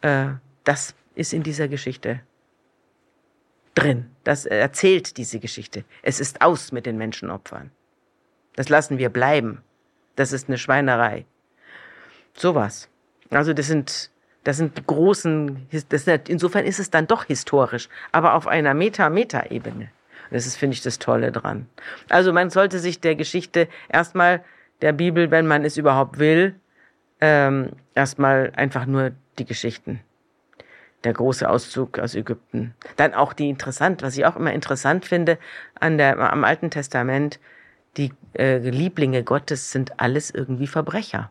Äh, 0.00 0.28
das 0.64 0.94
ist 1.14 1.32
in 1.32 1.42
dieser 1.42 1.68
Geschichte 1.68 2.20
drin. 3.74 4.10
Das 4.24 4.46
erzählt 4.46 5.16
diese 5.16 5.38
Geschichte. 5.38 5.84
Es 6.02 6.20
ist 6.20 6.42
aus 6.42 6.72
mit 6.72 6.86
den 6.86 6.98
Menschenopfern. 6.98 7.70
Das 8.56 8.68
lassen 8.68 8.98
wir 8.98 9.08
bleiben. 9.08 9.62
Das 10.16 10.32
ist 10.32 10.48
eine 10.48 10.58
Schweinerei. 10.58 11.26
Sowas. 12.34 12.88
Also 13.30 13.52
das 13.52 13.66
sind, 13.66 14.10
das 14.44 14.56
sind 14.56 14.86
großen, 14.86 15.66
das 15.88 16.04
sind, 16.04 16.28
insofern 16.28 16.64
ist 16.64 16.78
es 16.78 16.90
dann 16.90 17.06
doch 17.06 17.24
historisch, 17.24 17.88
aber 18.12 18.34
auf 18.34 18.46
einer 18.46 18.74
Meta-Meta-Ebene. 18.74 19.90
Das 20.30 20.46
ist, 20.46 20.56
finde 20.56 20.74
ich, 20.74 20.82
das 20.82 20.98
Tolle 20.98 21.32
dran. 21.32 21.66
Also 22.08 22.32
man 22.32 22.50
sollte 22.50 22.78
sich 22.78 23.00
der 23.00 23.14
Geschichte 23.14 23.68
erstmal 23.88 24.44
der 24.82 24.92
Bibel, 24.92 25.30
wenn 25.30 25.46
man 25.46 25.64
es 25.64 25.76
überhaupt 25.76 26.18
will, 26.18 26.54
ähm, 27.20 27.70
erstmal 27.94 28.52
einfach 28.54 28.86
nur 28.86 29.12
die 29.38 29.44
Geschichten. 29.44 30.00
Der 31.04 31.12
große 31.12 31.48
Auszug 31.48 31.98
aus 31.98 32.14
Ägypten. 32.14 32.74
Dann 32.96 33.14
auch 33.14 33.32
die 33.32 33.48
interessant, 33.48 34.02
was 34.02 34.16
ich 34.16 34.26
auch 34.26 34.36
immer 34.36 34.52
interessant 34.52 35.04
finde 35.04 35.38
an 35.78 35.96
der, 35.96 36.18
am 36.18 36.44
Alten 36.44 36.70
Testament, 36.70 37.38
die 37.96 38.12
äh, 38.34 38.58
Lieblinge 38.58 39.22
Gottes 39.22 39.72
sind 39.72 40.00
alles 40.00 40.30
irgendwie 40.30 40.66
Verbrecher. 40.66 41.30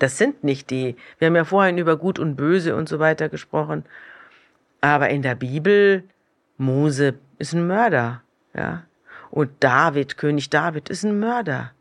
Das 0.00 0.16
sind 0.16 0.42
nicht 0.42 0.70
die. 0.70 0.96
Wir 1.18 1.26
haben 1.26 1.36
ja 1.36 1.44
vorhin 1.44 1.78
über 1.78 1.96
Gut 1.98 2.18
und 2.18 2.34
Böse 2.34 2.74
und 2.74 2.88
so 2.88 2.98
weiter 2.98 3.28
gesprochen. 3.28 3.84
Aber 4.80 5.10
in 5.10 5.20
der 5.20 5.34
Bibel, 5.34 6.04
Mose 6.56 7.14
ist 7.38 7.52
ein 7.52 7.66
Mörder, 7.66 8.22
ja. 8.54 8.84
Und 9.30 9.50
David, 9.60 10.16
König 10.16 10.48
David, 10.48 10.88
ist 10.88 11.04
ein 11.04 11.20
Mörder. 11.20 11.72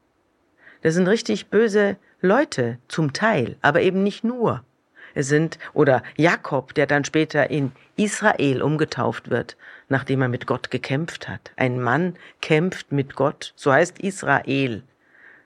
Das 0.82 0.93
sind 0.93 1.07
richtig 1.07 1.47
böse 1.47 1.95
Leute, 2.22 2.78
zum 2.89 3.13
Teil, 3.13 3.55
aber 3.61 3.82
eben 3.82 4.03
nicht 4.03 4.26
nur. 4.26 4.63
Es 5.15 5.30
sind, 5.30 5.57
oder 5.74 6.03
Jakob, 6.17 6.74
der 6.74 6.88
dann 6.88 7.05
später 7.05 7.49
in 7.49 7.72
Israel 7.95 8.61
umgetauft 8.61 9.30
wird, 9.30 9.55
nachdem 9.88 10.22
er 10.22 10.28
mit 10.28 10.45
Gott 10.45 10.70
gekämpft 10.70 11.30
hat. 11.30 11.51
Ein 11.55 11.82
Mann 11.82 12.15
kämpft 12.41 12.91
mit 12.91 13.15
Gott, 13.15 13.53
so 13.55 13.72
heißt 13.72 13.99
Israel. 13.99 14.84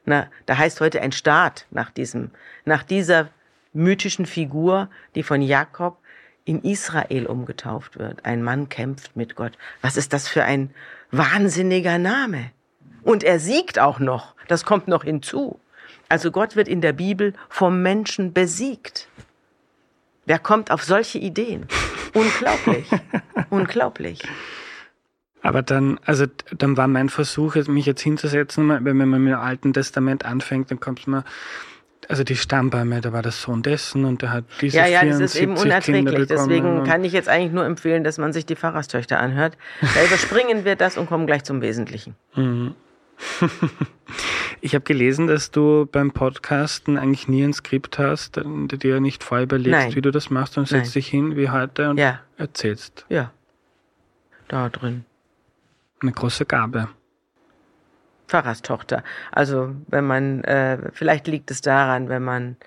Na, 0.06 0.28
da 0.46 0.58
heißt 0.58 0.82
heute 0.82 1.02
ein 1.02 1.12
Staat 1.12 1.66
nach 1.72 1.90
diesem, 1.90 2.32
nach 2.66 2.84
dieser 2.84 3.30
mythischen 3.74 4.26
Figur, 4.26 4.90
die 5.16 5.24
von 5.24 5.42
Jakob 5.42 5.98
in 6.46 6.62
Israel 6.62 7.26
umgetauft 7.26 7.98
wird. 7.98 8.26
Ein 8.26 8.44
Mann 8.44 8.70
kämpft 8.70 9.16
mit 9.16 9.36
Gott. 9.36 9.58
Was 9.82 9.98
ist 9.98 10.14
das 10.14 10.28
für 10.28 10.44
ein 10.44 10.74
wahnsinniger 11.12 11.98
Name? 11.98 12.52
Und 13.04 13.24
er 13.24 13.40
siegt 13.40 13.80
auch 13.80 14.00
noch. 14.00 14.36
Das 14.48 14.66
kommt 14.66 14.88
noch 14.88 15.04
hinzu. 15.04 15.60
Also 16.10 16.32
Gott 16.32 16.56
wird 16.56 16.68
in 16.68 16.82
der 16.82 16.94
Bibel 16.94 17.34
vom 17.50 17.82
Menschen 17.82 18.34
besiegt. 18.34 19.08
Wer 20.26 20.40
kommt 20.40 20.72
auf 20.72 20.84
solche 20.84 21.18
Ideen? 21.18 21.68
Unglaublich. 22.14 22.88
Unglaublich. 23.50 24.20
Aber 25.44 25.62
dann, 25.62 26.00
also 26.06 26.26
dann 26.58 26.78
war 26.78 26.88
mein 26.88 27.10
Versuch, 27.10 27.56
mich 27.68 27.86
jetzt 27.86 28.02
hinzusetzen, 28.02 28.70
wenn 28.70 28.98
man 28.98 29.10
mit 29.10 29.34
dem 29.34 29.40
Alten 29.40 29.74
Testament 29.74 30.24
anfängt, 30.26 30.72
dann 30.72 30.80
kommt 30.80 31.06
man, 31.06 31.24
also 32.08 32.24
die 32.24 32.38
Stammbäume, 32.38 33.02
da 33.02 33.12
war 33.12 33.22
der 33.22 33.34
Sohn 33.34 33.62
dessen 33.62 34.06
und 34.06 34.22
der 34.22 34.32
hat 34.32 34.46
diese 34.62 34.78
Ja, 34.78 34.88
ja, 34.88 35.06
das 35.06 35.20
ist 35.20 35.36
eben 35.36 35.58
unerträglich. 35.58 36.28
Deswegen 36.28 36.84
kann 36.86 37.04
ich 37.04 37.12
jetzt 37.12 37.28
eigentlich 37.28 37.52
nur 37.52 37.66
empfehlen, 37.66 38.06
dass 38.06 38.18
man 38.18 38.32
sich 38.32 38.46
die 38.46 38.56
Pfarrerstöchter 38.56 39.20
anhört. 39.20 39.58
Da 39.82 40.04
überspringen 40.06 40.64
wir 40.64 40.78
das 40.78 40.98
und 40.98 41.08
kommen 41.08 41.28
gleich 41.28 41.44
zum 41.44 41.62
Wesentlichen. 41.62 42.16
Mhm. 42.36 42.76
Ich 44.62 44.76
habe 44.76 44.86
gelesen, 44.86 45.28
dass 45.28 45.52
du 45.52 45.90
beim 45.92 46.12
Podcasten 46.12 46.98
eigentlich 46.98 47.28
nie 47.28 47.44
ein 47.44 47.52
Skript 47.52 48.00
hast, 48.00 48.38
du 48.38 48.68
dir 48.78 49.02
nicht 49.02 49.22
vorher 49.22 49.44
überlegst, 49.44 49.72
Nein. 49.72 49.96
wie 49.96 50.02
du 50.02 50.10
das 50.10 50.30
machst 50.30 50.58
und 50.58 50.70
setzt 50.70 50.86
Nein. 50.86 50.94
dich 50.94 51.08
hin 51.08 51.36
wie 51.36 51.50
heute 51.50 51.90
und 51.90 51.98
Ja. 51.98 52.22
erzählst. 52.38 53.06
Ja. 53.10 53.32
Da 54.48 54.70
drin. 54.70 55.04
Eine 56.04 56.12
große 56.12 56.46
Gabe. 56.46 56.90
Pfarrerstochter. 58.28 59.04
Also 59.32 59.74
wenn 59.88 60.06
man, 60.06 60.44
äh, 60.44 60.92
vielleicht 60.92 61.28
liegt 61.28 61.50
es 61.50 61.62
daran, 61.62 62.10
wenn 62.10 62.24
man 62.24 62.58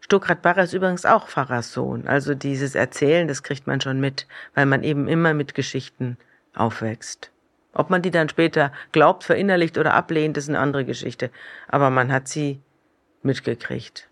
Stuckrad 0.00 0.42
Barre 0.42 0.62
ist 0.62 0.72
übrigens 0.72 1.04
auch 1.04 1.28
Pfarrerssohn. 1.28 2.08
Also 2.08 2.34
dieses 2.34 2.74
Erzählen, 2.74 3.28
das 3.28 3.42
kriegt 3.42 3.66
man 3.66 3.80
schon 3.80 4.00
mit, 4.00 4.26
weil 4.54 4.64
man 4.64 4.82
eben 4.82 5.06
immer 5.06 5.34
mit 5.34 5.54
Geschichten 5.54 6.16
aufwächst. 6.54 7.30
Ob 7.74 7.90
man 7.90 8.00
die 8.00 8.10
dann 8.10 8.30
später 8.30 8.72
glaubt, 8.92 9.22
verinnerlicht 9.24 9.76
oder 9.76 9.92
ablehnt, 9.92 10.38
ist 10.38 10.48
eine 10.48 10.58
andere 10.58 10.86
Geschichte. 10.86 11.30
Aber 11.68 11.90
man 11.90 12.10
hat 12.10 12.26
sie 12.26 12.60
mitgekriegt. 13.22 14.08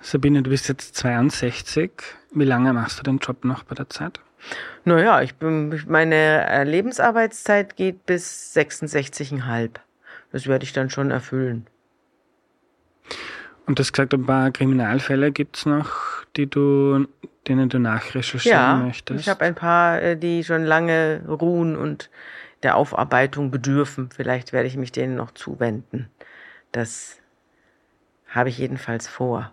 Sabine, 0.00 0.42
du 0.42 0.50
bist 0.50 0.68
jetzt 0.68 0.94
62. 0.94 1.90
Wie 2.30 2.44
lange 2.44 2.72
machst 2.72 3.00
du 3.00 3.02
den 3.02 3.18
Job 3.18 3.44
noch 3.44 3.64
bei 3.64 3.74
der 3.74 3.90
Zeit? 3.90 4.20
Naja, 4.84 5.20
ich 5.22 5.34
bin, 5.34 5.82
meine 5.86 6.64
Lebensarbeitszeit 6.64 7.76
geht 7.76 8.06
bis 8.06 8.54
66,5. 8.56 9.70
Das 10.32 10.46
werde 10.46 10.64
ich 10.64 10.72
dann 10.72 10.90
schon 10.90 11.10
erfüllen. 11.10 11.66
Und 13.66 13.78
du 13.78 13.82
hast 13.82 13.92
gesagt, 13.92 14.14
ein 14.14 14.24
paar 14.24 14.50
Kriminalfälle 14.50 15.30
gibt's 15.30 15.66
noch, 15.66 16.24
die 16.36 16.46
du, 16.46 17.06
denen 17.46 17.68
du 17.68 17.78
nachrecherchieren 17.78 18.58
Ja, 18.58 18.76
möchtest. 18.76 19.20
ich 19.20 19.28
habe 19.28 19.44
ein 19.44 19.54
paar, 19.54 20.00
äh, 20.00 20.16
die 20.16 20.42
schon 20.44 20.64
lange 20.64 21.22
ruhen 21.28 21.76
und 21.76 22.08
der 22.62 22.76
Aufarbeitung 22.76 23.50
bedürfen. 23.50 24.10
Vielleicht 24.10 24.52
werde 24.52 24.68
ich 24.68 24.76
mich 24.76 24.90
denen 24.92 25.16
noch 25.16 25.32
zuwenden. 25.32 26.08
Das 26.72 27.18
habe 28.28 28.48
ich 28.48 28.58
jedenfalls 28.58 29.06
vor. 29.06 29.52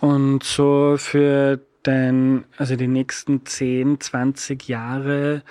Und 0.00 0.42
so 0.44 0.96
für 0.98 1.60
dein, 1.84 2.44
also 2.58 2.76
die 2.76 2.88
nächsten 2.88 3.46
10, 3.46 4.00
20 4.00 4.68
Jahre 4.68 5.42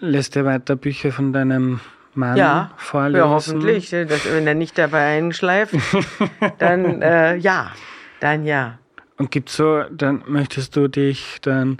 lässt 0.00 0.36
du 0.36 0.44
weiter 0.44 0.76
Bücher 0.76 1.12
von 1.12 1.32
deinem 1.32 1.80
Mann 2.14 2.36
Ja, 2.36 2.70
vorlesen. 2.76 3.18
ja 3.18 3.28
hoffentlich. 3.28 3.90
Dass, 3.90 4.24
wenn 4.32 4.46
er 4.46 4.54
nicht 4.54 4.78
dabei 4.78 5.18
einschleift, 5.18 5.74
dann 6.58 7.02
äh, 7.02 7.36
ja, 7.36 7.72
dann 8.20 8.44
ja. 8.44 8.78
Und 9.16 9.30
gibt's 9.30 9.56
so, 9.56 9.82
dann 9.90 10.22
möchtest 10.26 10.76
du 10.76 10.88
dich 10.88 11.38
dann, 11.42 11.78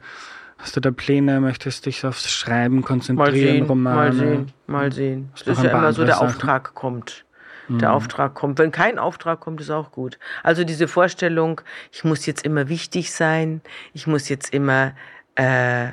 hast 0.59 0.77
du 0.77 0.81
da 0.81 0.91
Pläne, 0.91 1.41
möchtest 1.41 1.87
dich 1.87 2.05
aufs 2.05 2.31
Schreiben 2.31 2.77
Mal 2.81 2.83
konzentrieren, 2.87 3.33
sehen, 3.33 3.67
Romane? 3.67 3.97
mal 3.97 4.13
sehen, 4.13 4.53
mal 4.67 4.93
sehen. 4.93 5.31
Es 5.35 5.47
noch 5.47 5.59
ist 5.59 5.65
ja 5.65 5.71
immer 5.71 5.93
so, 5.93 6.05
der 6.05 6.15
Sachen? 6.15 6.27
Auftrag 6.29 6.75
kommt. 6.75 7.25
Der 7.69 7.93
Auftrag 7.95 8.35
kommt. 8.35 8.59
Wenn 8.59 8.71
kein 8.71 8.99
Auftrag 8.99 9.41
kommt, 9.41 9.61
ist 9.61 9.71
auch 9.71 9.91
gut. 9.91 10.19
Also 10.43 10.65
diese 10.65 10.87
Vorstellung, 10.87 11.63
ich 11.93 12.05
muss 12.05 12.27
jetzt 12.27 12.45
immer 12.45 12.69
wichtig 12.69 13.13
sein, 13.13 13.63
ich 13.95 14.07
muss 14.07 14.29
jetzt 14.29 14.53
immer, 14.53 14.93
äh, 15.35 15.89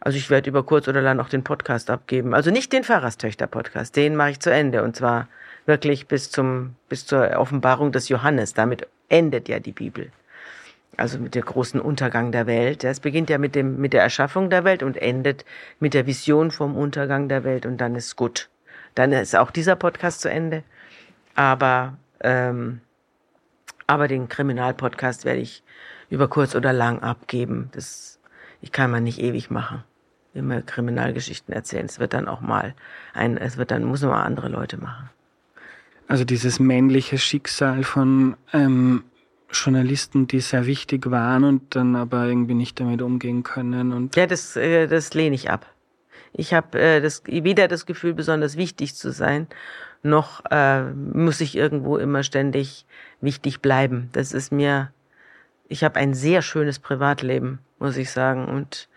also 0.00 0.16
ich 0.16 0.30
werde 0.30 0.48
über 0.48 0.62
kurz 0.62 0.88
oder 0.88 1.02
lang 1.02 1.20
auch 1.20 1.28
den 1.28 1.44
Podcast 1.44 1.90
abgeben. 1.90 2.32
Also 2.32 2.50
nicht 2.50 2.72
den 2.72 2.84
Pfarrerstöchter-Podcast, 2.84 3.96
den 3.96 4.16
mache 4.16 4.30
ich 4.30 4.40
zu 4.40 4.50
Ende 4.50 4.82
und 4.82 4.96
zwar 4.96 5.28
wirklich 5.66 6.08
bis 6.08 6.30
zum, 6.30 6.74
bis 6.88 7.04
zur 7.06 7.36
Offenbarung 7.36 7.92
des 7.92 8.08
Johannes. 8.08 8.54
Damit 8.54 8.86
endet 9.10 9.48
ja 9.48 9.58
die 9.60 9.72
Bibel. 9.72 10.10
Also 10.96 11.18
mit 11.18 11.34
der 11.34 11.42
großen 11.42 11.80
Untergang 11.80 12.32
der 12.32 12.46
Welt. 12.46 12.82
Es 12.82 13.00
beginnt 13.00 13.28
ja 13.28 13.38
mit 13.38 13.54
dem, 13.54 13.78
mit 13.78 13.92
der 13.92 14.02
Erschaffung 14.02 14.48
der 14.48 14.64
Welt 14.64 14.82
und 14.82 14.96
endet 14.96 15.44
mit 15.80 15.92
der 15.92 16.06
Vision 16.06 16.50
vom 16.50 16.76
Untergang 16.76 17.28
der 17.28 17.44
Welt 17.44 17.66
und 17.66 17.78
dann 17.78 17.94
ist 17.94 18.16
gut. 18.16 18.48
Dann 18.94 19.12
ist 19.12 19.36
auch 19.36 19.50
dieser 19.50 19.76
Podcast 19.76 20.22
zu 20.22 20.30
Ende. 20.30 20.62
Aber, 21.40 21.96
ähm, 22.20 22.82
aber 23.86 24.08
den 24.08 24.28
Kriminalpodcast 24.28 25.24
werde 25.24 25.40
ich 25.40 25.62
über 26.10 26.28
kurz 26.28 26.54
oder 26.54 26.74
lang 26.74 26.98
abgeben. 26.98 27.70
Das, 27.72 28.20
ich 28.60 28.72
kann 28.72 28.90
man 28.90 29.04
nicht 29.04 29.18
ewig 29.18 29.50
machen. 29.50 29.82
Immer 30.34 30.60
Kriminalgeschichten 30.60 31.54
erzählen. 31.54 31.86
Es 31.86 31.98
wird 31.98 32.12
dann 32.12 32.28
auch 32.28 32.42
mal 32.42 32.74
ein, 33.14 33.38
es 33.38 33.56
wird 33.56 33.70
dann, 33.70 33.84
muss 33.84 34.02
man 34.02 34.10
mal 34.10 34.22
andere 34.22 34.50
Leute 34.50 34.76
machen. 34.76 35.08
Also 36.08 36.24
dieses 36.24 36.60
männliche 36.60 37.16
Schicksal 37.16 37.84
von 37.84 38.36
ähm, 38.52 39.04
Journalisten, 39.50 40.26
die 40.26 40.40
sehr 40.40 40.66
wichtig 40.66 41.10
waren 41.10 41.44
und 41.44 41.74
dann 41.74 41.96
aber 41.96 42.26
irgendwie 42.26 42.52
nicht 42.52 42.78
damit 42.80 43.00
umgehen 43.00 43.44
können 43.44 43.94
und 43.94 44.14
Ja, 44.14 44.26
das, 44.26 44.56
äh, 44.56 44.88
das 44.88 45.14
lehne 45.14 45.36
ich 45.36 45.48
ab. 45.48 45.64
Ich 46.34 46.52
habe 46.52 46.78
äh, 46.78 47.00
das, 47.00 47.22
weder 47.24 47.66
das 47.66 47.86
Gefühl, 47.86 48.12
besonders 48.12 48.58
wichtig 48.58 48.94
zu 48.94 49.10
sein, 49.10 49.46
noch 50.02 50.44
äh, 50.50 50.84
muss 50.92 51.40
ich 51.40 51.56
irgendwo 51.56 51.96
immer 51.96 52.22
ständig 52.22 52.86
wichtig 53.20 53.60
bleiben. 53.60 54.08
Das 54.12 54.32
ist 54.32 54.50
mir, 54.50 54.90
ich 55.68 55.84
habe 55.84 55.96
ein 55.96 56.14
sehr 56.14 56.42
schönes 56.42 56.78
Privatleben, 56.78 57.58
muss 57.78 57.96
ich 57.96 58.10
sagen. 58.10 58.46
Und 58.46 58.88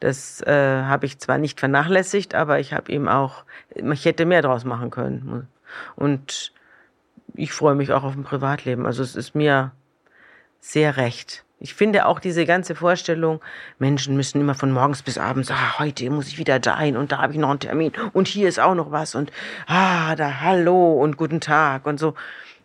das 0.00 0.40
äh, 0.42 0.82
habe 0.82 1.06
ich 1.06 1.18
zwar 1.18 1.38
nicht 1.38 1.60
vernachlässigt, 1.60 2.34
aber 2.34 2.60
ich 2.60 2.72
habe 2.72 2.92
ihm 2.92 3.08
auch, 3.08 3.44
ich 3.74 4.04
hätte 4.04 4.24
mehr 4.24 4.42
draus 4.42 4.64
machen 4.64 4.90
können. 4.90 5.48
Und 5.96 6.52
ich 7.34 7.52
freue 7.52 7.74
mich 7.74 7.92
auch 7.92 8.04
auf 8.04 8.16
ein 8.16 8.24
Privatleben. 8.24 8.86
Also 8.86 9.02
es 9.02 9.16
ist 9.16 9.34
mir 9.34 9.72
sehr 10.60 10.96
recht. 10.96 11.44
Ich 11.62 11.74
finde 11.74 12.06
auch 12.06 12.18
diese 12.18 12.44
ganze 12.44 12.74
Vorstellung, 12.74 13.40
Menschen 13.78 14.16
müssen 14.16 14.40
immer 14.40 14.56
von 14.56 14.72
morgens 14.72 15.02
bis 15.02 15.16
abends, 15.16 15.48
ah, 15.52 15.78
heute 15.78 16.10
muss 16.10 16.26
ich 16.26 16.36
wieder 16.36 16.58
dahin 16.58 16.96
und 16.96 17.12
da 17.12 17.18
habe 17.18 17.34
ich 17.34 17.38
noch 17.38 17.50
einen 17.50 17.60
Termin 17.60 17.92
und 18.12 18.26
hier 18.26 18.48
ist 18.48 18.58
auch 18.58 18.74
noch 18.74 18.90
was 18.90 19.14
und 19.14 19.30
ah, 19.68 20.16
da 20.16 20.40
hallo 20.40 21.00
und 21.00 21.16
guten 21.16 21.40
Tag 21.40 21.86
und 21.86 22.00
so. 22.00 22.14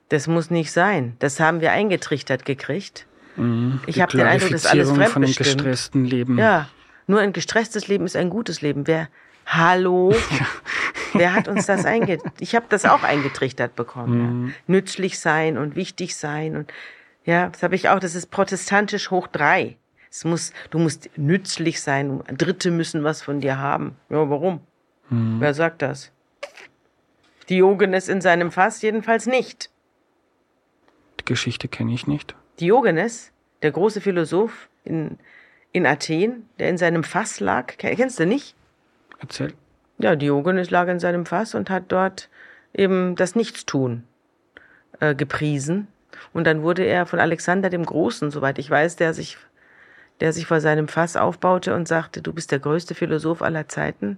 Das 0.09 0.25
muss 0.25 0.49
nicht 0.49 0.71
sein. 0.71 1.15
Das 1.19 1.39
haben 1.39 1.61
wir 1.61 1.73
eingetrichtert 1.73 2.43
gekriegt. 2.43 3.05
Mhm. 3.35 3.81
Ich 3.85 4.01
habe 4.01 4.17
den 4.17 4.25
Eindruck, 4.25 4.49
das 4.49 4.65
ist 4.65 4.71
alles 4.71 4.87
Glorifizierung 4.87 5.13
von 5.13 5.23
einem 5.23 5.33
fremdbestimmt. 5.33 5.57
gestressten 5.57 6.05
Leben. 6.05 6.37
Ja, 6.39 6.67
nur 7.05 7.19
ein 7.19 7.33
gestresstes 7.33 7.87
Leben 7.87 8.05
ist 8.05 8.15
ein 8.15 8.31
gutes 8.31 8.61
Leben. 8.61 8.87
Wer, 8.87 9.09
hallo? 9.45 10.15
Wer 11.13 11.33
hat 11.35 11.47
uns 11.47 11.67
das 11.67 11.85
eingetrichtert? 11.85 12.41
Ich 12.41 12.55
habe 12.55 12.65
das 12.69 12.85
auch 12.85 13.03
eingetrichtert 13.03 13.75
bekommen. 13.75 14.47
Ja. 14.47 14.53
Nützlich 14.65 15.19
sein 15.19 15.57
und 15.57 15.75
wichtig 15.75 16.15
sein 16.15 16.55
und 16.55 16.73
ja, 17.27 17.49
das 17.49 17.61
habe 17.61 17.75
ich 17.75 17.89
auch. 17.89 17.99
Das 17.99 18.15
ist 18.15 18.31
protestantisch 18.31 19.11
hoch 19.11 19.27
drei. 19.27 19.75
Es 20.09 20.23
muss, 20.23 20.53
du 20.69 20.79
musst 20.79 21.09
nützlich 21.17 21.81
sein. 21.81 22.23
Dritte 22.37 22.71
müssen 22.71 23.03
was 23.03 23.21
von 23.21 23.41
dir 23.41 23.57
haben. 23.57 23.97
Ja, 24.09 24.29
warum? 24.29 24.61
Mhm. 25.09 25.41
Wer 25.41 25.53
sagt 25.53 25.81
das? 25.81 26.13
Diogenes 27.49 28.07
in 28.07 28.21
seinem 28.21 28.49
Fass 28.49 28.81
jedenfalls 28.81 29.25
nicht. 29.25 29.69
Die 31.19 31.25
Geschichte 31.25 31.67
kenne 31.67 31.93
ich 31.93 32.07
nicht. 32.07 32.33
Diogenes, 32.61 33.33
der 33.61 33.71
große 33.71 33.99
Philosoph 33.99 34.69
in, 34.85 35.19
in 35.73 35.85
Athen, 35.85 36.47
der 36.59 36.69
in 36.69 36.77
seinem 36.77 37.03
Fass 37.03 37.41
lag, 37.41 37.77
kennst 37.77 38.19
du 38.19 38.25
nicht? 38.25 38.55
Erzähl. 39.19 39.53
Ja, 39.97 40.15
Diogenes 40.15 40.69
lag 40.69 40.87
in 40.87 40.99
seinem 40.99 41.25
Fass 41.25 41.55
und 41.55 41.69
hat 41.69 41.91
dort 41.91 42.29
eben 42.73 43.17
das 43.17 43.35
Nichtstun 43.35 44.05
äh, 45.01 45.13
gepriesen. 45.13 45.89
Und 46.33 46.45
dann 46.45 46.61
wurde 46.61 46.83
er 46.83 47.05
von 47.05 47.19
Alexander 47.19 47.69
dem 47.69 47.85
Großen, 47.85 48.31
soweit 48.31 48.59
ich 48.59 48.69
weiß, 48.69 48.95
der 48.95 49.13
sich, 49.13 49.37
der 50.19 50.33
sich 50.33 50.45
vor 50.45 50.61
seinem 50.61 50.87
Fass 50.87 51.15
aufbaute 51.15 51.73
und 51.75 51.87
sagte, 51.87 52.21
du 52.21 52.33
bist 52.33 52.51
der 52.51 52.59
größte 52.59 52.95
Philosoph 52.95 53.41
aller 53.41 53.67
Zeiten. 53.67 54.17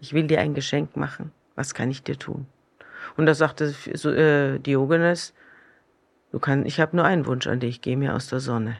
Ich 0.00 0.12
will 0.12 0.26
dir 0.26 0.40
ein 0.40 0.54
Geschenk 0.54 0.96
machen. 0.96 1.32
Was 1.54 1.74
kann 1.74 1.90
ich 1.90 2.02
dir 2.02 2.18
tun? 2.18 2.46
Und 3.16 3.26
da 3.26 3.34
sagte 3.34 3.74
äh, 3.94 4.58
Diogenes, 4.58 5.34
du 6.32 6.38
kannst, 6.38 6.66
ich 6.66 6.80
habe 6.80 6.96
nur 6.96 7.04
einen 7.04 7.26
Wunsch 7.26 7.46
an 7.46 7.60
dich, 7.60 7.80
geh 7.80 7.96
mir 7.96 8.14
aus 8.14 8.28
der 8.28 8.40
Sonne. 8.40 8.78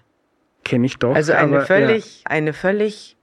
Kenne 0.65 0.87
ich 0.87 0.99
doch. 0.99 1.15
Also 1.15 1.33
eine 1.33 1.57
aber, 1.57 1.67
völlig, 1.67 2.23
ja. 2.23 2.31
eine 2.31 2.53
völlig 2.53 3.17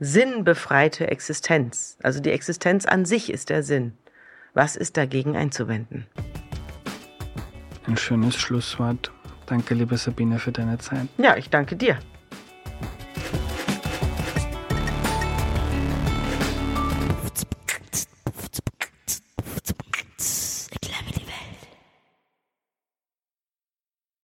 sinnbefreite 0.00 1.08
Existenz. 1.08 1.98
Also 2.02 2.20
die 2.20 2.30
Existenz 2.30 2.86
an 2.86 3.04
sich 3.04 3.32
ist 3.32 3.50
der 3.50 3.62
Sinn. 3.62 3.92
Was 4.54 4.74
ist 4.74 4.96
dagegen 4.96 5.36
einzuwenden? 5.36 6.06
Ein 7.90 7.96
schönes 7.96 8.36
Schlusswort. 8.36 9.10
Danke, 9.46 9.74
liebe 9.74 9.96
Sabine, 9.96 10.38
für 10.38 10.52
deine 10.52 10.78
Zeit. 10.78 11.08
Ja, 11.18 11.36
ich 11.36 11.50
danke 11.50 11.74
dir. 11.74 11.98